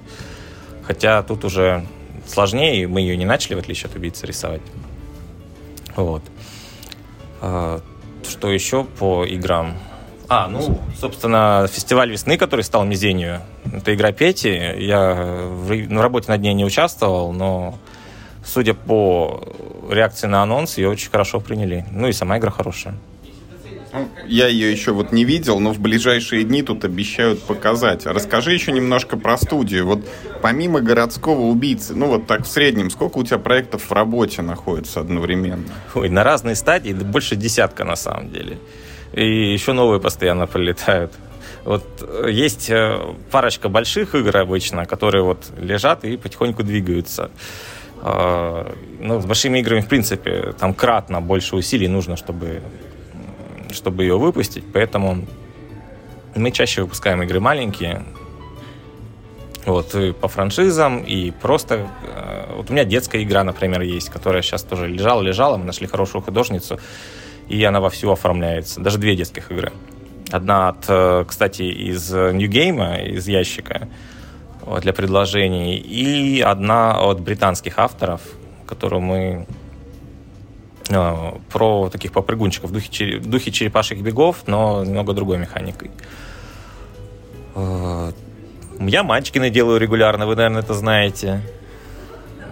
[0.82, 1.86] Хотя тут уже
[2.26, 4.62] сложнее, мы ее не начали, в отличие от убийцы, рисовать.
[5.96, 6.22] Вот.
[7.40, 7.80] А,
[8.28, 9.76] что еще по играм?
[10.28, 14.48] А, ну, собственно, фестиваль весны, который стал мизенью, это игра Пети.
[14.48, 17.78] Я в работе над ней не участвовал, но
[18.44, 19.54] судя по
[19.90, 21.84] реакции на анонс, ее очень хорошо приняли.
[21.90, 22.94] Ну и сама игра хорошая.
[24.26, 28.06] Я ее еще вот не видел, но в ближайшие дни тут обещают показать.
[28.06, 29.86] Расскажи еще немножко про студию.
[29.86, 30.00] Вот
[30.40, 35.00] помимо городского убийцы, ну вот так в среднем, сколько у тебя проектов в работе находится
[35.00, 35.64] одновременно?
[35.94, 38.58] Ой, на разные стадии, больше десятка на самом деле.
[39.12, 41.12] И еще новые постоянно прилетают.
[41.64, 42.98] Вот э, есть э,
[43.30, 47.30] парочка больших игр обычно, которые вот лежат и потихоньку двигаются.
[48.04, 52.62] А, ну, с большими играми, в принципе, там кратно больше усилий нужно, чтобы
[53.74, 55.26] чтобы ее выпустить, поэтому
[56.34, 58.04] мы чаще выпускаем игры маленькие,
[59.64, 61.88] вот, и по франшизам, и просто...
[62.02, 66.22] Э, вот у меня детская игра, например, есть, которая сейчас тоже лежала-лежала, мы нашли хорошую
[66.22, 66.80] художницу,
[67.48, 68.80] и она вовсю оформляется.
[68.80, 69.72] Даже две детских игры.
[70.30, 73.88] Одна, от, э, кстати, из New Game, из ящика,
[74.62, 78.20] вот, для предложений, и одна от британских авторов,
[78.66, 79.61] которую мы Э,
[80.88, 85.90] про таких попрыгунчиков в духе, в духе черепашьих бегов, но немного другой механикой.
[87.54, 88.12] Э,
[88.80, 91.40] я манчкины делаю регулярно, вы, наверное, это знаете.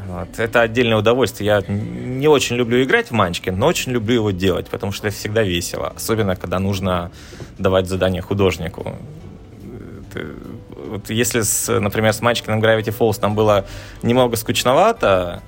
[0.06, 0.38] Вот.
[0.38, 1.46] Это отдельное удовольствие.
[1.46, 5.16] Я не очень люблю играть в манчкин, но очень люблю его делать, потому что это
[5.16, 5.92] всегда весело.
[5.94, 7.12] Особенно, когда нужно
[7.58, 8.96] давать задание художнику.
[10.88, 13.64] Вот если, с, например, с манчкиным Gravity Falls там было
[14.02, 15.42] немного скучновато,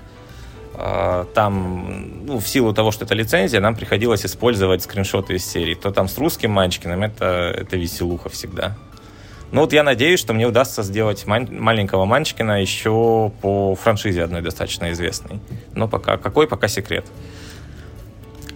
[1.34, 5.74] там, ну, в силу того, что это лицензия, нам приходилось использовать скриншоты из серии.
[5.74, 8.76] То там с русским Манчкиным, это, это веселуха всегда.
[9.52, 14.40] Ну вот я надеюсь, что мне удастся сделать мань- маленького Манчкина еще по франшизе одной
[14.40, 15.40] достаточно известной.
[15.74, 17.04] Но пока, какой, пока секрет.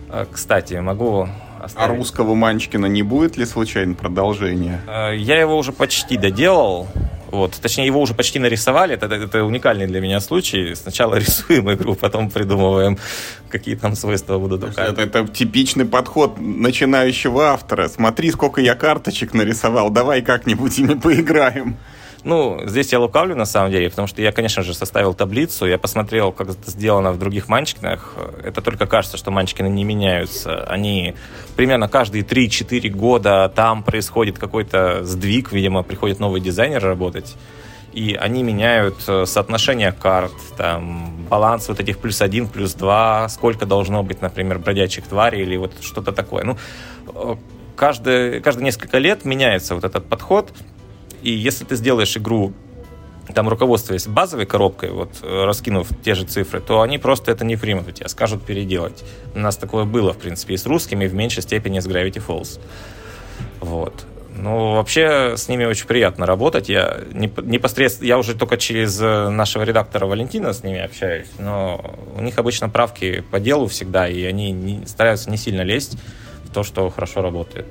[0.08, 1.28] А, кстати, могу
[1.62, 1.90] оставить.
[1.90, 4.80] А русского Манчкина не будет ли случайно продолжения?
[4.86, 6.88] А, я его уже почти доделал.
[7.30, 7.54] Вот.
[7.60, 8.94] Точнее, его уже почти нарисовали.
[8.94, 10.74] Это, это уникальный для меня случай.
[10.74, 12.98] Сначала рисуем игру, потом придумываем,
[13.48, 17.88] какие там свойства будут Это, это типичный подход начинающего автора.
[17.88, 21.76] Смотри, сколько я карточек нарисовал, давай как-нибудь ими поиграем.
[22.26, 25.78] Ну, здесь я лукавлю на самом деле, потому что я, конечно же, составил таблицу, я
[25.78, 28.16] посмотрел, как это сделано в других манчкинах.
[28.42, 30.64] Это только кажется, что манчкины не меняются.
[30.64, 31.14] Они
[31.54, 37.36] примерно каждые 3-4 года там происходит какой-то сдвиг, видимо, приходит новый дизайнер работать
[37.92, 43.64] и они меняют э, соотношение карт, там, баланс вот этих плюс один, плюс два, сколько
[43.64, 46.44] должно быть, например, бродячих тварей или вот что-то такое.
[46.44, 46.58] Ну,
[47.14, 47.36] э,
[47.74, 50.52] каждые, каждые несколько лет меняется вот этот подход,
[51.22, 52.52] и если ты сделаешь игру
[53.34, 57.56] там руководство есть базовой коробкой, вот раскинув те же цифры, то они просто это не
[57.56, 59.04] примут у тебя, скажут переделать.
[59.34, 62.60] У нас такое было, в принципе, и с русскими, в меньшей степени с Gravity Falls.
[63.60, 64.06] Вот.
[64.38, 66.68] Ну, вообще, с ними очень приятно работать.
[66.68, 72.38] Я непосредственно, я уже только через нашего редактора Валентина с ними общаюсь, но у них
[72.38, 75.98] обычно правки по делу всегда, и они не, стараются не сильно лезть
[76.44, 77.66] в то, что хорошо работает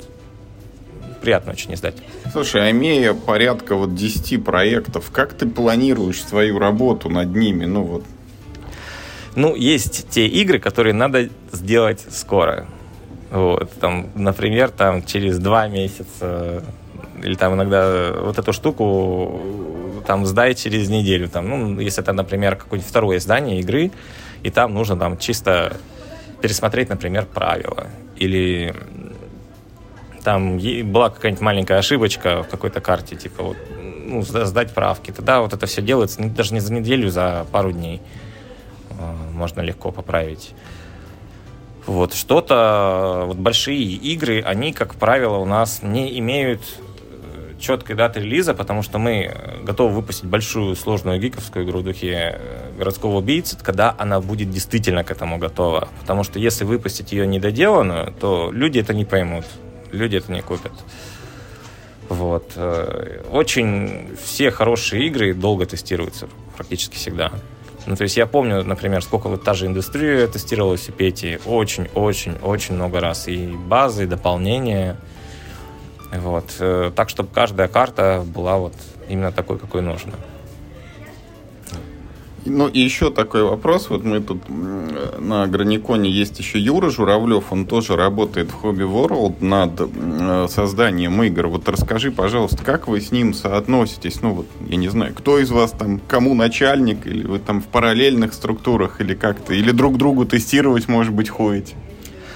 [1.25, 1.95] приятно очень издать.
[2.31, 7.65] Слушай, а имея порядка вот 10 проектов, как ты планируешь свою работу над ними?
[7.65, 8.03] Ну вот.
[9.35, 12.67] Ну, есть те игры, которые надо сделать скоро.
[13.31, 16.63] Вот, там, например, там через два месяца
[17.21, 19.41] или там иногда вот эту штуку
[20.05, 21.27] там сдай через неделю.
[21.27, 23.91] Там, ну, если это, например, какое-нибудь второе издание игры,
[24.43, 25.75] и там нужно там чисто
[26.41, 27.87] пересмотреть, например, правила.
[28.15, 28.75] Или
[30.25, 30.57] там
[30.91, 33.57] была какая-нибудь маленькая ошибочка в какой-то карте, типа вот,
[34.05, 35.11] ну, сдать правки.
[35.11, 38.01] Тогда вот это все делается даже не за неделю, за пару дней.
[38.99, 40.53] А, можно легко поправить.
[41.85, 48.21] Вот что-то, вот большие игры, они, как правило, у нас не имеют э, четкой даты
[48.21, 49.31] релиза, потому что мы
[49.61, 55.03] готовы выпустить большую сложную гиковскую игру в духе э, городского убийцы, когда она будет действительно
[55.03, 55.87] к этому готова.
[56.01, 59.45] Потому что если выпустить ее недоделанную, то люди это не поймут
[59.91, 60.73] люди это не купят.
[62.09, 62.53] Вот.
[62.55, 67.31] Э, очень все хорошие игры долго тестируются, практически всегда.
[67.87, 71.39] Ну, то есть я помню, например, сколько вот та же индустрия тестировалась у Пети.
[71.45, 73.27] Очень-очень-очень много раз.
[73.27, 74.97] И базы, и дополнения.
[76.11, 76.55] Вот.
[76.59, 78.73] Э, так, чтобы каждая карта была вот
[79.07, 80.13] именно такой, какой нужно.
[82.45, 83.89] Ну и еще такой вопрос.
[83.89, 87.51] Вот мы тут на Граниконе есть еще Юра Журавлев.
[87.51, 91.47] Он тоже работает в Hobby World над созданием игр.
[91.47, 94.21] Вот расскажи, пожалуйста, как вы с ним соотноситесь?
[94.21, 97.07] Ну вот, я не знаю, кто из вас там, кому начальник?
[97.07, 99.01] Или вы там в параллельных структурах?
[99.01, 99.53] Или как-то?
[99.53, 101.73] Или друг другу тестировать, может быть, ходите?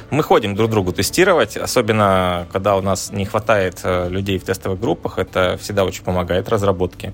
[0.10, 4.80] Мы ходим друг другу тестировать, особенно когда у нас не хватает э, людей в тестовых
[4.80, 5.20] группах.
[5.20, 7.14] Это всегда очень помогает разработке.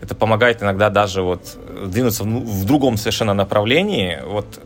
[0.00, 4.18] Это помогает иногда даже вот двинуться в другом совершенно направлении.
[4.24, 4.60] Вот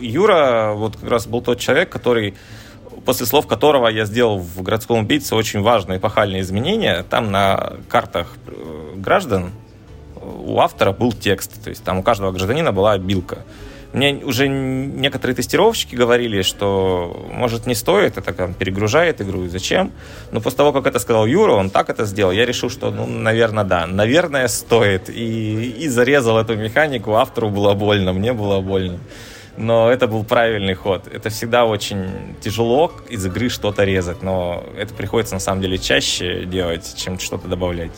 [0.00, 2.34] Юра вот как раз был тот человек, который
[3.04, 7.04] после слов которого я сделал в городском убийце очень важные эпохальные изменения.
[7.08, 9.52] Там на картах э, граждан
[10.20, 11.62] у автора был текст.
[11.62, 13.44] То есть там у каждого гражданина была обилка.
[13.92, 19.92] Мне уже некоторые тестировщики говорили, что, может, не стоит, это там перегружает игру, и зачем.
[20.30, 23.06] Но после того, как это сказал Юра, он так это сделал, я решил, что, ну,
[23.06, 25.10] наверное, да, наверное, стоит.
[25.10, 28.98] И, и зарезал эту механику, автору было больно, мне было больно.
[29.58, 31.06] Но это был правильный ход.
[31.12, 36.46] Это всегда очень тяжело из игры что-то резать, но это приходится на самом деле чаще
[36.46, 37.92] делать, чем что-то добавлять.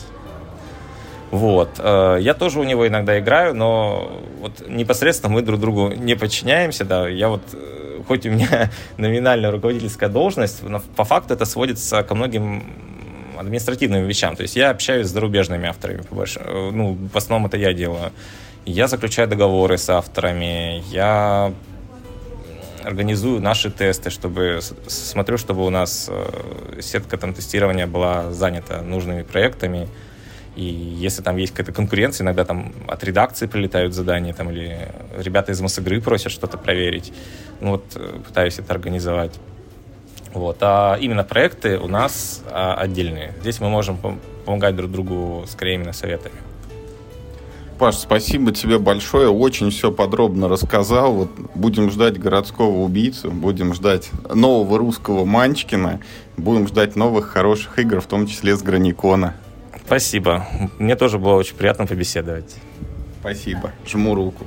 [1.34, 1.80] Вот.
[1.80, 6.84] Э, я тоже у него иногда играю, но вот непосредственно мы друг другу не подчиняемся,
[6.84, 7.08] да.
[7.08, 12.14] Я вот, э, хоть у меня номинальная руководительская должность, но по факту это сводится ко
[12.14, 12.62] многим
[13.36, 14.36] административным вещам.
[14.36, 16.40] То есть я общаюсь с зарубежными авторами, побольше.
[16.44, 18.12] Э, ну, в основном это я делаю.
[18.64, 21.52] Я заключаю договоры с авторами, я
[22.84, 26.08] организую наши тесты, чтобы смотрю, чтобы у нас
[26.80, 29.88] сетка там тестирования была занята нужными проектами.
[30.56, 35.52] И если там есть какая-то конкуренция, иногда там от редакции прилетают задания, там, или ребята
[35.52, 37.12] из Мосигры просят что-то проверить.
[37.60, 39.32] Ну вот э, пытаюсь это организовать.
[40.32, 40.58] Вот.
[40.60, 43.34] А именно проекты у нас а, отдельные.
[43.40, 43.98] Здесь мы можем
[44.44, 46.34] помогать друг другу скорее именно советами.
[47.78, 49.28] Паш, спасибо тебе большое.
[49.28, 51.12] Очень все подробно рассказал.
[51.12, 56.00] Вот будем ждать городского убийцу, будем ждать нового русского Манчкина,
[56.36, 59.34] будем ждать новых хороших игр, в том числе с Граникона.
[59.86, 60.46] Спасибо.
[60.78, 62.56] Мне тоже было очень приятно побеседовать.
[63.20, 63.72] Спасибо.
[63.86, 64.44] Жму руку.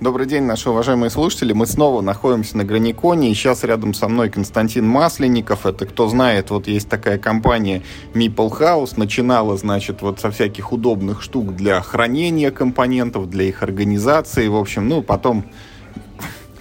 [0.00, 1.52] Добрый день, наши уважаемые слушатели.
[1.52, 5.64] Мы снова находимся на Граниконе, и сейчас рядом со мной Константин Масленников.
[5.64, 8.94] Это, кто знает, вот есть такая компания Meeple House.
[8.96, 14.48] Начинала, значит, вот со всяких удобных штук для хранения компонентов, для их организации.
[14.48, 15.44] В общем, ну, потом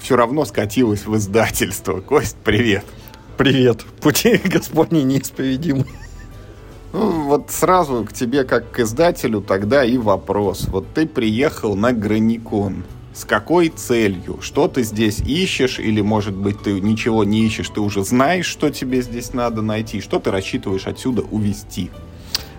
[0.02, 2.02] все равно скатилась в издательство.
[2.02, 2.84] Кость, привет.
[3.38, 3.86] Привет.
[4.02, 5.86] Пути Господни неисповедимы.
[6.94, 10.68] Ну, вот сразу к тебе как к издателю тогда и вопрос.
[10.68, 12.84] Вот ты приехал на Граникон.
[13.14, 14.40] С какой целью?
[14.42, 15.80] Что ты здесь ищешь?
[15.80, 20.02] Или, может быть, ты ничего не ищешь, ты уже знаешь, что тебе здесь надо найти?
[20.02, 21.92] Что ты рассчитываешь отсюда увезти?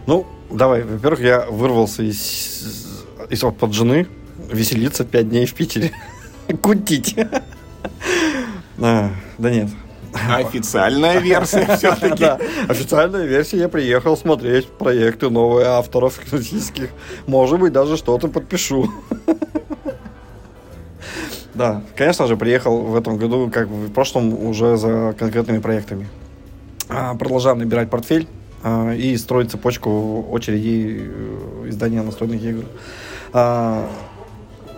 [0.06, 0.82] Ну, давай.
[0.82, 4.06] Во-первых, я вырвался из, из-под жены
[4.50, 5.92] веселиться пять дней в Питере.
[6.60, 7.16] Кутить.
[8.80, 9.68] А, да нет.
[10.12, 12.12] Официальная версия все-таки.
[12.22, 12.38] Да,
[12.68, 13.58] официальная версия.
[13.58, 16.90] Я приехал смотреть проекты новые авторов российских.
[17.26, 18.90] Может быть, даже что-то подпишу.
[21.54, 26.08] Да, конечно же, приехал в этом году, как в прошлом, уже за конкретными проектами.
[26.88, 28.26] А, продолжаем набирать портфель
[28.62, 32.64] а, и строить цепочку очередей э, издания настольных игр.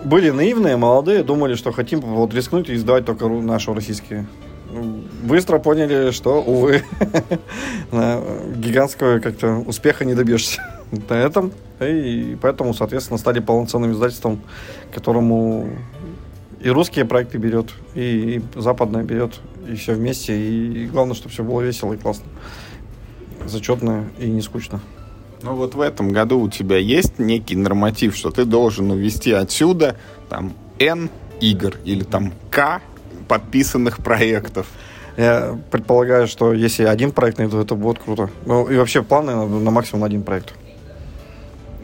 [0.04, 4.26] Были наивные, молодые, думали, что хотим вот рискнуть и издавать только наши российские.
[5.22, 6.82] Быстро поняли, что, увы,
[8.56, 10.62] гигантского как-то успеха не добьешься
[11.08, 11.52] на этом.
[11.80, 14.42] И поэтому, соответственно, стали полноценным издательством,
[14.92, 15.70] которому
[16.60, 20.36] и русские проекты берет, и западное берет, и все вместе.
[20.36, 22.26] И главное, чтобы все было весело и классно.
[23.46, 24.80] Зачетно и не скучно.
[25.44, 29.96] Ну вот в этом году у тебя есть некий норматив, что ты должен увести отсюда
[30.30, 31.10] там N
[31.40, 32.80] игр или там К
[33.28, 34.66] подписанных проектов.
[35.18, 38.30] Я предполагаю, что если один проект найду, это будет круто.
[38.46, 40.54] Ну и вообще планы на, на максимум один проект.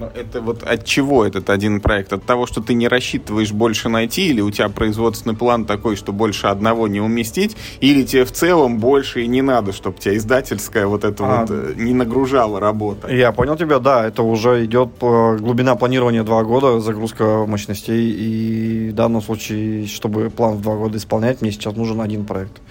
[0.01, 2.15] Но это вот от чего этот один проект?
[2.15, 6.11] От того, что ты не рассчитываешь больше найти, или у тебя производственный план такой, что
[6.15, 10.87] больше одного не уместить, или тебе в целом больше и не надо, чтобы тебя издательская
[10.87, 13.15] вот это а, вот э, не нагружала работа?
[13.15, 18.95] Я понял тебя, да, это уже идет глубина планирования два года, загрузка мощностей, и в
[18.95, 22.63] данном случае, чтобы план в два года исполнять, мне сейчас нужен один проект.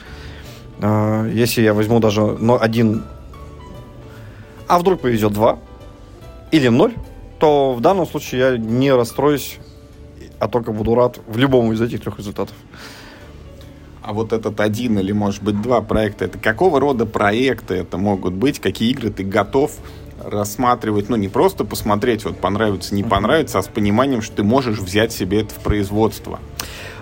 [0.82, 3.04] А, если я возьму даже ну, один,
[4.68, 5.60] а вдруг повезет два,
[6.52, 6.96] или ноль,
[7.40, 9.58] то в данном случае я не расстроюсь,
[10.40, 12.56] а только буду рад в любом из этих трех результатов.
[14.02, 18.34] А вот этот один или, может быть, два проекта, это какого рода проекты это могут
[18.34, 18.60] быть?
[18.60, 19.72] Какие игры ты готов
[20.24, 24.80] рассматривать, ну, не просто посмотреть, вот понравится, не понравится, а с пониманием, что ты можешь
[24.80, 26.40] взять себе это в производство?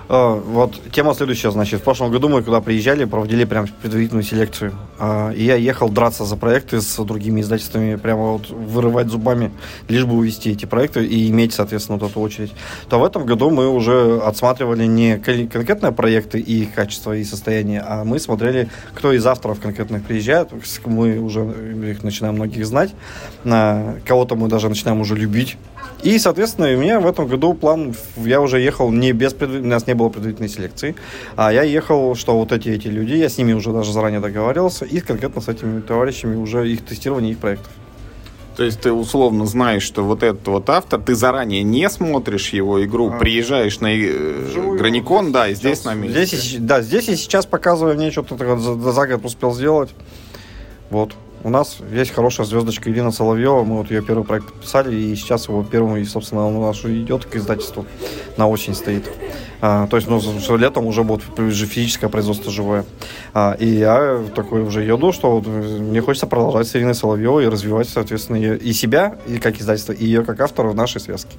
[0.10, 4.74] А, вот тема следующая, значит, в прошлом году мы когда приезжали, проводили прям предварительную селекцию.
[5.00, 9.52] А, и я ехал драться за проекты с другими издательствами, прямо вот вырывать зубами,
[9.90, 12.54] лишь бы увести эти проекты и иметь, соответственно, вот эту очередь.
[12.90, 17.84] То в этом году мы уже отсматривали не конкретные проекты и их качество и состояние,
[17.86, 20.50] а мы смотрели, кто из авторов конкретных приезжает.
[20.86, 21.42] Мы уже
[21.90, 22.94] их начинаем многих знать.
[23.44, 25.58] Кого-то мы даже начинаем уже любить
[26.04, 29.88] и, соответственно, у меня в этом году план, я уже ехал не без, у нас
[29.88, 30.96] не было предварительной селекции,
[31.36, 34.86] а я ехал, что вот эти, эти люди, я с ними уже даже заранее договаривался,
[34.86, 37.72] и конкретно с этими товарищами уже их тестирование их проектов.
[38.58, 42.84] То есть ты условно знаешь, что вот этот вот автор, ты заранее не смотришь его
[42.84, 46.26] игру, а, приезжаешь на э, Граникон, да, и здесь, здесь на месте.
[46.26, 49.92] Здесь, да, здесь и сейчас показываю мне что-то за, за год успел сделать.
[50.90, 51.14] Вот.
[51.44, 53.64] У нас есть хорошая звездочка Ирина Соловьева.
[53.64, 56.84] Мы вот ее первый проект подписали, и сейчас его первым, и, собственно, он у нас
[56.84, 57.86] идет к издательству.
[58.38, 59.10] На осень стоит.
[59.62, 60.22] А, то есть, ну,
[60.58, 62.86] летом уже будет уже физическое производство живое.
[63.34, 67.48] А, и я такой уже еду, что вот мне хочется продолжать с Ириной Соловьевой и
[67.48, 71.38] развивать, соответственно, ее, и себя, и как издательство, и ее как автора в нашей связке.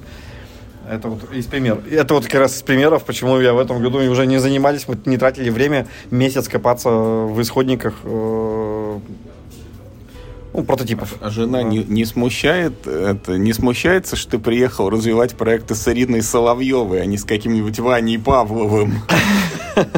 [0.90, 1.80] Это вот из примеров.
[1.90, 4.96] Это вот как раз из примеров, почему я в этом году уже не занимались, мы
[5.04, 8.98] не тратили время месяц копаться в исходниках э,
[10.52, 11.16] ну, прототипов.
[11.20, 16.22] А жена не, не смущает это, не смущается, что ты приехал развивать проекты с Ириной
[16.22, 19.02] Соловьевой, а не с каким-нибудь Ваней Павловым?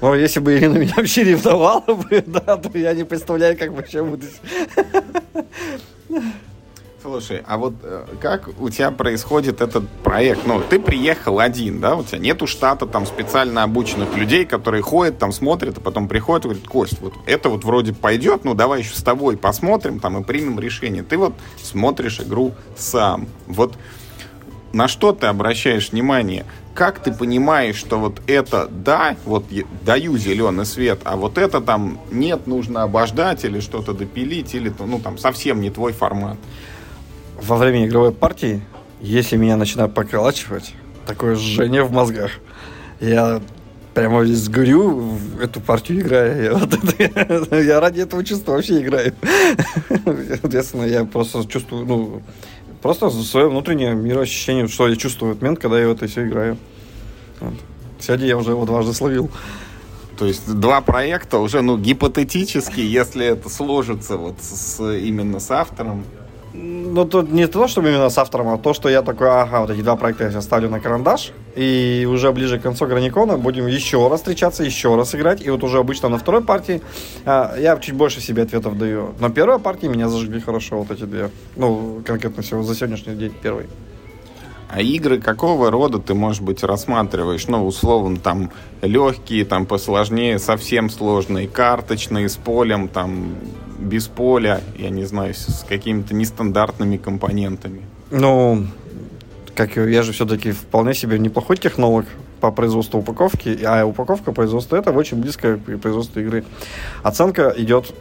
[0.00, 4.04] Ну, если бы Ирина меня вообще ревновала бы, да, то я не представляю, как вообще
[4.04, 4.30] будет.
[7.00, 10.44] Слушай, а вот э, как у тебя происходит этот проект?
[10.46, 15.16] Ну, ты приехал один, да, у тебя нету штата там специально обученных людей, которые ходят,
[15.16, 18.80] там смотрят, а потом приходят и говорят, Кость, вот это вот вроде пойдет, ну давай
[18.80, 21.04] еще с тобой посмотрим там и примем решение.
[21.04, 23.28] Ты вот смотришь игру сам.
[23.46, 23.76] Вот
[24.72, 26.46] на что ты обращаешь внимание?
[26.74, 29.44] Как ты понимаешь, что вот это да, вот
[29.84, 34.98] даю зеленый свет, а вот это там нет, нужно обождать или что-то допилить, или ну
[34.98, 36.38] там совсем не твой формат?
[37.40, 38.62] Во время игровой партии,
[39.00, 40.74] если меня начинают поколачивать,
[41.06, 42.32] такое жжение в мозгах,
[43.00, 43.40] я
[43.94, 46.42] прямо весь горю в эту партию играю.
[46.42, 49.12] Я, вот это, я ради этого чувства вообще играю.
[50.40, 52.22] Соответственно, я просто чувствую, ну,
[52.82, 56.26] просто свое внутреннее мироощущение, что я чувствую в этот момент, когда я в это все
[56.26, 56.58] играю.
[57.40, 57.54] Вот.
[57.98, 59.30] Сегодня я уже его дважды словил.
[60.16, 66.04] То есть два проекта уже, ну, гипотетически, если это сложится вот с, именно с автором,
[66.98, 69.70] ну, тут не то, чтобы именно с автором, а то, что я такой, ага, вот
[69.70, 73.66] эти два проекта я сейчас ставлю на карандаш, и уже ближе к концу Граникона будем
[73.66, 76.80] еще раз встречаться, еще раз играть, и вот уже обычно на второй партии
[77.24, 79.14] а, я чуть больше себе ответов даю.
[79.20, 81.30] Но первая партия меня зажгли хорошо, вот эти две.
[81.56, 83.66] Ну, конкретно всего за сегодняшний день первый.
[84.70, 87.46] А игры какого рода ты, может быть, рассматриваешь?
[87.48, 88.50] Ну, условно, там,
[88.82, 93.34] легкие, там, посложнее, совсем сложные, карточные, с полем, там,
[93.78, 97.82] без поля, я не знаю, с какими-то нестандартными компонентами.
[98.10, 98.66] Ну,
[99.54, 102.06] как я же все-таки вполне себе неплохой технолог
[102.40, 106.44] по производству упаковки, а упаковка производства это очень близкое к производству игры.
[107.02, 107.92] Оценка идет,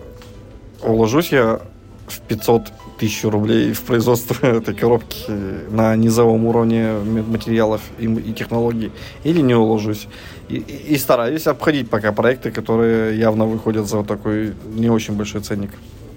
[0.84, 1.62] уложусь я
[2.08, 5.26] в 500 тысяч рублей в производство этой коробки
[5.70, 6.94] на низовом уровне
[7.28, 8.92] материалов и, и технологий,
[9.24, 10.08] или не уложусь.
[10.50, 15.16] И, и, и стараюсь обходить пока проекты, которые явно выходят за вот такой не очень
[15.16, 15.72] большой ценник.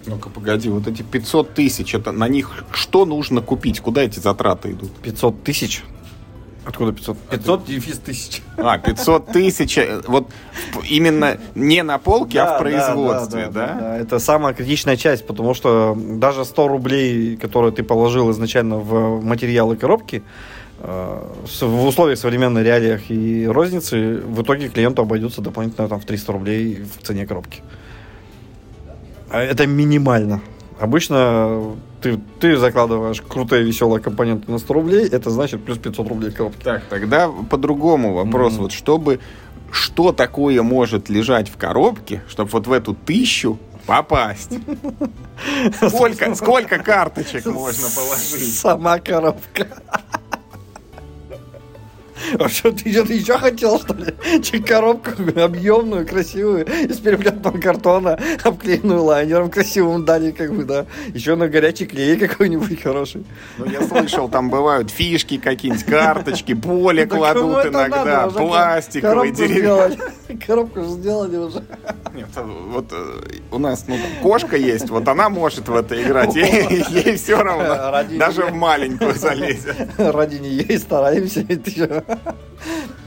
[0.06, 3.80] Ну-ка, погоди, вот эти 500 тысяч, это на них что нужно купить?
[3.80, 4.90] Куда эти затраты идут?
[5.02, 5.84] 500 тысяч.
[6.70, 7.18] Откуда 500?
[7.30, 8.42] 500 дефис тысяч.
[8.56, 10.28] А, 500 тысяч, э, вот
[10.88, 13.66] именно не на полке, а Да, в производстве, да, да?
[13.66, 13.96] да, да.
[13.98, 19.76] Это самая критичная часть, потому что даже 100 рублей, которые ты положил изначально в материалы
[19.76, 20.22] коробки,
[20.78, 21.22] э,
[21.60, 26.84] в условиях современной реалиях и розницы, в итоге клиенту обойдется дополнительно там, в 300 рублей
[26.84, 27.62] в цене коробки.
[29.28, 30.40] А Это минимально.
[30.78, 36.30] Обычно ты, ты закладываешь крутые веселые компоненты на 100 рублей, это значит плюс 500 рублей
[36.30, 36.62] коробки.
[36.62, 38.54] Так, тогда по-другому вопрос.
[38.54, 38.62] Мгм.
[38.62, 39.20] Вот чтобы,
[39.70, 44.52] что такое может лежать в коробке, чтобы вот в эту тысячу попасть?
[45.88, 48.54] Сколько, сколько карточек можно положить?
[48.54, 49.66] Сама коробка.
[52.38, 54.42] А что, ты что-то еще хотел, что ли?
[54.42, 55.10] Че, коробку
[55.40, 60.86] объемную, красивую, из переплетного картона, обклеенную лайнером красивым дали, как бы, да.
[61.14, 63.24] Еще на горячий клей какой-нибудь хороший.
[63.58, 68.38] Ну, я слышал, там бывают фишки какие-нибудь, карточки, поле Да кладут иногда, надо?
[68.38, 69.98] Пластиковые, сделали.
[70.46, 71.62] Коробку же сделали уже.
[72.14, 72.28] Нет,
[72.68, 73.20] вот э,
[73.50, 77.90] у нас ну, кошка есть, вот она может в это играть, ей, ей все равно,
[77.90, 79.76] Ради даже в маленькую залезет.
[79.98, 81.44] Ради нее и стараемся.
[81.70, 82.02] Чё?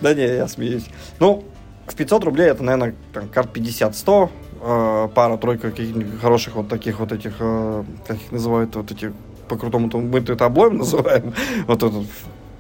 [0.02, 0.86] Да не, я смеюсь.
[1.20, 1.44] Ну,
[1.88, 2.96] в 500 рублей это, наверное,
[3.32, 4.30] карт 50-100,
[4.62, 9.12] э, пара-тройка каких-нибудь хороших вот таких вот этих, э, как их называют, вот этих
[9.48, 11.34] по-крутому, то мы это облоем называем,
[11.68, 12.06] вот этот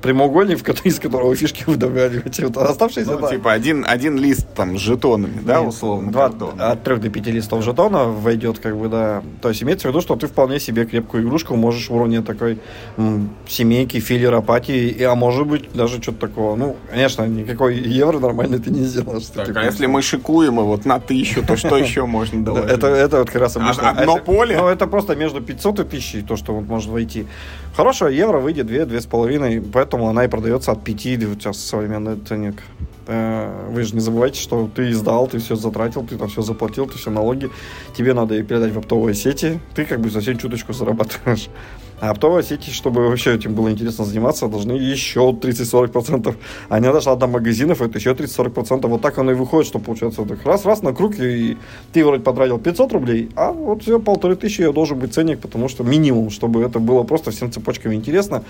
[0.04, 2.46] прямоугольник, в ко- из которого фишки выдавливаете.
[2.48, 3.30] Вот оставшиеся, Ну, да.
[3.30, 6.72] типа один, один лист там с жетонами, да, условно, два- картона.
[6.72, 9.24] от 3 до 5 листов жетона войдет, как бы, да.
[9.42, 12.60] То есть имеется в виду, что ты вполне себе крепкую игрушку можешь в уровне такой
[12.98, 16.56] м, семейки, филлера, апатии, а может быть даже что-то такого.
[16.56, 19.26] Ну, конечно, никакой евро нормально ты не сделаешь.
[19.28, 22.72] Так, а если мы шикуем и вот на тысячу, то что еще можно Да, доложить?
[22.72, 23.90] Это, это вот как раз обычно.
[23.90, 24.58] А- одно это- поле?
[24.58, 27.26] Ну, это просто между 500 и 1000, то, что вот может войти.
[27.76, 32.64] Хорошего евро выйдет 2-2,5, поэтому она и продается от 5 до вот сейчас современный ценник.
[33.08, 36.88] Э, Вы же не забывайте, что ты издал, ты все затратил, ты там все заплатил,
[36.88, 37.50] ты все налоги.
[37.96, 39.60] Тебе надо ее передать в оптовые сети.
[39.76, 41.50] Ты как бы совсем чуточку зарабатываешь.
[42.00, 46.36] А оптовые сети, чтобы вообще этим было интересно заниматься, должны еще 30-40%.
[46.68, 48.88] А не дошла до магазинов, это еще 30-40%.
[48.88, 51.58] Вот так оно и выходит, что получается так раз-раз на круг, и
[51.94, 55.86] ты вроде потратил 500 рублей, а вот все полторы тысячи должен быть ценник, потому что
[55.86, 58.44] минимум, чтобы это было просто всем цепочками интересно.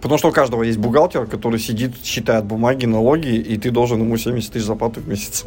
[0.00, 4.16] Потому что у каждого есть бухгалтер, который сидит, считает бумаги, налоги, и ты должен ему
[4.16, 5.44] 70 тысяч заплатить в месяц.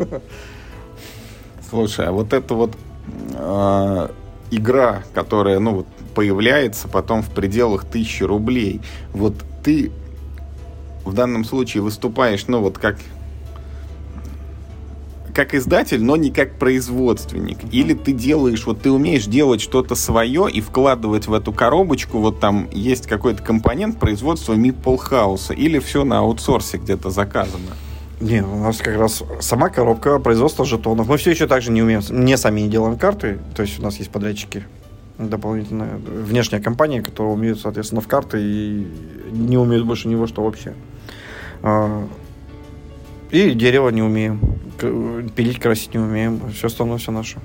[1.69, 2.75] Слушай, а вот эта вот
[3.33, 4.09] э,
[4.51, 8.81] игра, которая, ну, вот, появляется потом в пределах тысячи рублей,
[9.13, 9.91] вот ты
[11.05, 12.97] в данном случае выступаешь, ну, вот как
[15.31, 17.57] как издатель, но не как производственник.
[17.71, 22.39] Или ты делаешь, вот ты умеешь делать что-то свое и вкладывать в эту коробочку, вот
[22.39, 27.71] там есть какой-то компонент производства House, или все на аутсорсе где-то заказано.
[28.19, 31.07] Не, у нас как раз сама коробка производства жетонов.
[31.07, 33.97] Мы все еще также не умеем, не сами не делаем карты, то есть у нас
[33.97, 34.63] есть подрядчики
[35.17, 38.87] дополнительная внешняя компания, которая умеет, соответственно, в карты и
[39.31, 40.73] не умеет больше ни во что вообще.
[43.31, 44.39] И дерево не умеем.
[45.35, 46.41] Пилить, красить не умеем.
[46.51, 47.37] Все остальное все наше.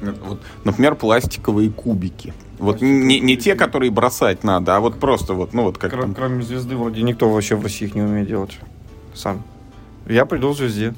[0.00, 2.34] Вот, например, пластиковые кубики.
[2.58, 6.02] Вот не, не те, которые бросать надо, а вот просто вот, ну вот как Кро-
[6.02, 6.14] там.
[6.14, 8.58] Кроме звезды, вроде никто вообще в России их не умеет делать.
[9.14, 9.42] Сам.
[10.06, 10.94] Я приду к звезде.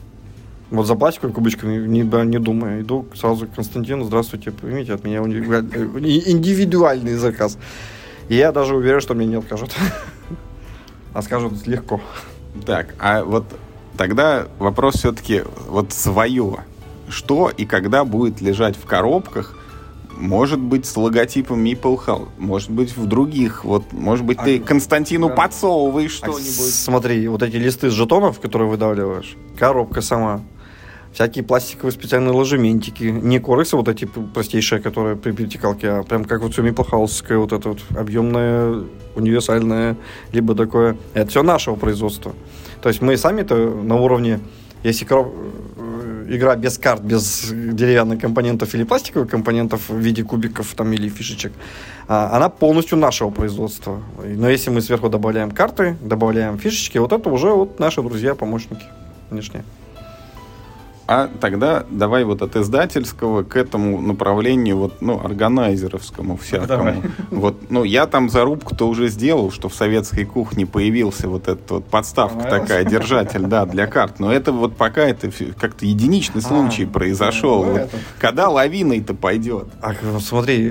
[0.71, 2.83] Вот за пластиковыми кубочками не, не думаю.
[2.83, 4.05] Иду сразу к Константину.
[4.05, 7.59] Здравствуйте, примите от меня и- индивидуальный заказ.
[8.29, 9.75] И я даже уверен, что мне не откажут.
[11.15, 12.01] А скажут легко.
[12.67, 13.45] Так, а вот
[13.99, 16.65] тогда вопрос все-таки вот свое.
[17.11, 19.55] Что и когда будет лежать в коробках?
[20.17, 23.65] Может быть, с логотипом Meeple House, может быть, в других.
[23.65, 25.35] Вот, может быть, А ты Константину да.
[25.35, 26.75] подсовываешь А что-нибудь.
[26.75, 30.41] Смотри, вот эти листы с жетонов, которые выдавливаешь, коробка сама,
[31.13, 36.43] всякие пластиковые специальные ложементики, не корысы вот эти простейшие, которые при вертикалке, а прям как
[36.43, 38.83] вот все миплохаусское, вот это вот объемное,
[39.15, 39.97] универсальное,
[40.33, 40.97] либо такое.
[41.15, 42.35] Это все нашего производства.
[42.83, 44.41] То есть мы сами-то на уровне,
[44.83, 45.35] если короб-
[45.77, 51.09] э, игра без карт, без деревянных компонентов или пластиковых компонентов в виде кубиков там, или
[51.09, 51.53] фишечек,
[52.07, 54.01] а, она полностью нашего производства.
[54.25, 58.85] Но если мы сверху добавляем карты, добавляем фишечки, вот это уже вот наши друзья, помощники
[59.31, 59.65] внешние.
[61.11, 66.69] А тогда давай вот от издательского к этому направлению, вот, ну, органайзеровскому всякому.
[66.69, 67.03] Давай.
[67.31, 71.87] Вот, ну, я там зарубку-то уже сделал, что в советской кухне появился вот эта вот
[71.87, 74.21] подставка такая, держатель, да, для карт.
[74.21, 77.65] Но это вот пока это как-то единичный случай произошел.
[77.65, 77.97] ну, Вот это.
[78.19, 79.69] когда лавиной-то пойдет?
[79.81, 80.71] А, ну, смотри,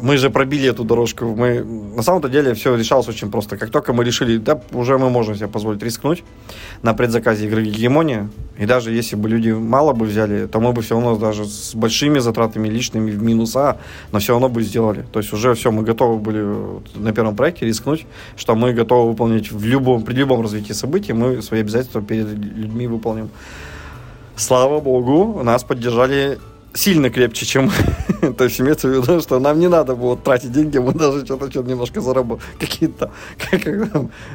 [0.00, 1.24] мы же пробили эту дорожку.
[1.34, 3.56] Мы на самом-то деле все решалось очень просто.
[3.56, 6.22] Как только мы решили, да, уже мы можем себе позволить рискнуть
[6.82, 8.28] на предзаказе игры Гегемония,
[8.58, 11.74] и даже если бы люди мало бы взяли, то мы бы все равно даже с
[11.74, 13.78] большими затратами личными в минуса,
[14.12, 15.04] но все равно бы сделали.
[15.12, 16.44] То есть уже все, мы готовы были
[16.94, 18.06] на первом проекте рискнуть,
[18.36, 22.86] что мы готовы выполнить в любом, при любом развитии событий, мы свои обязательства перед людьми
[22.86, 23.30] выполним.
[24.36, 26.38] Слава богу, нас поддержали
[26.76, 27.70] сильно крепче, чем...
[28.38, 31.50] То есть имеется в виду, что нам не надо было тратить деньги, мы даже что-то
[31.50, 32.48] что немножко заработали.
[32.58, 33.10] Какие-то...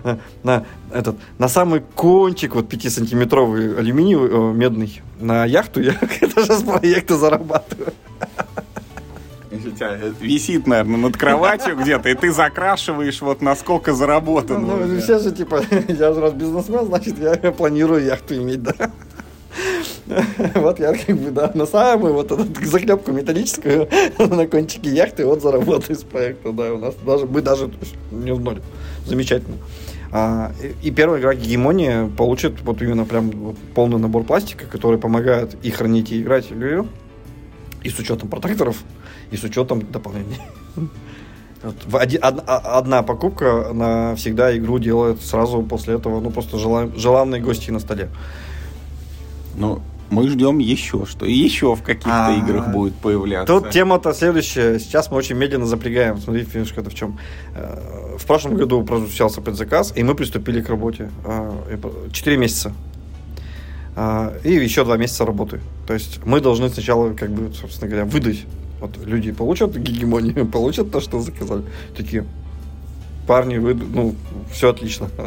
[0.04, 5.96] Э, на, этот, на самый кончик, вот 5-сантиметровый алюминиевый, э, медный, на яхту я
[6.36, 7.94] даже с проекта зарабатываю.
[9.52, 14.60] У тебя висит, наверное, над кроватью где-то, и ты закрашиваешь вот насколько заработано.
[14.60, 15.02] Ну, уже.
[15.02, 18.92] все же, типа, я же раз бизнесмен, значит, я планирую яхту иметь, да.
[20.56, 23.88] Вот я как бы, да, на самую вот эту заклепку металлическую
[24.18, 27.72] на кончике яхты вот заработаю с проекта, да, у нас даже, мы даже
[28.12, 28.62] не в ноль.
[29.06, 29.58] Замечательно.
[30.12, 35.56] А, и, и первая игра Гегемония получит вот именно прям полный набор пластика, который помогает
[35.64, 36.88] и хранить, и играть игру,
[37.84, 38.84] и с учетом протекторов,
[39.32, 40.38] и с учетом дополнений.
[41.64, 46.32] Вот в оди- од- а- одна покупка на всегда игру делает сразу после этого, ну,
[46.32, 48.10] просто жела- желанные гости на столе.
[49.56, 49.82] Ну,
[50.12, 53.52] мы ждем еще, что еще в каких-то А, играх будет появляться.
[53.52, 54.78] Тут тема-то следующая.
[54.78, 56.18] Сейчас мы очень медленно запрягаем.
[56.20, 57.18] Смотри, фишка-то в чем.
[57.56, 61.10] Э, В прошлом году прозвучался предзаказ, и мы приступили к работе.
[61.26, 62.74] Э, и Четыре месяца.
[63.96, 65.62] А, И еще два месяца работы.
[65.88, 68.46] То есть мы должны сначала, как бы, собственно говоря, выдать.
[68.82, 71.64] Вот люди получат гегемонию, получат то, что заказали.
[71.96, 72.26] Такие,
[73.28, 74.16] парни, вы, ну,
[74.52, 75.10] все отлично.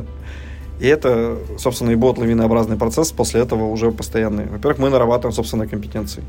[0.81, 4.47] И это, собственно, и будет лавинообразный процесс, после этого уже постоянный.
[4.47, 6.23] Во-первых, мы нарабатываем собственные компетенции.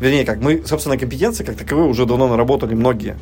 [0.00, 3.16] Вернее, как, мы собственные компетенции, как таковые, уже давно наработали многие.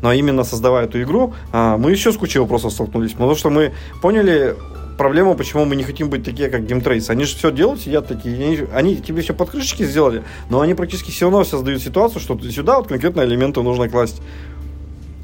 [0.00, 3.12] Но именно создавая эту игру, а, мы еще с кучей вопросов столкнулись.
[3.12, 4.56] Потому что мы поняли
[4.98, 7.10] проблему, почему мы не хотим быть такие, как Gametrace.
[7.10, 10.74] Они же все делают, сидят такие, они, они тебе все под крышечки сделали, но они
[10.74, 14.20] практически все равно создают ситуацию, что сюда вот конкретно элементы нужно класть.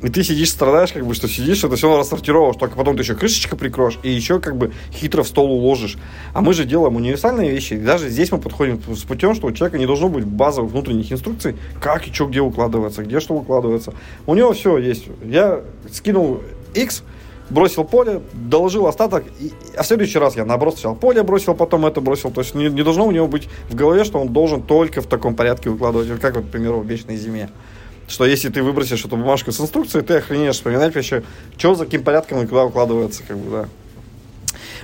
[0.04, 3.02] И ты сидишь, страдаешь, как бы, что сидишь, это все равно рассортировываешь, только потом ты
[3.02, 5.96] еще крышечка прикроешь и еще как бы хитро в стол уложишь.
[6.34, 7.72] А мы же делаем универсальные вещи.
[7.72, 11.10] И даже здесь мы подходим с путем, что у человека не должно быть базовых внутренних
[11.10, 13.94] инструкций, как и что где укладывается, где что укладывается.
[14.26, 15.06] У него все есть.
[15.24, 16.42] Я скинул
[16.74, 17.02] X,
[17.48, 21.86] бросил поле, доложил остаток, и, а в следующий раз я наоборот сначала поле бросил, потом
[21.86, 22.30] это бросил.
[22.30, 25.06] То есть не, не должно у него быть в голове, что он должен только в
[25.06, 27.48] таком порядке укладывать, как вот, к примеру, в вечной зиме.
[28.08, 31.22] Что если ты выбросишь эту бумажку с инструкцией, ты охренеешь вспоминать вообще,
[31.56, 33.68] что за каким порядком и куда укладывается, как бы, да.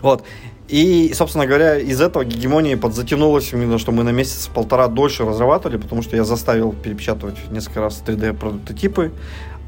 [0.01, 0.24] Вот.
[0.68, 6.02] И, собственно говоря, из этого гегемонии подзатянулось именно, что мы на месяц-полтора дольше разрабатывали, потому
[6.02, 9.10] что я заставил перепечатывать несколько раз 3D-прототипы,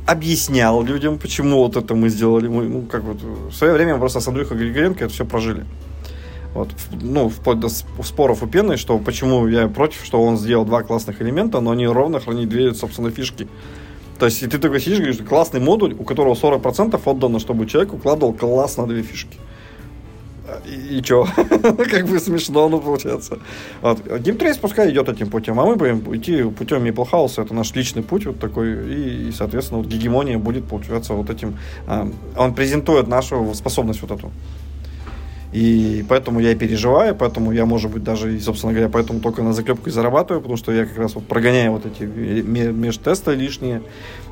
[0.06, 2.48] объяснял людям, почему вот это мы сделали.
[2.48, 5.64] Мы, ну, как вот, в свое время мы просто с Андрюхой Григоренко это все прожили.
[6.54, 6.68] Вот,
[7.00, 11.22] ну, вплоть до споров у Пены, что почему я против, что он сделал два классных
[11.22, 13.48] элемента, но они ровно хранят две, собственно, фишки.
[14.18, 17.94] То есть, и ты такой сидишь говоришь, классный модуль, у которого 40% отдано, чтобы человек
[17.94, 19.38] укладывал классно две фишки.
[20.66, 21.26] И, и чё?
[21.36, 23.38] как бы смешно, ну, получается.
[23.80, 24.00] Вот.
[24.20, 28.26] Геймтрейс пускай идет этим путем, а мы будем идти путем Миплхауса, это наш личный путь
[28.26, 31.58] вот такой, и, и, соответственно, вот гегемония будет, получаться, вот этим...
[31.86, 34.30] а, он презентует нашу способность вот эту.
[35.52, 39.52] И поэтому я и переживаю, поэтому я, может быть, даже, собственно говоря, поэтому только на
[39.52, 43.82] заклепку и зарабатываю, потому что я как раз вот прогоняю вот эти ме- межтесты лишние.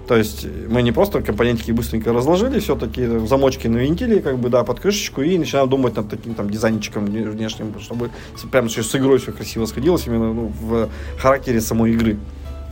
[0.08, 4.80] То есть мы не просто компонентики быстренько разложили, все-таки замочки навинтили, как бы, да, под
[4.80, 8.10] крышечку, и начинаем думать над таким там дизайнчиком внешним, чтобы
[8.50, 10.88] прямо с игрой все красиво сходилось, именно ну, в
[11.18, 12.16] характере самой игры.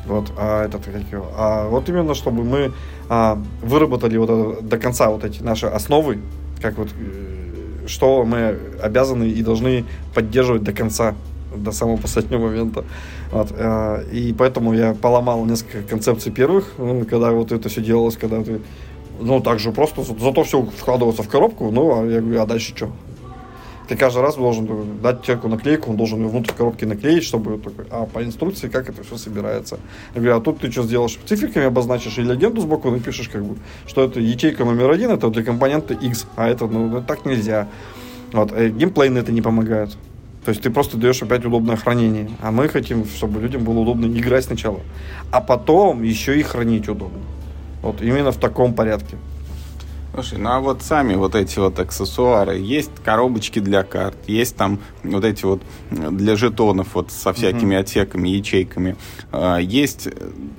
[0.06, 2.72] Вот, а, этот, как его, а вот именно, чтобы мы
[3.10, 6.18] а, выработали вот до конца вот эти наши основы,
[6.62, 7.37] как вот э,
[7.88, 9.84] что мы обязаны и должны
[10.14, 11.14] поддерживать до конца,
[11.54, 12.84] до самого последнего момента.
[13.32, 18.16] Вот, э, и поэтому я поломал несколько концепций первых, ну, когда вот это все делалось,
[18.16, 18.60] когда ты,
[19.20, 22.46] ну, так же просто, за- зато все вкладываться в коробку, ну, а я говорю, а
[22.46, 22.90] дальше что?
[23.88, 27.86] Ты каждый раз должен дать человеку наклейку, он должен ее внутрь коробки наклеить, чтобы такой,
[27.90, 29.78] а по инструкции как это все собирается.
[30.14, 31.18] Я говорю, а тут ты что сделаешь?
[31.24, 33.56] Циферками обозначишь или легенду сбоку напишешь, как бы,
[33.86, 37.66] что это ячейка номер один, это для компонента X, а это, ну, так нельзя.
[38.32, 39.96] Вот, э, геймплей на это не помогает.
[40.44, 42.28] То есть ты просто даешь опять удобное хранение.
[42.42, 44.80] А мы хотим, чтобы людям было удобно играть сначала.
[45.30, 47.20] А потом еще и хранить удобно.
[47.82, 49.16] Вот именно в таком порядке.
[50.14, 54.80] Слушай, ну а вот сами вот эти вот аксессуары, есть коробочки для карт, есть там
[55.02, 57.80] вот эти вот для жетонов вот со всякими mm-hmm.
[57.80, 58.96] отсеками, ячейками,
[59.30, 60.08] а, есть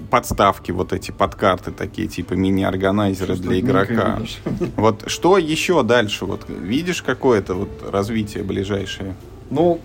[0.10, 4.20] подставки вот эти под карты такие, типа мини-органайзеры для игрока.
[4.76, 6.26] Вот что еще дальше?
[6.26, 9.16] Вот видишь какое-то вот развитие ближайшее?
[9.50, 9.82] Ну,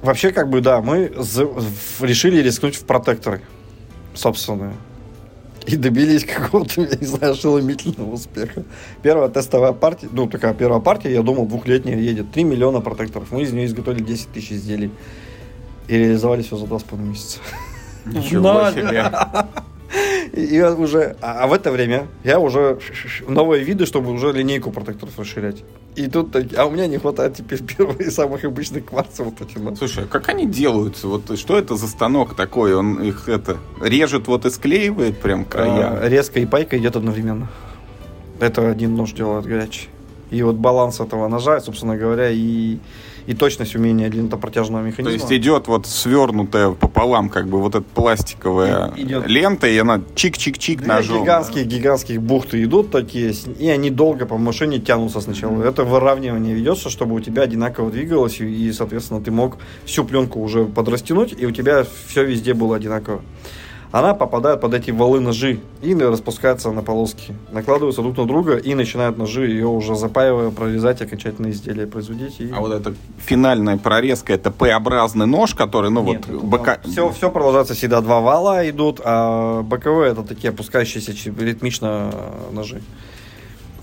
[0.00, 1.12] вообще как бы да, мы
[2.00, 3.42] решили рискнуть в протекторы
[4.14, 4.74] собственные
[5.66, 8.64] и добились какого-то, я не знаю, ошеломительного успеха.
[9.02, 12.30] Первая тестовая партия, ну, такая первая партия, я думал, двухлетняя едет.
[12.32, 13.32] 3 миллиона протекторов.
[13.32, 14.90] Мы из нее изготовили 10 тысяч изделий.
[15.88, 17.38] И реализовали все за 2,5 месяца.
[18.06, 19.12] Ничего себе.
[20.32, 22.78] И уже, а, а в это время я уже
[23.28, 25.62] новые виды, чтобы уже линейку протекторов расширять.
[25.96, 29.26] И тут так, а у меня не хватает теперь первых самых обычных кварцев.
[29.26, 29.78] Вот этих.
[29.78, 31.08] Слушай, а как они делаются?
[31.08, 32.74] Вот что это за станок такой?
[32.74, 35.98] Он их это режет вот и склеивает прям края?
[36.02, 37.48] А, резко и пайка идет одновременно.
[38.40, 39.88] Это один нож делает горячий.
[40.30, 42.78] И вот баланс этого ножа, собственно говоря, и
[43.26, 45.18] и точность умения длиннопротяжного механизма.
[45.18, 49.26] То есть идет вот свернутая пополам как бы вот эта пластиковая идет.
[49.26, 51.22] лента, и она чик-чик-чик Две ножом.
[51.22, 51.76] гигантские, да?
[51.76, 55.52] гигантских бухты идут такие, и они долго по машине тянутся сначала.
[55.52, 55.68] Mm-hmm.
[55.68, 60.64] Это выравнивание ведется, чтобы у тебя одинаково двигалось, и, соответственно, ты мог всю пленку уже
[60.64, 63.22] подрастянуть, и у тебя все везде было одинаково
[63.92, 67.34] она попадает под эти валы ножи и распускается на полоски.
[67.52, 72.40] Накладываются друг на друга и начинают ножи ее уже запаивая, прорезать окончательное изделие производить.
[72.40, 72.50] И...
[72.50, 76.78] А вот эта финальная прорезка, это П-образный нож, который, ну Нет, вот, бока...
[76.84, 82.12] Все, все продолжается всегда два вала идут, а боковые это такие опускающиеся ритмично
[82.52, 82.82] ножи.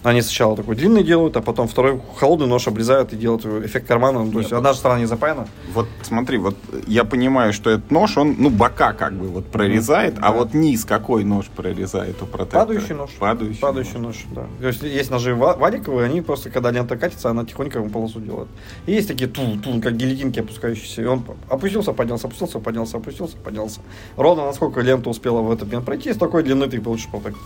[0.03, 4.29] Они сначала такой длинный делают, а потом второй холодный нож обрезают и делают эффект кармана.
[4.29, 5.47] То есть одна же сторона не запаяна.
[5.73, 6.55] Вот смотри, вот
[6.87, 10.27] я понимаю, что этот нож, он, ну, бока как бы вот прорезает, да.
[10.27, 12.65] а вот низ какой нож прорезает у протектора?
[12.65, 13.11] Падающий нож.
[13.17, 14.25] Падающий, Падающий нож.
[14.25, 14.45] нож, да.
[14.59, 18.49] То есть есть ножи валиковые, они просто, когда лента катится, она тихонько ему полосу делает.
[18.85, 21.01] И есть такие тун, тун, как гильотинки опускающиеся.
[21.01, 23.79] И он опустился, поднялся, опустился, поднялся, опустился, поднялся.
[24.17, 27.41] Ровно насколько лента успела в этот момент пройти, с такой длины ты получишь протектор.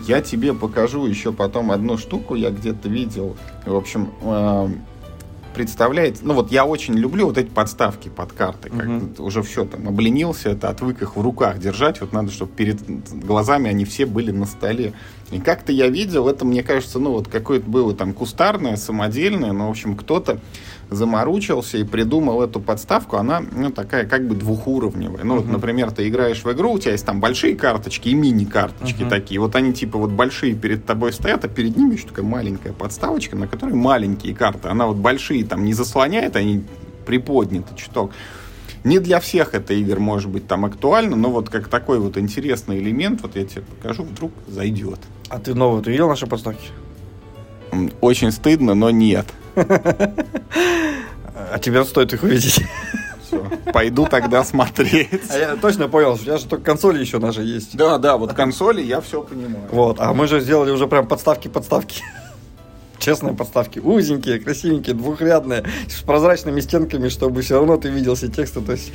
[0.00, 3.36] Я тебе покажу еще потом одну штуку, я где-то видел.
[3.64, 4.68] В общем, э,
[5.56, 9.24] представляете, ну вот я очень люблю вот эти подставки под карты, как угу.
[9.24, 12.78] уже все там обленился, это отвык их в руках держать, вот надо, чтобы перед
[13.24, 14.92] глазами они все были на столе.
[15.30, 19.68] И как-то я видел, это мне кажется, ну вот какое-то было там кустарное, самодельное, но
[19.68, 20.40] в общем кто-то
[20.90, 25.24] заморучился и придумал эту подставку, она, ну, такая как бы двухуровневая.
[25.24, 25.40] Ну, uh-huh.
[25.40, 29.08] вот, например, ты играешь в игру, у тебя есть там большие карточки и мини-карточки uh-huh.
[29.08, 29.40] такие.
[29.40, 33.36] Вот они типа вот большие перед тобой стоят, а перед ними еще такая маленькая подставочка,
[33.36, 34.68] на которой маленькие карты.
[34.68, 36.64] Она вот большие там не заслоняет, они
[37.04, 38.12] приподняты чуток.
[38.84, 42.78] Не для всех это игр может быть там актуально, но вот как такой вот интересный
[42.78, 45.00] элемент, вот я тебе покажу, вдруг зайдет.
[45.28, 46.68] А ты новую, ты видел наши подставки?
[48.00, 49.26] Очень стыдно, но нет.
[51.48, 52.62] А тебе стоит их увидеть.
[53.72, 55.30] Пойду тогда смотреть.
[55.30, 57.76] А я точно понял, у тебя же только консоли еще наши есть.
[57.76, 59.68] Да, да, вот консоли я все понимаю.
[59.70, 62.02] Вот, а мы же сделали уже прям подставки-подставки.
[62.98, 63.78] Честные подставки.
[63.78, 68.60] Узенькие, красивенькие, двухрядные, с прозрачными стенками, чтобы все равно ты видел все тексты.
[68.60, 68.92] То есть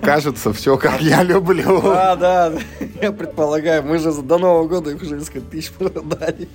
[0.00, 1.82] Кажется, все как я люблю.
[1.82, 2.52] Да, да,
[3.02, 6.48] я предполагаю, мы же до Нового года их уже несколько тысяч продали.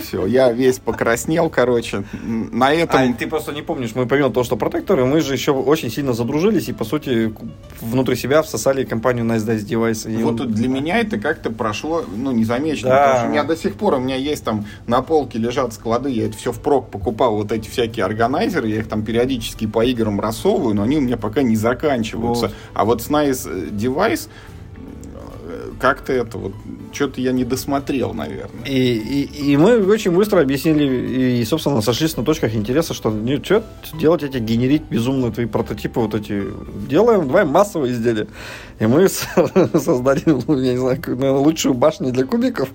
[0.00, 2.04] Все, я весь покраснел, короче.
[2.22, 3.12] На этом...
[3.12, 6.12] А, ты просто не помнишь, мы помимо того, что протекторы, мы же еще очень сильно
[6.12, 7.34] задружились и, по сути,
[7.80, 10.12] внутри себя всосали компанию Nice Dice Device.
[10.12, 10.52] И вот он...
[10.52, 12.90] для меня это как-то прошло, ну, незамеченно.
[12.90, 12.98] Да.
[12.98, 16.10] Потому что у меня до сих пор, у меня есть там на полке лежат склады,
[16.10, 20.20] я это все впрок покупал, вот эти всякие органайзеры, я их там периодически по играм
[20.20, 22.46] рассовываю, но они у меня пока не заканчиваются.
[22.46, 22.54] Вот.
[22.74, 24.28] А вот с Nice Device
[25.78, 26.52] как-то это вот
[26.92, 28.64] что-то я не досмотрел, наверное.
[28.66, 33.42] И, и, и мы очень быстро объяснили и, собственно, сошлись на точках интереса, что ну,
[33.42, 33.62] что
[33.94, 36.44] делать эти, генерить безумные твои прототипы вот эти.
[36.88, 38.26] Делаем, давай массовые изделия.
[38.78, 39.08] И мы
[39.74, 42.68] создали, ну, я не знаю, наверное, лучшую башню для кубиков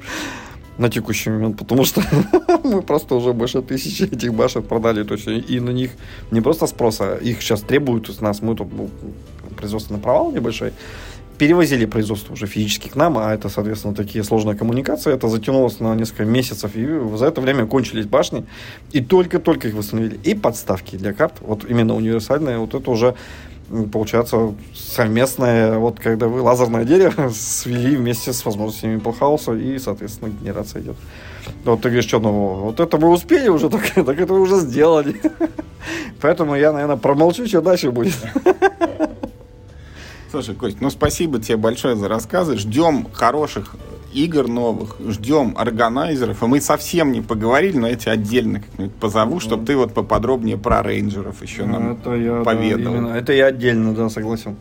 [0.77, 2.01] на текущий момент, потому что
[2.63, 5.91] мы просто уже больше тысячи этих башен продали, то есть и на них
[6.31, 8.89] не просто спроса, их сейчас требуют из нас, мы тут был
[9.55, 10.73] производственный провал небольшой,
[11.37, 15.13] перевозили производство уже физически к нам, а это, соответственно, такие сложные коммуникации.
[15.13, 16.85] Это затянулось на несколько месяцев, и
[17.17, 18.45] за это время кончились башни,
[18.91, 20.19] и только-только их восстановили.
[20.23, 23.15] И подставки для карт, вот именно универсальные, вот это уже
[23.91, 30.81] получается совместное, вот когда вы лазерное дерево свели вместе с возможностями Палхауса, и, соответственно, генерация
[30.81, 30.95] идет.
[31.63, 32.65] Вот ты говоришь, что нового?
[32.65, 35.21] Вот это мы успели уже, так, так это мы уже сделали.
[36.21, 38.15] Поэтому я, наверное, промолчу, что дальше будет.
[40.35, 42.57] Слушай, Кость, ну спасибо тебе большое за рассказы.
[42.57, 43.73] Ждем хороших
[44.11, 46.43] игр новых, ждем органайзеров.
[46.43, 50.57] И мы совсем не поговорили, но я тебя отдельно как-нибудь позову, чтобы ты вот поподробнее
[50.57, 52.91] про рейнджеров еще нам это я, поведал.
[52.91, 53.13] Да, именно.
[53.13, 54.57] это я отдельно, да, согласен.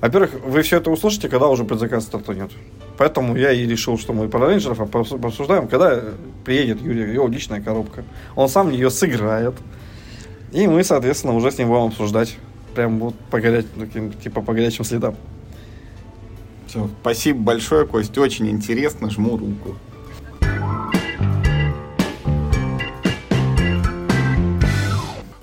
[0.00, 2.50] Во-первых, вы все это услышите, когда уже предзаказ стартанет.
[2.98, 6.02] Поэтому я и решил, что мы про рейнджеров обсуждаем, когда
[6.44, 8.02] приедет Юрий, его личная коробка.
[8.34, 9.54] Он сам ее сыграет.
[10.50, 12.36] И мы, соответственно, уже с ним будем обсуждать.
[12.74, 15.16] Прям вот по горячим, таким, типа по горячим следам.
[16.66, 19.76] Все, спасибо большое, Кость, очень интересно, жму руку.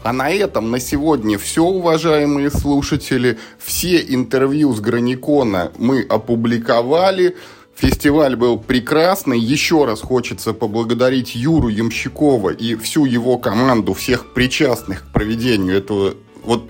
[0.01, 3.37] А на этом на сегодня все, уважаемые слушатели.
[3.59, 7.35] Все интервью с Граникона мы опубликовали.
[7.75, 9.39] Фестиваль был прекрасный.
[9.39, 16.15] Еще раз хочется поблагодарить Юру Ямщикова и всю его команду, всех причастных к проведению этого
[16.43, 16.67] вот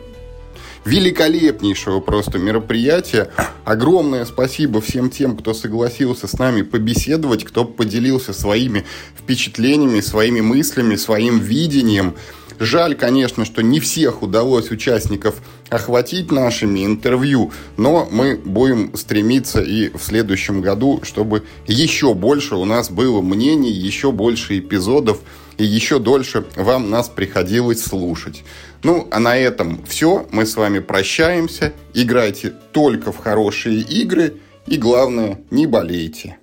[0.86, 3.32] великолепнейшего просто мероприятия.
[3.66, 8.86] Огромное спасибо всем тем, кто согласился с нами побеседовать, кто поделился своими
[9.18, 12.16] впечатлениями, своими мыслями, своим видением.
[12.60, 15.36] Жаль, конечно, что не всех удалось участников
[15.70, 22.66] охватить нашими интервью, но мы будем стремиться и в следующем году, чтобы еще больше у
[22.66, 25.20] нас было мнений, еще больше эпизодов
[25.60, 28.44] и еще дольше вам нас приходилось слушать.
[28.82, 30.26] Ну, а на этом все.
[30.32, 31.74] Мы с вами прощаемся.
[31.94, 36.38] Играйте только в хорошие игры и, главное, не болейте.